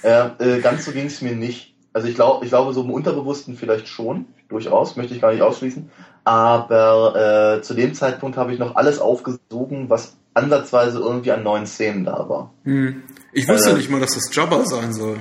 [0.04, 1.73] Ja, äh, ganz so ging es mir nicht.
[1.94, 5.44] Also ich glaube, ich glaube, so im Unterbewussten vielleicht schon, durchaus, möchte ich gar nicht
[5.44, 5.90] ausschließen.
[6.24, 11.68] Aber äh, zu dem Zeitpunkt habe ich noch alles aufgesogen, was ansatzweise irgendwie an neuen
[11.68, 12.52] Szenen da war.
[12.64, 13.04] Hm.
[13.34, 15.18] Ich wusste äh, nicht mal, dass das Jabba sein soll.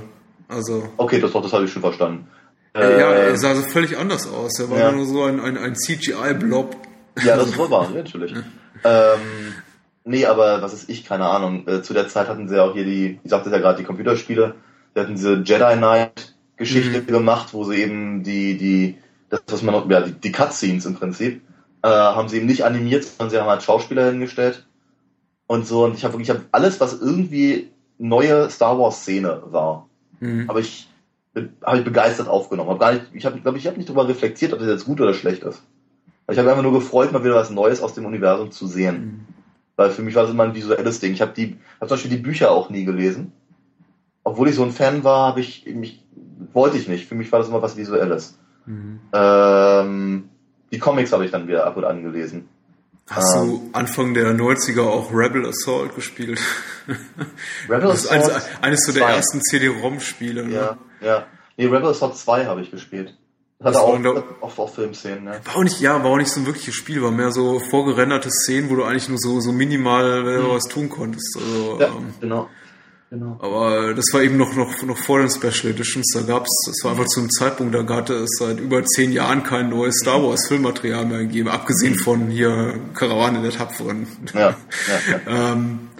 [0.48, 0.88] Also.
[0.96, 2.28] Okay, das, das habe ich schon verstanden.
[2.74, 4.58] Äh, ja, er sah so völlig anders aus.
[4.58, 4.92] Er war ja.
[4.92, 6.74] nur so ein, ein, ein CGI-Blob.
[7.22, 8.32] Ja, das wahr, natürlich.
[8.84, 9.20] ähm,
[10.04, 11.66] nee, aber was ist ich, keine Ahnung.
[11.66, 14.54] Äh, zu der Zeit hatten sie auch hier die, ich sagte ja gerade, die Computerspiele.
[14.94, 16.31] Sie hatten diese Jedi Knight
[16.62, 17.06] Geschichte mhm.
[17.06, 18.98] gemacht, wo sie eben die, die,
[19.28, 21.42] das, was man ja, die, die Cutscenes im Prinzip,
[21.82, 24.66] äh, haben sie eben nicht animiert, sondern sie haben halt Schauspieler hingestellt
[25.46, 25.84] und so.
[25.84, 29.88] Und ich habe wirklich, ich hab alles, was irgendwie neue Star Wars Szene war,
[30.20, 30.48] mhm.
[30.48, 30.88] habe ich,
[31.62, 32.70] habe ich begeistert aufgenommen.
[32.70, 35.00] Hab gar nicht, ich habe, glaube ich, habe nicht darüber reflektiert, ob das jetzt gut
[35.00, 35.62] oder schlecht ist.
[36.30, 39.04] Ich habe einfach nur gefreut, mal wieder was Neues aus dem Universum zu sehen.
[39.04, 39.26] Mhm.
[39.76, 41.12] Weil für mich war es immer ein visuelles Ding.
[41.12, 43.32] Ich habe die, habe zum Beispiel die Bücher auch nie gelesen.
[44.24, 46.01] Obwohl ich so ein Fan war, habe ich mich
[46.52, 47.08] wollte ich nicht.
[47.08, 48.38] Für mich war das immer was Visuelles.
[48.66, 49.00] Mhm.
[49.12, 50.30] Ähm,
[50.70, 52.48] die Comics habe ich dann wieder ab und an gelesen.
[53.08, 56.40] Hast ähm, du Anfang der 90er auch Rebel Assault gespielt?
[57.68, 58.32] Rebel das Assault?
[58.32, 60.46] Eines, eines so der ersten CD-ROM-Spiele.
[60.46, 60.54] Ne?
[60.54, 61.26] Ja, ja.
[61.56, 63.16] Nee, Rebel Assault 2 habe ich gespielt.
[63.58, 65.40] Das hatte auch, da, auch, auch Filmszenen, ne?
[65.44, 68.28] War auch nicht, ja, war auch nicht so ein wirkliches Spiel, war mehr so vorgerenderte
[68.28, 70.48] Szenen, wo du eigentlich nur so, so minimal äh, mhm.
[70.48, 71.36] was tun konntest.
[71.36, 72.48] Also, ja, ähm, genau.
[73.12, 73.36] Genau.
[73.40, 76.12] Aber das war eben noch, noch, noch vor den Special Editions.
[76.14, 79.42] Da gab's, das war einfach zu einem Zeitpunkt, da hatte es seit über zehn Jahren
[79.42, 84.06] kein neues Star Wars Filmmaterial mehr gegeben, abgesehen von hier Karawane der Tapferen.
[84.32, 84.56] Ja, ja,
[85.26, 85.50] ja.
[85.50, 85.90] ähm,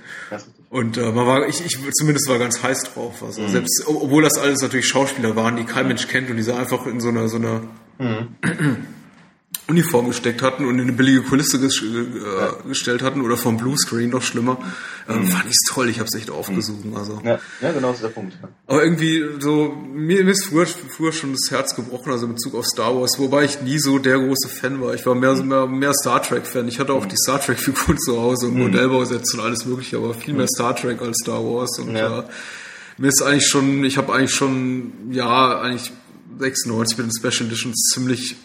[0.71, 3.23] und äh, man war, ich, ich zumindest war ganz heiß drauf.
[3.23, 3.49] Also mhm.
[3.51, 6.87] selbst, obwohl das alles natürlich Schauspieler waren, die kein Mensch kennt und die so einfach
[6.87, 7.61] in so einer, so einer
[7.99, 8.29] mhm.
[9.69, 14.11] Uniform gesteckt hatten und in eine billige Kulisse ges äh, gestellt hatten oder vom Bluescreen
[14.11, 14.59] noch schlimmer,
[15.09, 15.89] ähm, fand ich's toll.
[15.89, 16.85] Ich habe es echt aufgesucht.
[16.95, 17.21] Also.
[17.25, 18.37] Ja, ja, genau, das ist der Punkt.
[18.43, 18.49] Ja.
[18.67, 22.55] Aber irgendwie so, mir, mir ist früher, früher schon das Herz gebrochen, also in Bezug
[22.55, 24.95] auf Star Wars, wobei ich nie so der große Fan war.
[24.95, 26.67] Ich war mehr, mehr, mehr Star Trek-Fan.
[26.67, 30.35] Ich hatte auch die Star Trek-Figuren zu Hause und Modellbausätze und alles mögliche, aber viel
[30.35, 31.79] mehr Star Trek als Star Wars.
[31.79, 32.21] Und Ja.
[32.21, 32.25] äh,
[32.99, 35.93] mir ist eigentlich schon, ich habe eigentlich schon, ja, eigentlich
[36.39, 38.37] 96 mit den Special Editions ziemlich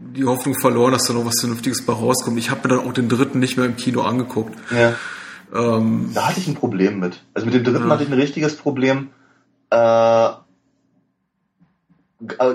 [0.00, 2.38] die Hoffnung verloren, dass da noch was Vernünftiges bei rauskommt.
[2.38, 4.58] Ich habe mir dann auch den dritten nicht mehr im Kino angeguckt.
[4.70, 4.94] Ja.
[5.54, 7.22] Ähm, Da hatte ich ein Problem mit.
[7.34, 9.10] Also mit dem dritten hatte ich ein richtiges Problem.
[9.70, 10.30] Äh, äh,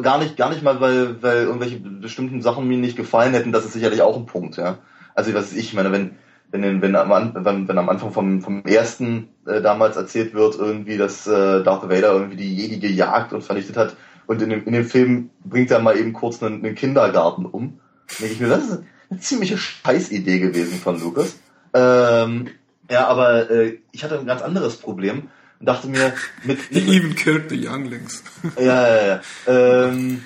[0.02, 3.52] gar nicht, gar nicht mal, weil, weil irgendwelche bestimmten Sachen mir nicht gefallen hätten.
[3.52, 4.80] Das ist sicherlich auch ein Punkt, ja.
[5.14, 6.16] Also was ich meine, wenn
[6.52, 10.98] wenn, wenn, am, wenn, wenn am Anfang vom, vom ersten äh, damals erzählt wird, irgendwie,
[10.98, 13.96] dass äh, Darth Vader irgendwie die Jedi gejagt und vernichtet hat
[14.28, 17.80] und in dem, in dem Film bringt er mal eben kurz einen, einen Kindergarten um,
[18.20, 21.36] denke ich mir, das ist eine ziemliche Scheißidee gewesen von Lucas.
[21.74, 22.50] Ähm,
[22.90, 25.30] ja, aber äh, ich hatte ein ganz anderes Problem
[25.60, 28.24] und dachte mir, mit, he even killed the younglings.
[28.58, 29.22] ja, ja, ja.
[29.48, 30.24] Ähm,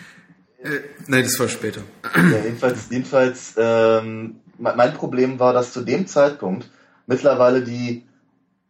[0.62, 0.70] äh,
[1.08, 1.82] nein, das war später.
[2.16, 6.70] ja, jedenfalls, jedenfalls ähm, me- mein Problem war, dass zu dem Zeitpunkt
[7.08, 8.04] mittlerweile die,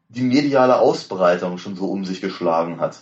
[0.10, 3.02] die mediale Ausbreitung schon so um sich geschlagen hat.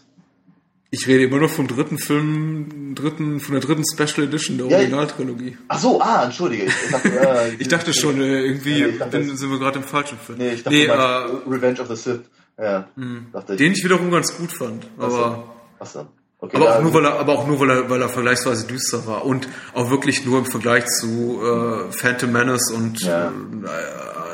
[0.90, 4.78] Ich rede immer noch vom dritten Film, dritten, von der dritten Special Edition der Ja,
[4.78, 5.58] Originaltrilogie.
[5.68, 6.66] Ach so, ah, entschuldige.
[6.66, 9.84] Ich, dachte, äh, Ich dachte schon, äh, irgendwie ich dachte, bin, sind wir gerade im
[9.84, 10.38] falschen Film.
[10.38, 10.92] Nee, ich dachte, nee äh,
[11.50, 12.22] Revenge of the Sith.
[12.58, 12.88] Ja,
[13.34, 13.58] dachte ich.
[13.58, 14.88] den ich wiederum ganz gut fand.
[14.98, 15.44] Aber,
[15.80, 16.08] Achso.
[16.40, 19.06] Okay, aber, auch nur, weil er, aber auch nur, weil er, weil er vergleichsweise düster
[19.08, 19.26] war.
[19.26, 23.28] Und auch wirklich nur im Vergleich zu äh, Phantom Menace und Ja.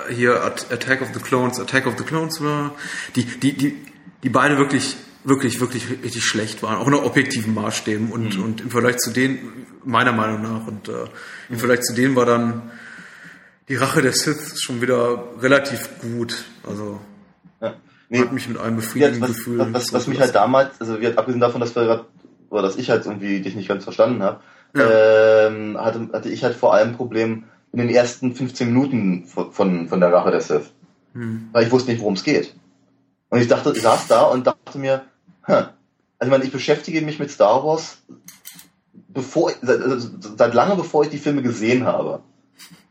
[0.10, 2.76] äh, hier At- Attack of the Clones, Attack of the Clones war,
[3.16, 3.78] die, die, die,
[4.22, 6.78] die beide wirklich, wirklich, wirklich richtig schlecht waren.
[6.78, 8.12] Auch nach objektiven Maßstäben.
[8.12, 8.44] Und, Mhm.
[8.44, 9.40] und im Vergleich zu denen,
[9.84, 11.06] meiner Meinung nach, und äh,
[11.50, 12.72] im Vergleich zu denen war dann
[13.70, 16.44] die Rache der Sith schon wieder relativ gut.
[16.68, 17.00] Also
[17.62, 17.74] ja.
[18.10, 19.60] Nee, hat mich mit einem Ja, befriedigenden was, Gefühl.
[19.60, 22.06] was, was, was mich halt damals, also wir, abgesehen davon, dass wir grad,
[22.50, 24.42] oder dass ich halt irgendwie dich nicht ganz verstanden habe,
[24.76, 29.52] ähm, hatte, hatte ich halt vor allem ein Problem in den ersten 15 Minuten von,
[29.52, 30.72] von, von der Rache der Sith.
[31.14, 31.50] Hm.
[31.52, 32.54] Weil ich wusste nicht, worum es geht.
[33.30, 35.04] Und ich dachte, ich saß da und dachte mir,
[35.44, 35.70] also
[36.22, 37.98] ich meine, ich beschäftige mich mit Star Wars
[39.14, 42.22] bevor, seit, also seit lange bevor ich die Filme gesehen habe.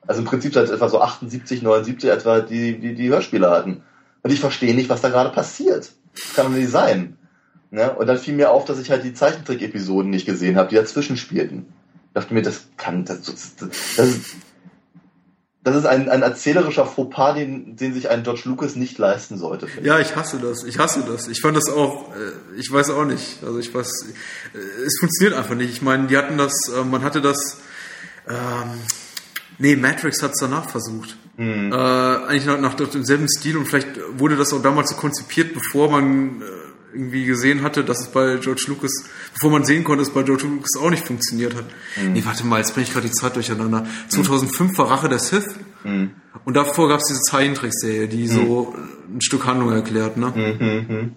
[0.07, 3.83] Also im Prinzip seit etwa so 78, 79 etwa die, die, die Hörspiele hatten.
[4.23, 5.93] Und ich verstehe nicht, was da gerade passiert.
[6.15, 7.17] Das kann doch nicht sein.
[7.71, 7.93] Ne?
[7.95, 11.17] Und dann fiel mir auf, dass ich halt die Zeichentrick-Episoden nicht gesehen habe, die dazwischen
[11.17, 11.73] spielten.
[12.09, 14.19] Ich dachte mir, das kann, das, das, das,
[15.65, 19.69] das ist, ein, ein erzählerischer Fauxpas, den, den sich ein George Lucas nicht leisten sollte.
[19.83, 20.65] Ja, ich hasse das.
[20.65, 21.29] Ich hasse das.
[21.29, 23.39] Ich fand das auch, äh, ich weiß auch nicht.
[23.45, 23.89] Also ich weiß,
[24.55, 25.71] äh, es funktioniert einfach nicht.
[25.71, 27.59] Ich meine, die hatten das, äh, man hatte das,
[28.29, 28.81] ähm,
[29.59, 31.17] nee, Matrix hat es danach versucht.
[31.39, 35.91] Äh, eigentlich nach, nach demselben Stil und vielleicht wurde das auch damals so konzipiert, bevor
[35.91, 36.45] man äh,
[36.93, 38.93] irgendwie gesehen hatte, dass es bei George Lucas,
[39.35, 41.65] bevor man sehen konnte, dass es bei George Lucas auch nicht funktioniert hat.
[42.13, 43.87] Nee, warte mal, jetzt bringe ich gerade die Zeit durcheinander.
[44.09, 45.47] 2005 war Rache der Sith
[46.45, 48.75] und davor gab es diese Zeichentrickserie, die so
[49.13, 50.33] ein Stück Handlung erklärt, ne?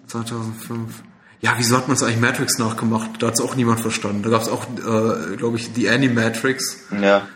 [0.06, 1.02] 2005.
[1.42, 3.22] Ja, wieso hat man es eigentlich Matrix nachgemacht?
[3.22, 4.22] Da hat es auch niemand verstanden.
[4.22, 6.86] Da gab es auch, äh, glaube ich, die Animatrix.
[7.00, 7.28] Ja.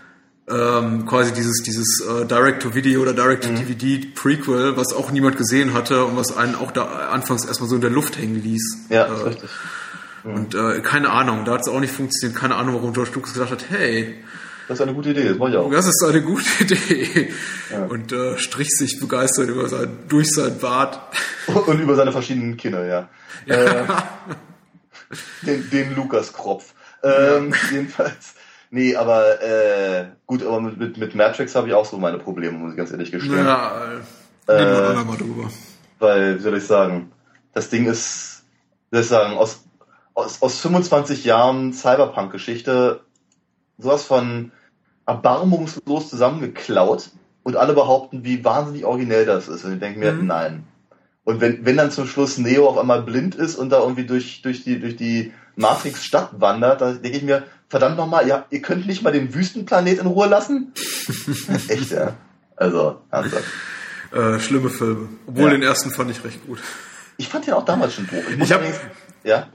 [0.50, 6.36] Ähm, quasi dieses dieses äh, Direct-to-Video oder Direct-to-DVD-Prequel, was auch niemand gesehen hatte und was
[6.36, 8.86] einen auch da anfangs erstmal so in der Luft hängen ließ.
[8.88, 9.50] Ja, ist äh, richtig.
[10.24, 12.38] Und äh, keine Ahnung, da hat es auch nicht funktioniert.
[12.38, 14.22] Keine Ahnung, warum George Lucas gedacht hat, hey,
[14.68, 15.70] Das ist eine gute Idee, das mache ich auch.
[15.70, 17.32] das ist eine gute Idee.
[17.88, 21.00] Und äh, strich sich begeistert über sein, durch sein Bart.
[21.66, 23.08] Und über seine verschiedenen Kinder, ja.
[23.46, 23.84] Äh,
[25.42, 26.74] den, den Lukas-Kropf.
[27.02, 28.34] Ähm, jedenfalls.
[28.70, 32.56] Nee, aber äh, gut, aber mit, mit, mit Matrix habe ich auch so meine Probleme,
[32.56, 33.44] muss ich ganz ehrlich gestehen.
[33.44, 33.82] Ja,
[34.46, 35.50] äh, reden wir dann mal drüber.
[35.98, 37.10] Weil, wie soll ich sagen,
[37.52, 38.44] das Ding ist,
[38.90, 39.64] wie soll ich sagen, aus,
[40.14, 43.00] aus, aus 25 Jahren Cyberpunk-Geschichte
[43.76, 44.52] sowas von
[45.06, 47.10] erbarmungslos zusammengeklaut
[47.42, 49.64] und alle behaupten, wie wahnsinnig originell das ist.
[49.64, 50.26] Und ich denke mir, Mhm.
[50.26, 50.64] nein.
[51.24, 54.42] Und wenn, wenn dann zum Schluss Neo auf einmal blind ist und da irgendwie durch,
[54.42, 58.86] durch die, durch die Matrix-Stadt wandert, dann denke ich mir, verdammt nochmal, ja, ihr könnt
[58.86, 60.72] nicht mal den Wüstenplanet in Ruhe lassen?
[61.68, 62.14] Echt, ja.
[62.56, 63.44] Also, ernsthaft.
[64.12, 65.08] Äh, schlimme Filme.
[65.26, 65.50] Obwohl Ja.
[65.50, 66.58] den ersten fand ich recht gut.
[67.16, 68.22] Ich fand den auch damals schon doof.
[68.38, 68.80] Ich hab- allerdings-
[69.24, 69.46] ja,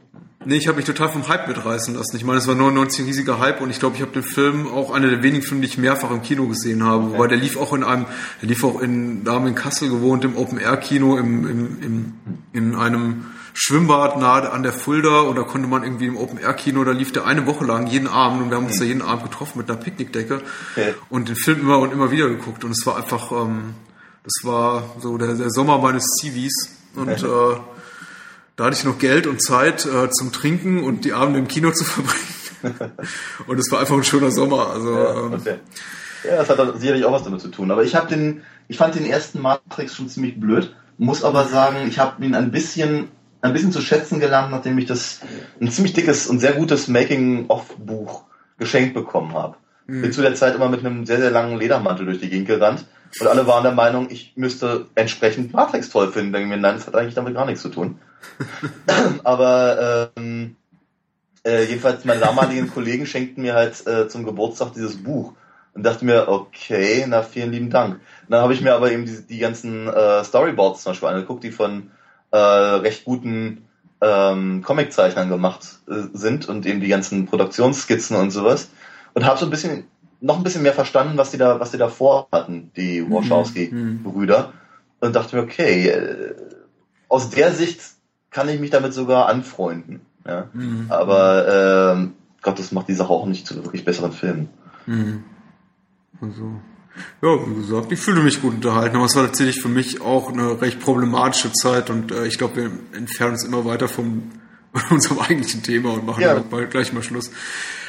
[0.48, 2.16] Nee, ich habe mich total vom Hype mitreißen lassen.
[2.18, 4.68] Ich meine, es war 99 ein riesiger Hype und ich glaube, ich habe den Film
[4.68, 7.14] auch einer der wenigen Filme, die ich mehrfach im Kino gesehen habe.
[7.14, 8.06] Wobei der lief auch in einem,
[8.44, 11.48] der lief auch in, da haben wir in Kassel gewohnt, im Open Air Kino, im,
[11.50, 12.14] im, im,
[12.54, 13.26] in einem
[13.58, 17.26] Schwimmbad nahe an der Fulda und da konnte man irgendwie im Open-Air-Kino, da lief der
[17.26, 19.80] eine Woche lang jeden Abend und wir haben uns da jeden Abend getroffen mit einer
[19.80, 20.42] Picknickdecke
[20.76, 20.84] Ja.
[21.10, 23.74] und den Film immer und immer wieder geguckt und es war einfach, ähm,
[24.24, 26.54] das war so der, der Sommer meines Civis
[26.96, 27.26] und äh,
[28.58, 31.72] da hatte ich noch Geld und Zeit äh, zum Trinken und die Abende im Kino
[31.74, 32.92] zu verbringen.
[33.48, 34.70] und es war einfach ein schöner Sommer.
[34.72, 35.56] Also Ja, ähm, okay.
[36.26, 37.72] ja, das hat dann sicherlich auch was damit zu tun.
[37.72, 41.88] Aber ich habe den, ich fand den ersten Matrix schon ziemlich blöd, muss aber sagen,
[41.88, 43.10] ich habe ihn ein bisschen,
[43.46, 45.22] ein bisschen zu schätzen gelernt, nachdem ich das
[45.60, 48.24] ein ziemlich dickes und sehr gutes Making-of-Buch
[48.58, 49.58] geschenkt bekommen habe.
[49.88, 52.86] Bin zu der Zeit immer mit einem sehr, sehr langen Ledermantel durch die Gegend gerannt
[53.20, 56.34] und alle waren der Meinung, ich müsste entsprechend Matrix toll finden.
[56.34, 58.00] Denke mir, nein, das hat eigentlich damit gar nichts zu tun.
[59.24, 60.58] aber ähm,
[61.46, 65.34] äh, jedenfalls meine damaligen Kollegen schenkten mir halt äh, zum Geburtstag dieses Buch
[65.74, 68.02] und dachte mir, okay, na vielen lieben Dank.
[68.28, 71.52] Dann habe ich mir aber eben die, die ganzen äh, Storyboards zum Beispiel angeguckt, die
[71.52, 71.92] von
[72.36, 73.66] äh, recht guten
[74.02, 78.70] ähm, Comiczeichnern gemacht äh, sind und eben die ganzen Produktionsskizzen und sowas
[79.14, 79.86] und habe so ein bisschen
[80.22, 84.54] noch ein bisschen mehr verstanden, was die da was die da vorhatten, die Wachowski-Brüder
[85.00, 86.36] und dachte mir, okay, äh,
[87.08, 87.82] aus der Sicht
[88.32, 90.02] kann ich mich damit sogar anfreunden.
[90.26, 90.50] Ja?
[90.54, 90.88] Mhm.
[90.90, 94.50] Aber ähm, Gott, das macht die Sache auch nicht zu wirklich besseren Filmen.
[94.86, 95.24] Mhm.
[96.22, 96.60] Also,
[97.22, 100.32] ja, wie gesagt, ich fühlte mich gut unterhalten, aber es war tatsächlich für mich auch
[100.32, 104.24] eine recht problematische Zeit und äh, ich glaube, wir entfernen uns immer weiter vom
[104.90, 106.36] unserem eigentlichen Thema und machen Ja.
[106.40, 107.32] bald gleich mal Schluss.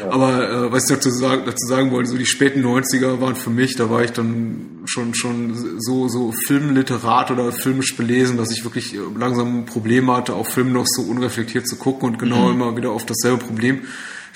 [0.09, 3.51] Aber äh, was ich dazu sagen, dazu sagen wollte, so die späten 90er waren für
[3.51, 8.63] mich, da war ich dann schon schon so so Filmliterat oder filmisch belesen, dass ich
[8.65, 12.77] wirklich äh, langsam Probleme hatte, auch Filme noch so unreflektiert zu gucken und genau immer
[12.77, 13.81] wieder auf dasselbe Problem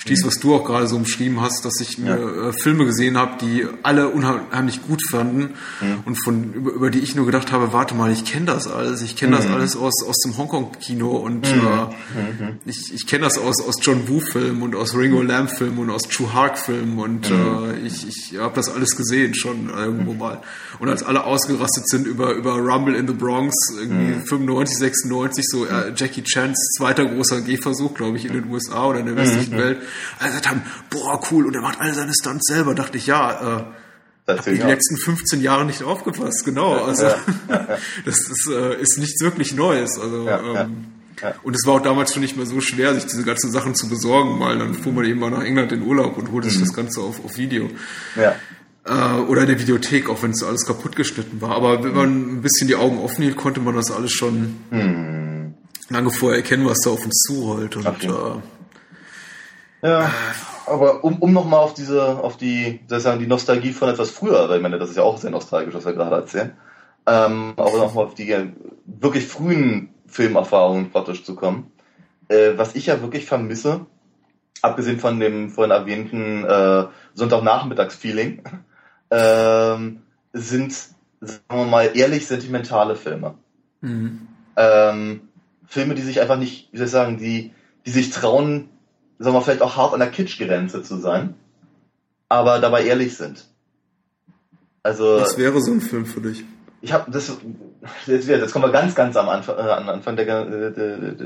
[0.01, 3.37] stieß, was du auch gerade so umschrieben hast, dass ich mir äh, Filme gesehen habe,
[3.39, 5.51] die alle unheimlich gut fanden
[6.05, 9.03] und von über, über die ich nur gedacht habe, warte mal, ich kenne das alles,
[9.03, 11.51] ich kenne das alles aus aus dem Hongkong-Kino und äh,
[12.65, 16.33] ich, ich kenne das aus aus John Woo-Filmen und aus Ringo Lamb-Filmen und aus True
[16.33, 20.41] Hark-Filmen und äh, ich, ich habe das alles gesehen schon irgendwo mal.
[20.79, 25.65] Und als alle ausgerastet sind über über Rumble in the Bronx irgendwie 95, 96 so
[25.65, 29.57] äh, Jackie Chans zweiter großer Gehversuch, glaube ich, in den USA oder in der westlichen
[29.57, 29.81] Welt,
[30.19, 33.59] alle gesagt haben, boah cool und er macht alle seine Stunts selber, dachte ich ja.
[33.59, 33.63] Äh,
[34.27, 36.73] hab zehn die letzten 15 Jahre nicht aufgepasst, genau.
[36.83, 37.07] Also
[38.05, 39.99] das ist, äh, ist nichts wirklich Neues.
[39.99, 40.85] Also ähm,
[41.43, 43.87] und es war auch damals schon nicht mehr so schwer, sich diese ganzen Sachen zu
[43.89, 46.63] besorgen, weil dann fuhr man eben mal nach England in Urlaub und holte sich Mhm.
[46.65, 47.69] das Ganze auf, auf Video.
[48.15, 48.35] Ja.
[48.85, 51.51] Äh, oder in der Videothek, auch wenn es alles kaputt geschnitten war.
[51.51, 54.55] Aber wenn man ein bisschen die Augen offen hielt, konnte man das alles schon
[55.89, 57.75] lange vorher erkennen, was da auf uns zurollt.
[57.75, 58.07] Und Okay.
[58.07, 58.39] äh,
[59.81, 60.11] Ja,
[60.65, 64.57] aber um, um nochmal auf diese, auf die, sozusagen die Nostalgie von etwas früher, weil
[64.57, 66.53] ich meine, das ist ja auch sehr nostalgisch, was wir gerade erzählen,
[67.07, 68.47] ähm, aber nochmal auf die äh,
[68.85, 71.71] wirklich frühen Filmerfahrungen praktisch zu kommen.
[72.27, 73.85] Äh, was ich ja wirklich vermisse,
[74.61, 76.85] abgesehen von dem vorhin erwähnten äh,
[77.15, 78.43] Sonntagnachmittagsfeeling,
[79.11, 80.01] ähm,
[80.33, 80.73] sind,
[81.21, 83.35] sagen wir mal, ehrlich sentimentale Filme.
[83.81, 84.27] mhm.
[84.55, 85.21] ähm,
[85.65, 87.53] Filme, die sich einfach nicht, wie soll ich sagen, die,
[87.85, 88.67] die sich trauen,
[89.21, 91.35] sagen wir vielleicht auch hart an der Kitschgrenze zu sein,
[92.29, 93.45] aber dabei ehrlich sind.
[94.83, 96.43] Also was wäre so ein Film für dich?
[96.83, 97.37] ich habe das,
[98.07, 100.71] jetzt, wieder- jetzt kommen wir ganz, ganz am Anfang, äh, am Anfang der, äh,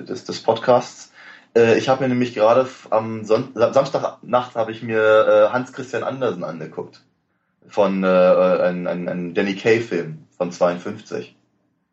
[0.04, 1.14] des, des Podcasts.
[1.56, 5.00] Äh, ich habe mir nämlich gerade am Son Samstagnacht habe ich mir
[5.50, 7.02] äh, Hans Christian Andersen angeguckt
[7.70, 11.34] von äh, ein, ein, ein Danny Kaye Film von 52.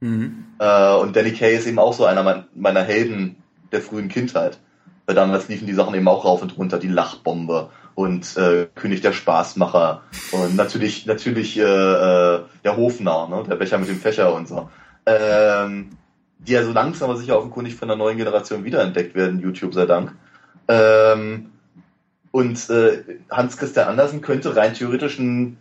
[0.01, 0.45] Mhm.
[0.59, 3.37] Äh, und Danny Kaye ist eben auch so einer mein- meiner Helden
[3.71, 4.59] der frühen Kindheit.
[5.07, 9.01] Weil damals liefen die Sachen eben auch rauf und runter, die Lachbombe und äh, König
[9.01, 13.45] der Spaßmacher und natürlich natürlich äh, äh, der Hofnarr, ne?
[13.49, 14.71] der Becher mit dem Fächer und so.
[15.05, 15.91] Ähm,
[16.39, 19.87] die ja so langsam aber sicher offenkundig von der neuen Generation wiederentdeckt werden, YouTube sei
[19.87, 20.15] Dank.
[20.69, 21.51] Ähm,
[22.31, 25.59] und äh, Hans Christian Andersen könnte rein theoretisch ein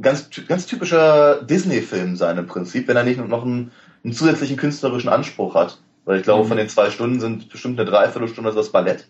[0.00, 3.72] ganz, ganz typischer Disney-Film sein im Prinzip, wenn er nicht noch einen,
[4.04, 5.78] einen zusätzlichen künstlerischen Anspruch hat.
[6.06, 6.48] Weil ich glaube, Mhm.
[6.48, 9.06] von den zwei Stunden sind bestimmt eine Dreiviertelstunde das Ballett,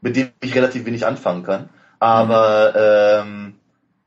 [0.00, 1.68] mit dem ich relativ wenig anfangen kann.
[1.98, 2.74] Aber
[3.24, 3.54] ähm,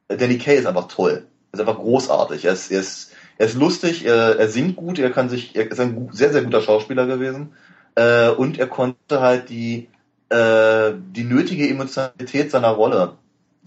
[0.07, 1.25] Danny Kaye ist einfach toll.
[1.51, 2.45] Er ist einfach großartig.
[2.45, 5.69] Er ist, er ist, er ist lustig, er, er singt gut, er kann sich, er
[5.69, 7.53] ist ein sehr, sehr guter Schauspieler gewesen.
[7.95, 9.89] Äh, und er konnte halt die,
[10.29, 13.13] äh, die nötige Emotionalität seiner Rolle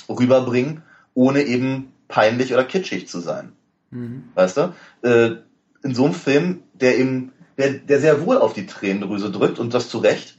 [0.08, 0.82] rüberbringen,
[1.14, 3.52] ohne eben peinlich oder kitschig zu sein.
[3.90, 4.24] Mhm.
[4.34, 4.74] Weißt du?
[5.02, 5.36] Äh,
[5.82, 9.74] in so einem Film, der eben, der, der sehr wohl auf die Tränendrüse drückt und
[9.74, 10.38] das zu Recht,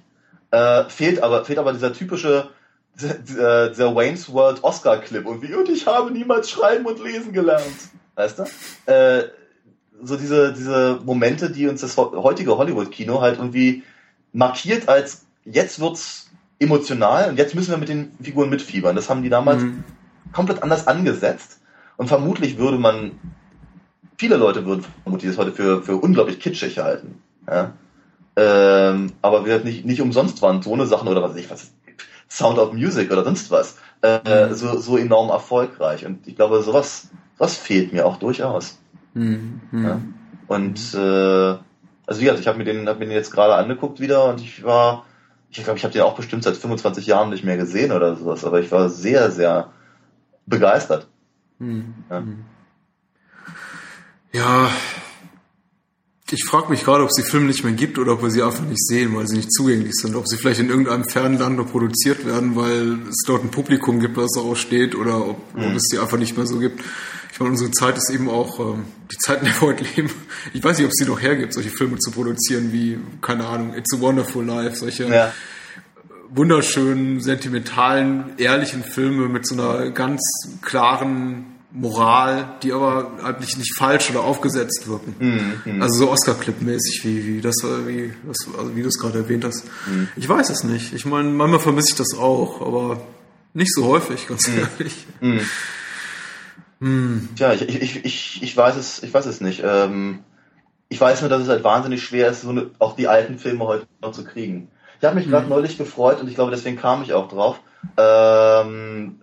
[0.51, 2.49] äh, fehlt aber, fehlt aber dieser typische,
[2.95, 7.63] dieser Wayne's World Oscar-Clip und wie, und ich habe niemals schreiben und lesen gelernt.
[8.15, 8.91] Weißt du?
[8.91, 9.29] Äh,
[10.01, 13.83] so diese, diese Momente, die uns das heutige Hollywood-Kino halt irgendwie
[14.33, 16.29] markiert als jetzt wird's
[16.59, 18.95] emotional und jetzt müssen wir mit den Figuren mitfiebern.
[18.95, 19.83] Das haben die damals mhm.
[20.33, 21.59] komplett anders angesetzt
[21.97, 23.11] und vermutlich würde man,
[24.19, 27.21] viele Leute würden vermutlich das heute für, für unglaublich kitschig halten.
[27.47, 27.71] Ja?
[28.35, 31.71] Ähm, aber wir nicht, nicht umsonst waren so eine Sachen oder was weiß ich, was
[32.29, 34.53] Sound of Music oder sonst was äh, mhm.
[34.53, 36.05] so, so enorm erfolgreich.
[36.05, 38.77] Und ich glaube, sowas, sowas fehlt mir auch durchaus.
[39.13, 39.61] Mhm.
[39.71, 40.01] Ja?
[40.47, 41.57] Und äh,
[42.05, 44.41] also wie gesagt, ich habe mir den, hab mir den jetzt gerade angeguckt wieder und
[44.41, 45.05] ich war,
[45.49, 48.43] ich glaube, ich habe den auch bestimmt seit 25 Jahren nicht mehr gesehen oder sowas,
[48.43, 49.69] aber ich war sehr, sehr
[50.45, 51.07] begeistert.
[51.59, 51.93] Mhm.
[52.09, 52.23] Ja.
[54.33, 54.71] Ja.
[56.31, 58.43] Ich frage mich gerade, ob es die Filme nicht mehr gibt oder ob wir sie
[58.43, 60.15] einfach nicht sehen, weil sie nicht zugänglich sind.
[60.15, 63.99] Ob sie vielleicht in irgendeinem fernen Land noch produziert werden, weil es dort ein Publikum
[63.99, 65.63] gibt, das daraus steht, oder ob, mhm.
[65.63, 66.83] ob es sie einfach nicht mehr so gibt.
[67.31, 70.11] Ich meine, unsere Zeit ist eben auch ähm, die Zeit, in der wir heute leben.
[70.53, 73.73] Ich weiß nicht, ob es sie noch hergibt, solche Filme zu produzieren wie, keine Ahnung,
[73.75, 75.33] It's a Wonderful Life, solche ja.
[76.29, 80.21] wunderschönen, sentimentalen, ehrlichen Filme mit so einer ganz
[80.61, 85.15] klaren Moral, die aber halt nicht, nicht falsch oder aufgesetzt wirken.
[85.65, 85.81] Mhm.
[85.81, 87.55] also so Oscar-Clip-mäßig, wie, wie das,
[87.85, 89.65] wie, das, also wie du es gerade erwähnt hast.
[89.87, 90.07] Mhm.
[90.15, 90.93] Ich weiß es nicht.
[90.93, 93.01] Ich meine, manchmal vermisse ich das auch, aber
[93.53, 95.05] nicht so häufig, ganz ehrlich.
[97.35, 99.61] Tja, ich, ich, ich, ich weiß es, ich weiß es nicht.
[99.63, 100.19] Ähm,
[100.87, 103.65] ich weiß nur, dass es halt wahnsinnig schwer ist, so eine, auch die alten Filme
[103.65, 104.69] heute noch zu kriegen.
[104.99, 107.59] Ich habe mich gerade neulich gefreut und ich glaube, deswegen kam ich auch drauf.
[107.95, 109.21] Ähm,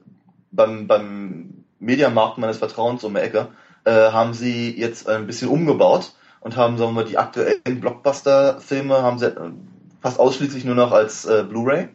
[0.52, 3.48] beim, beim Mediamarkt meines Vertrauens um die Ecke
[3.84, 9.02] äh, haben sie jetzt ein bisschen umgebaut und haben, sagen wir mal, die aktuellen Blockbuster-Filme
[9.02, 9.50] haben sie äh,
[10.00, 11.88] fast ausschließlich nur noch als äh, Blu-ray.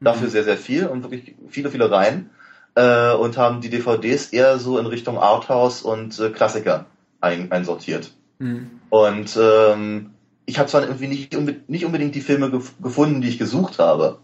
[0.00, 0.32] Dafür mhm.
[0.32, 2.30] sehr, sehr viel und wirklich viele, viele Reihen
[2.74, 6.86] äh, und haben die DVDs eher so in Richtung Arthouse und äh, Klassiker
[7.20, 8.12] ein, einsortiert.
[8.38, 8.70] Mhm.
[8.90, 10.10] Und ähm,
[10.46, 11.36] ich habe zwar irgendwie nicht,
[11.68, 14.18] nicht unbedingt die Filme gef gefunden, die ich gesucht habe,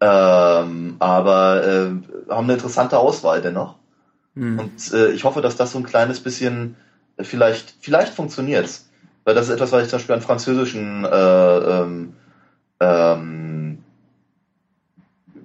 [0.00, 3.79] ähm, aber äh, haben eine interessante Auswahl dennoch.
[4.40, 4.58] Mhm.
[4.58, 6.76] Und äh, ich hoffe, dass das so ein kleines bisschen
[7.20, 8.70] vielleicht, vielleicht funktioniert.
[9.24, 12.14] Weil das ist etwas, was ich zum Beispiel an französischen äh, ähm,
[12.80, 13.78] ähm,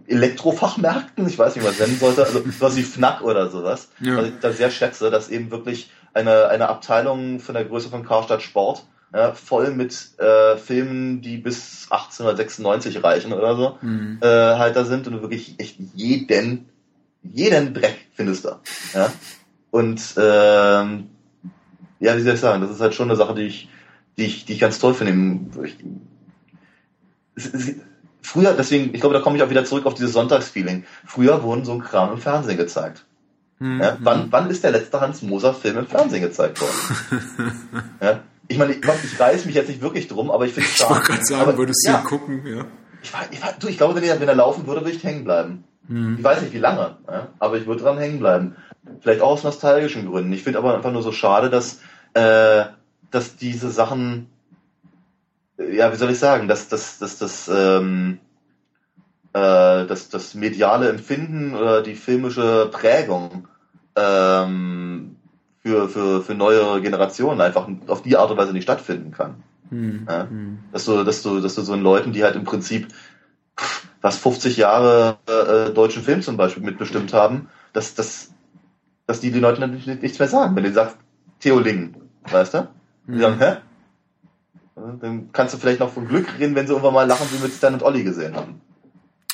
[0.08, 4.16] Elektrofachmärkten, ich weiß nicht, was nennen sollte, also sowas wie Fnac oder sowas, ja.
[4.16, 8.06] was ich da sehr schätze, dass eben wirklich eine, eine Abteilung von der Größe von
[8.06, 14.20] Karstadt Sport ja, voll mit äh, Filmen, die bis 1896 reichen oder so, mhm.
[14.22, 16.70] äh, halt da sind und du wirklich echt jeden,
[17.34, 18.60] jeden Dreck findest da.
[18.94, 19.12] Ja?
[19.72, 21.10] Und ähm,
[22.00, 23.70] ja, wie soll ich sagen, das ist halt schon eine Sache, die ich,
[24.18, 25.62] die ich, die ich ganz toll finde.
[25.64, 25.78] Ich,
[28.22, 30.86] früher, deswegen, ich glaube, da komme ich auch wieder zurück auf dieses Sonntagsfeeling.
[31.06, 33.06] Früher wurden so ein Kram im Fernsehen gezeigt.
[33.60, 33.82] Mhm.
[33.82, 37.92] Ja, wann, wann ist der letzte Hans Moser Film im Fernsehen gezeigt worden?
[38.02, 40.80] ja, ich meine, ich, ich reiß mich jetzt nicht wirklich drum, aber ich finde es
[40.80, 42.66] Ich wollte gerade sagen, aber, würdest du ja, gucken, ja.
[43.02, 45.64] Ich, ich, du, ich glaube, wenn er, wenn er laufen würde, würde ich hängen bleiben.
[45.88, 46.16] Mhm.
[46.18, 48.56] Ich weiß nicht, wie lange, ja, aber ich würde dran hängen bleiben.
[49.02, 50.34] Vielleicht auch aus nostalgischen Gründen.
[50.34, 51.80] Ich finde aber einfach nur so schade, dass,
[52.14, 52.66] äh,
[53.12, 54.28] dass diese Sachen
[55.58, 58.20] ja, wie soll ich sagen, dass das, das, das, ähm,
[59.34, 63.48] äh, das, das mediale Empfinden oder die filmische Prägung
[63.96, 65.16] ähm,
[65.62, 69.44] für, für, für neue Generationen einfach auf die Art und Weise nicht stattfinden kann.
[69.70, 70.28] Hm, ja?
[70.30, 70.60] hm.
[70.72, 72.88] Dass, du, dass, du, dass du so einen Leuten, die halt im Prinzip
[74.06, 78.30] was 50 Jahre äh, deutschen Film zum Beispiel mitbestimmt haben, dass, dass,
[79.08, 80.56] dass die den Leuten dann nichts mehr sagen.
[80.56, 80.96] Wenn du sagst,
[81.40, 81.96] Theo Ling,
[82.30, 82.68] weißt du?
[83.08, 83.56] Die sagen, hä?
[84.76, 87.50] Dann kannst du vielleicht noch von Glück reden, wenn sie irgendwann mal lachen, wie wir
[87.50, 88.62] Stan und Olli gesehen haben.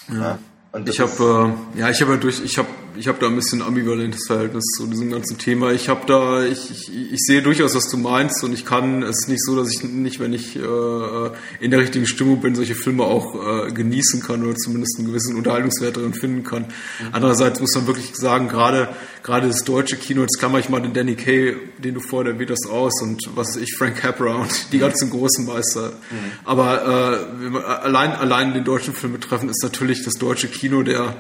[0.08, 0.40] Ja.
[0.86, 4.26] Ich habe äh, ja, ich habe durch, ich habe, ich habe da ein bisschen ambivalentes
[4.28, 5.72] Verhältnis zu diesem ganzen Thema.
[5.72, 9.04] Ich habe da, ich, ich, ich sehe durchaus, was du meinst und ich kann.
[9.04, 11.30] Es ist nicht so, dass ich nicht, wenn ich äh,
[11.60, 13.36] in der richtigen Stimmung bin, solche Filme auch
[13.68, 16.64] äh, genießen kann oder zumindest einen gewissen Unterhaltungswert darin finden kann.
[16.64, 17.08] Mhm.
[17.12, 18.90] Andererseits muss man wirklich sagen, gerade
[19.24, 22.52] gerade das deutsche Kino, jetzt klammer ich mal den Danny Kay, den du vorher erwähnt
[22.52, 25.90] hast, aus und was ich, Frank Capra und die ganzen großen Meister.
[25.90, 26.32] Mhm.
[26.46, 31.16] Aber äh, allein allein den deutschen Film betreffen, ist natürlich das deutsche Kino der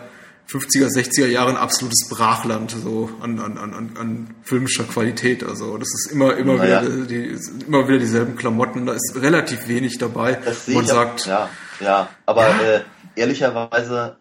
[0.50, 5.44] 50er, 60er Jahre ein absolutes Brachland so an, an, an, an filmischer Qualität.
[5.44, 6.82] Also das ist immer, immer, naja.
[6.84, 10.34] wieder, die, immer wieder dieselben Klamotten, da ist relativ wenig dabei.
[10.44, 11.50] Das man sagt, ja,
[11.80, 12.62] ja, aber ja.
[12.62, 12.82] Äh,
[13.16, 14.18] ehrlicherweise,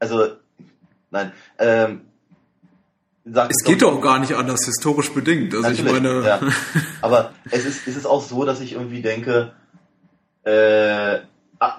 [0.00, 0.28] also
[1.10, 2.00] nein, ähm,
[3.24, 5.54] es geht doch gar nicht anders, historisch bedingt.
[5.54, 6.24] Also ich meine.
[6.26, 6.40] Ja.
[7.02, 9.52] Aber es ist, es ist auch so, dass ich irgendwie denke,
[10.42, 11.20] äh,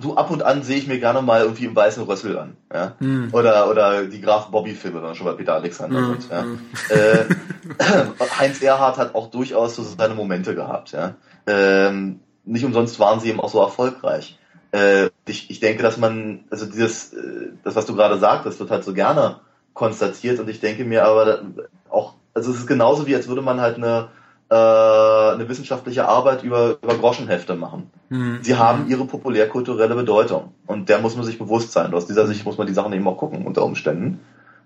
[0.02, 2.58] du ab und an sehe ich mir gerne mal irgendwie im weißen Rössel an.
[2.74, 2.94] Ja?
[3.00, 3.30] Hm.
[3.32, 6.10] Oder, oder die Graf Bobby-Filme, wenn man schon bei Peter Alexander hm.
[6.10, 6.30] wird.
[6.30, 6.42] Ja?
[6.42, 6.60] Hm.
[6.90, 10.92] Äh, Heinz Erhardt hat auch durchaus so seine Momente gehabt.
[10.92, 11.16] Ja?
[11.48, 14.38] Ähm, nicht umsonst waren sie eben auch so erfolgreich.
[14.72, 18.72] Äh, ich, ich denke, dass man, also dieses, äh, das, was du gerade sagtest, wird
[18.72, 19.40] halt so gerne
[19.74, 21.42] konstatiert und ich denke mir aber
[21.90, 24.10] auch, also es ist genauso wie, als würde man halt eine
[24.54, 27.90] äh, eine wissenschaftliche Arbeit über, über Groschenhefte machen.
[28.10, 28.40] Mhm.
[28.44, 31.94] Sie haben ihre populärkulturelle Bedeutung und der muss man sich bewusst sein.
[31.94, 34.20] Aus dieser Sicht muss man die Sachen eben auch gucken unter Umständen,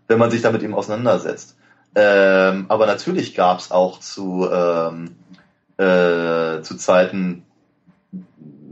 [0.07, 1.55] wenn man sich damit eben auseinandersetzt.
[1.95, 5.15] Ähm, aber natürlich gab es auch zu, ähm,
[5.77, 7.43] äh, zu Zeiten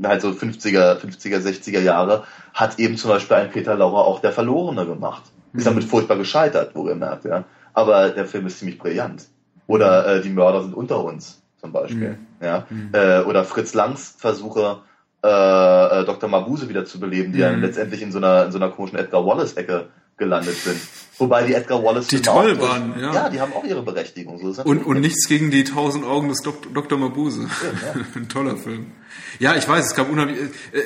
[0.04, 4.34] halt so 50er, 50er, 60er Jahre, hat eben zum Beispiel ein Peter Lauer auch der
[4.34, 5.24] Verlorene gemacht.
[5.54, 5.70] Ist mhm.
[5.70, 7.46] damit furchtbar gescheitert, wohlgemerkt, ja.
[7.74, 9.28] Aber der Film ist ziemlich brillant.
[9.68, 12.12] Oder äh, die Mörder sind unter uns, zum Beispiel.
[12.12, 12.46] Mhm.
[12.46, 12.66] Ja?
[12.70, 12.90] Mhm.
[12.94, 14.80] Äh, oder Fritz Langs Versuche,
[15.24, 16.30] äh, äh, Dr.
[16.30, 17.44] Mabuse wieder zu beleben, die mhm.
[17.44, 19.88] dann letztendlich in so einer, in so einer komischen Edgar Wallace-Ecke
[20.18, 20.80] gelandet sind.
[21.18, 23.14] Wobei die Edgar Wallace die toll waren, ja.
[23.14, 24.54] Ja, die haben auch ihre Berechtigung.
[24.54, 26.98] So und, und nichts gegen die tausend Augen des Dok Dr.
[26.98, 27.42] Mabuse.
[27.42, 28.06] Ja, ja.
[28.16, 28.92] Ein toller Film.
[29.40, 30.82] Ja, ich weiß, es gab unheimlich, äh, äh,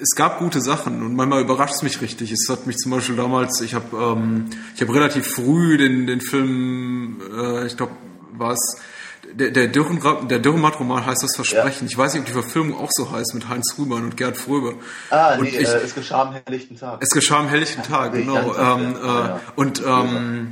[0.00, 2.32] es gab gute Sachen und manchmal überrascht es mich richtig.
[2.32, 6.20] Es hat mich zum Beispiel damals, ich habe, ähm, ich habe relativ früh den den
[6.20, 7.92] Film, äh, ich glaube
[8.38, 8.58] was
[9.32, 11.86] der, der, Dürren, der Dürrenmatt-Roman heißt das Versprechen.
[11.86, 11.90] Ja.
[11.90, 14.76] Ich weiß nicht, ob die Verfilmung auch so heißt mit Heinz Rühmann und Gerd Fröbe.
[15.10, 16.98] Ah, nee, ich, äh, es geschah am helllichten Tag.
[17.02, 18.54] Es geschah am helllichten Tag, genau.
[18.56, 19.40] Ähm, äh, ja.
[19.56, 20.50] Und ähm,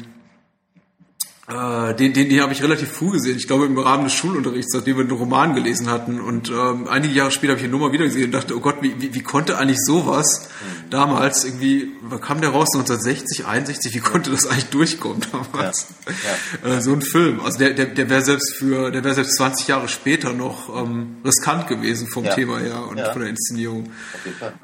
[1.48, 3.36] äh, den, den, den habe ich relativ früh gesehen.
[3.36, 6.20] Ich glaube im Rahmen des Schulunterrichts, nachdem wir einen Roman gelesen hatten.
[6.20, 8.60] Und ähm, einige Jahre später habe ich ihn nur mal wieder gesehen und dachte, oh
[8.60, 10.90] Gott, wie, wie, wie konnte eigentlich sowas mhm.
[10.90, 12.68] damals irgendwie, wann kam der raus?
[12.74, 15.86] 1960, 61, wie konnte das eigentlich durchkommen damals?
[16.06, 16.68] Ja.
[16.68, 16.76] Ja.
[16.76, 17.40] Äh, so ein Film.
[17.40, 21.18] Also der, der, der wäre selbst für, der wäre selbst 20 Jahre später noch ähm,
[21.24, 22.34] riskant gewesen vom ja.
[22.34, 23.90] Thema her und von der Inszenierung.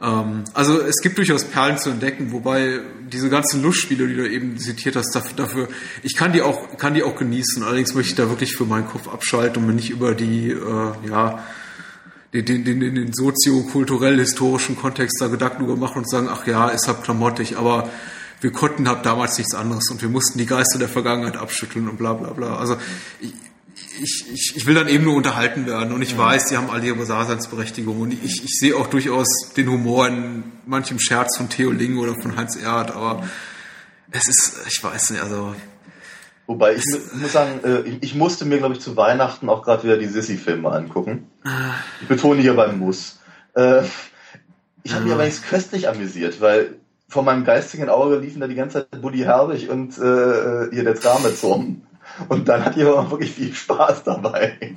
[0.03, 2.81] Ähm, also es gibt durchaus Perlen zu entdecken, wobei
[3.13, 5.69] diese ganzen Lustspiele, die du eben zitiert hast, dafür, dafür
[6.03, 7.63] ich kann die auch kann die auch genießen.
[7.63, 11.09] Allerdings möchte ich da wirklich für meinen Kopf abschalten und mir nicht über die, äh,
[11.09, 11.45] ja,
[12.33, 16.89] den, den, den, den sozio-kulturell-historischen Kontext da Gedanken über machen und sagen, ach ja, ist
[16.89, 17.91] halt klamottig, aber
[18.41, 21.99] wir konnten halt damals nichts anderes und wir mussten die Geister der Vergangenheit abschütteln und
[21.99, 22.57] bla bla bla.
[22.57, 22.77] Also
[23.21, 23.35] ich,
[24.33, 27.05] ich, ich will dann eben nur unterhalten werden und ich weiß, die haben alle ihre
[27.05, 31.99] Daseinsberechtigung und ich, ich sehe auch durchaus den Humor in manchem Scherz von Theo Ling
[31.99, 33.29] oder von Heinz Erd, aber
[34.11, 35.55] es ist, ich weiß nicht, also
[36.47, 39.97] Wobei ich, muss sagen, äh, ich musste mir, glaube ich, zu Weihnachten auch gerade wieder
[39.97, 41.31] die Sissy-Filme angucken.
[42.01, 43.21] Ich betone hier beim Muss.
[43.55, 43.83] Äh,
[44.83, 46.75] ich habe mich aber nichts köstlich amüsiert, weil
[47.09, 50.95] vor meinem geistigen Auge liefen da die ganze Zeit Buddy Herbig und äh, hier der
[50.95, 51.83] Trametz rum.
[52.29, 54.77] Und dann hat jemand wirklich viel Spaß dabei.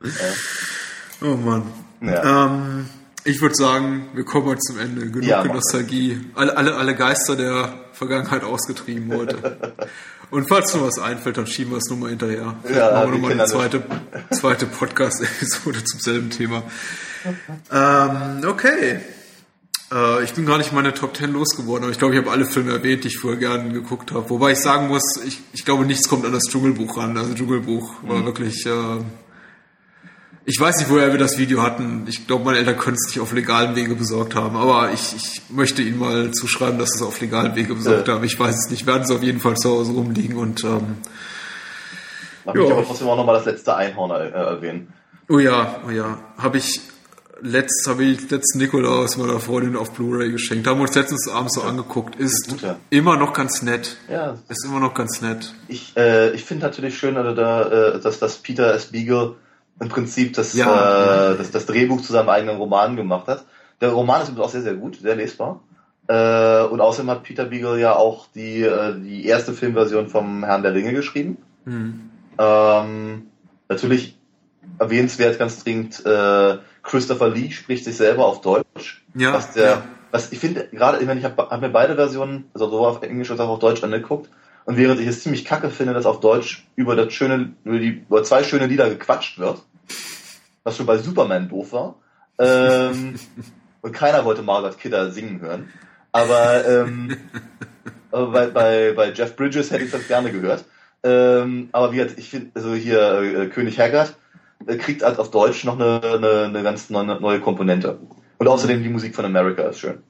[1.22, 1.62] oh Mann.
[2.02, 2.46] Ja.
[2.46, 2.88] Ähm,
[3.26, 5.10] ich würde sagen, wir kommen heute zum Ende.
[5.10, 6.20] Genug ja, Nostalgie.
[6.34, 9.56] Alle, alle, alle Geister der Vergangenheit ausgetrieben heute.
[10.30, 12.56] Und falls noch was einfällt, dann schieben wir es nochmal hinterher.
[12.68, 13.82] Ja, machen wir nochmal eine zweite,
[14.30, 16.62] zweite Podcast-Episode zum selben Thema.
[17.72, 19.00] Ähm, okay.
[19.92, 22.44] Äh, ich bin gar nicht meine Top 10 losgeworden, aber ich glaube, ich habe alle
[22.44, 24.28] Filme erwähnt, die ich vorher gerne geguckt habe.
[24.30, 27.16] Wobei ich sagen muss, ich, ich glaube, nichts kommt an das Dschungelbuch ran.
[27.16, 28.26] Also Dschungelbuch war mhm.
[28.26, 28.66] wirklich...
[28.66, 29.00] Äh,
[30.48, 32.06] ich weiß nicht, woher wir das Video hatten.
[32.08, 34.56] Ich glaube, meine Eltern können es nicht auf legalem Wege besorgt haben.
[34.56, 38.14] Aber ich, ich möchte Ihnen mal zuschreiben, dass sie es auf legalem Wege besorgt ja.
[38.14, 38.24] haben.
[38.24, 38.86] Ich weiß es nicht.
[38.86, 40.98] Werden sie auf jeden Fall zu Hause rumliegen und ähm,
[42.44, 44.92] Darf ich aber trotzdem auch nochmal das letzte Einhorn äh, erwähnen.
[45.28, 46.18] Oh ja, oh ja.
[46.38, 46.80] Habe ich
[47.42, 50.68] letzt habe ich letzten Nikolaus meiner Freundin auf Blu-ray geschenkt.
[50.68, 52.16] Haben wir uns letztens abends so angeguckt.
[52.16, 52.78] Ist Guter.
[52.90, 53.96] immer noch ganz nett.
[54.08, 54.38] Ja.
[54.48, 55.52] Ist immer noch ganz nett.
[55.66, 58.86] Ich, äh, ich finde natürlich schön, dass, da, äh, dass, dass Peter S.
[58.86, 59.34] Beagle
[59.80, 63.44] im Prinzip das, ja, äh, das, das Drehbuch zu seinem eigenen Roman gemacht hat.
[63.80, 65.60] Der Roman ist übrigens auch sehr, sehr gut, sehr lesbar.
[66.08, 70.62] Äh, und außerdem hat Peter Beagle ja auch die, äh, die erste Filmversion vom Herrn
[70.62, 71.38] der Ringe geschrieben.
[71.64, 72.10] Mhm.
[72.38, 73.26] Ähm,
[73.68, 74.16] natürlich
[74.78, 79.04] erwähnenswert ganz dringend, äh, Christopher Lee spricht sich selber auf Deutsch.
[79.14, 79.32] Ja.
[79.34, 79.82] Was, der, ja.
[80.10, 83.02] was ich finde, gerade, ich meine, ich habe hab mir beide Versionen, also sowohl auf
[83.02, 84.30] Englisch als auch auf Deutsch angeguckt.
[84.66, 88.02] Und während ich es ziemlich kacke finde, dass auf Deutsch über das schöne, über, die,
[88.08, 89.62] über zwei schöne Lieder gequatscht wird,
[90.64, 91.94] was schon bei Superman doof war,
[92.38, 93.14] ähm,
[93.82, 95.72] und keiner wollte Margaret Kidder singen hören.
[96.10, 97.16] Aber, ähm,
[98.10, 100.64] aber bei, bei, bei Jeff Bridges hätte ich das gerne gehört.
[101.04, 104.16] Ähm, aber wie ich finde, also hier äh, König Haggard
[104.66, 107.98] äh, kriegt halt auf Deutsch noch eine, eine, eine ganz neue, neue Komponente.
[108.38, 110.02] Und außerdem die Musik von America ist schön.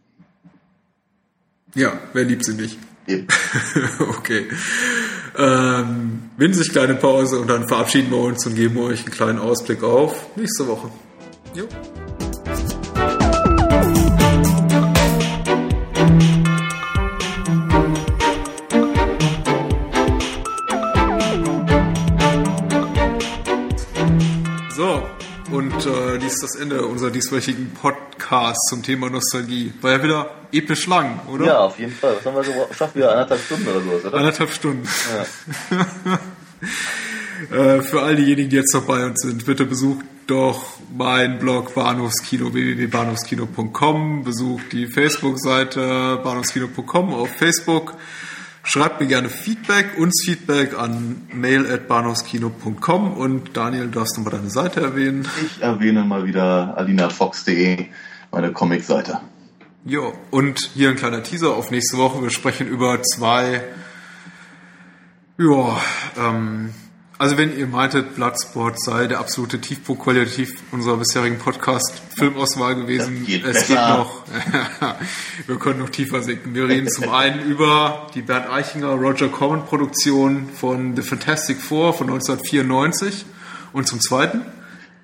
[1.74, 2.78] Ja, wer liebt sie nicht?
[3.98, 4.46] Okay.
[5.38, 9.82] Ähm, winzig kleine Pause und dann verabschieden wir uns und geben euch einen kleinen Ausblick
[9.82, 10.90] auf nächste Woche.
[11.54, 11.68] Jo.
[24.74, 25.02] So,
[25.52, 28.15] und äh, dies ist das Ende unserer dieswöchigen Podcast.
[28.26, 29.72] Podcasts zum Thema Nostalgie.
[29.80, 31.46] War ja wieder episch lang, oder?
[31.46, 32.16] Ja, auf jeden Fall.
[32.16, 32.96] Was haben wir geschafft?
[32.96, 34.18] Wieder anderthalb Stunden oder sowas, oder?
[34.18, 34.88] Anderthalb Stunden.
[37.50, 37.56] Ja.
[37.56, 41.74] äh, für all diejenigen, die jetzt noch bei uns sind, bitte besucht doch mein Blog
[41.76, 47.94] Bahnhofskino www.bahnhofskino.com, besucht die Facebook-Seite bahnhofskino.com auf Facebook.
[48.64, 54.80] Schreibt mir gerne Feedback, uns Feedback an mail.bahnhofskino.com und Daniel, du darfst nochmal deine Seite
[54.80, 55.28] erwähnen.
[55.46, 57.86] Ich erwähne mal wieder alinafox.de,
[58.36, 59.20] meine Comic-Seite.
[59.86, 62.22] Jo, und hier ein kleiner Teaser auf nächste Woche.
[62.22, 63.62] Wir sprechen über zwei,
[65.38, 65.80] ja,
[66.18, 66.74] ähm,
[67.16, 73.42] also wenn ihr meintet, Bloodsport sei der absolute Tiefpunkt qualitativ unserer bisherigen Podcast-Filmauswahl gewesen, geht
[73.46, 74.24] es geht noch.
[75.46, 76.54] Wir können noch tiefer sinken.
[76.54, 81.94] Wir reden zum einen über die Bernd Eichinger Roger Corman Produktion von The Fantastic Four
[81.94, 83.24] von 1994
[83.72, 84.42] und zum zweiten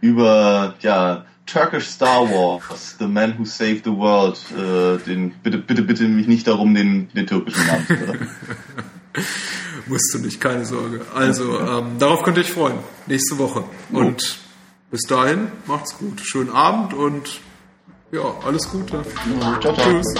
[0.02, 5.82] Über, ja, Turkish Star Wars, The Man Who Saved the World, äh, den, bitte, bitte,
[5.82, 8.30] bitte mich nicht darum, den, den türkischen Namen zu sagen.
[9.86, 11.04] Musst du nicht, keine Sorge.
[11.14, 12.78] Also, ähm, darauf könnt ihr euch freuen.
[13.06, 13.64] Nächste Woche.
[13.90, 14.38] Und
[14.90, 16.20] bis dahin, macht's gut.
[16.22, 17.40] Schönen Abend und
[18.12, 19.02] ja, alles Gute.
[19.60, 19.74] Ciao, ciao.
[19.74, 20.14] Tschüss.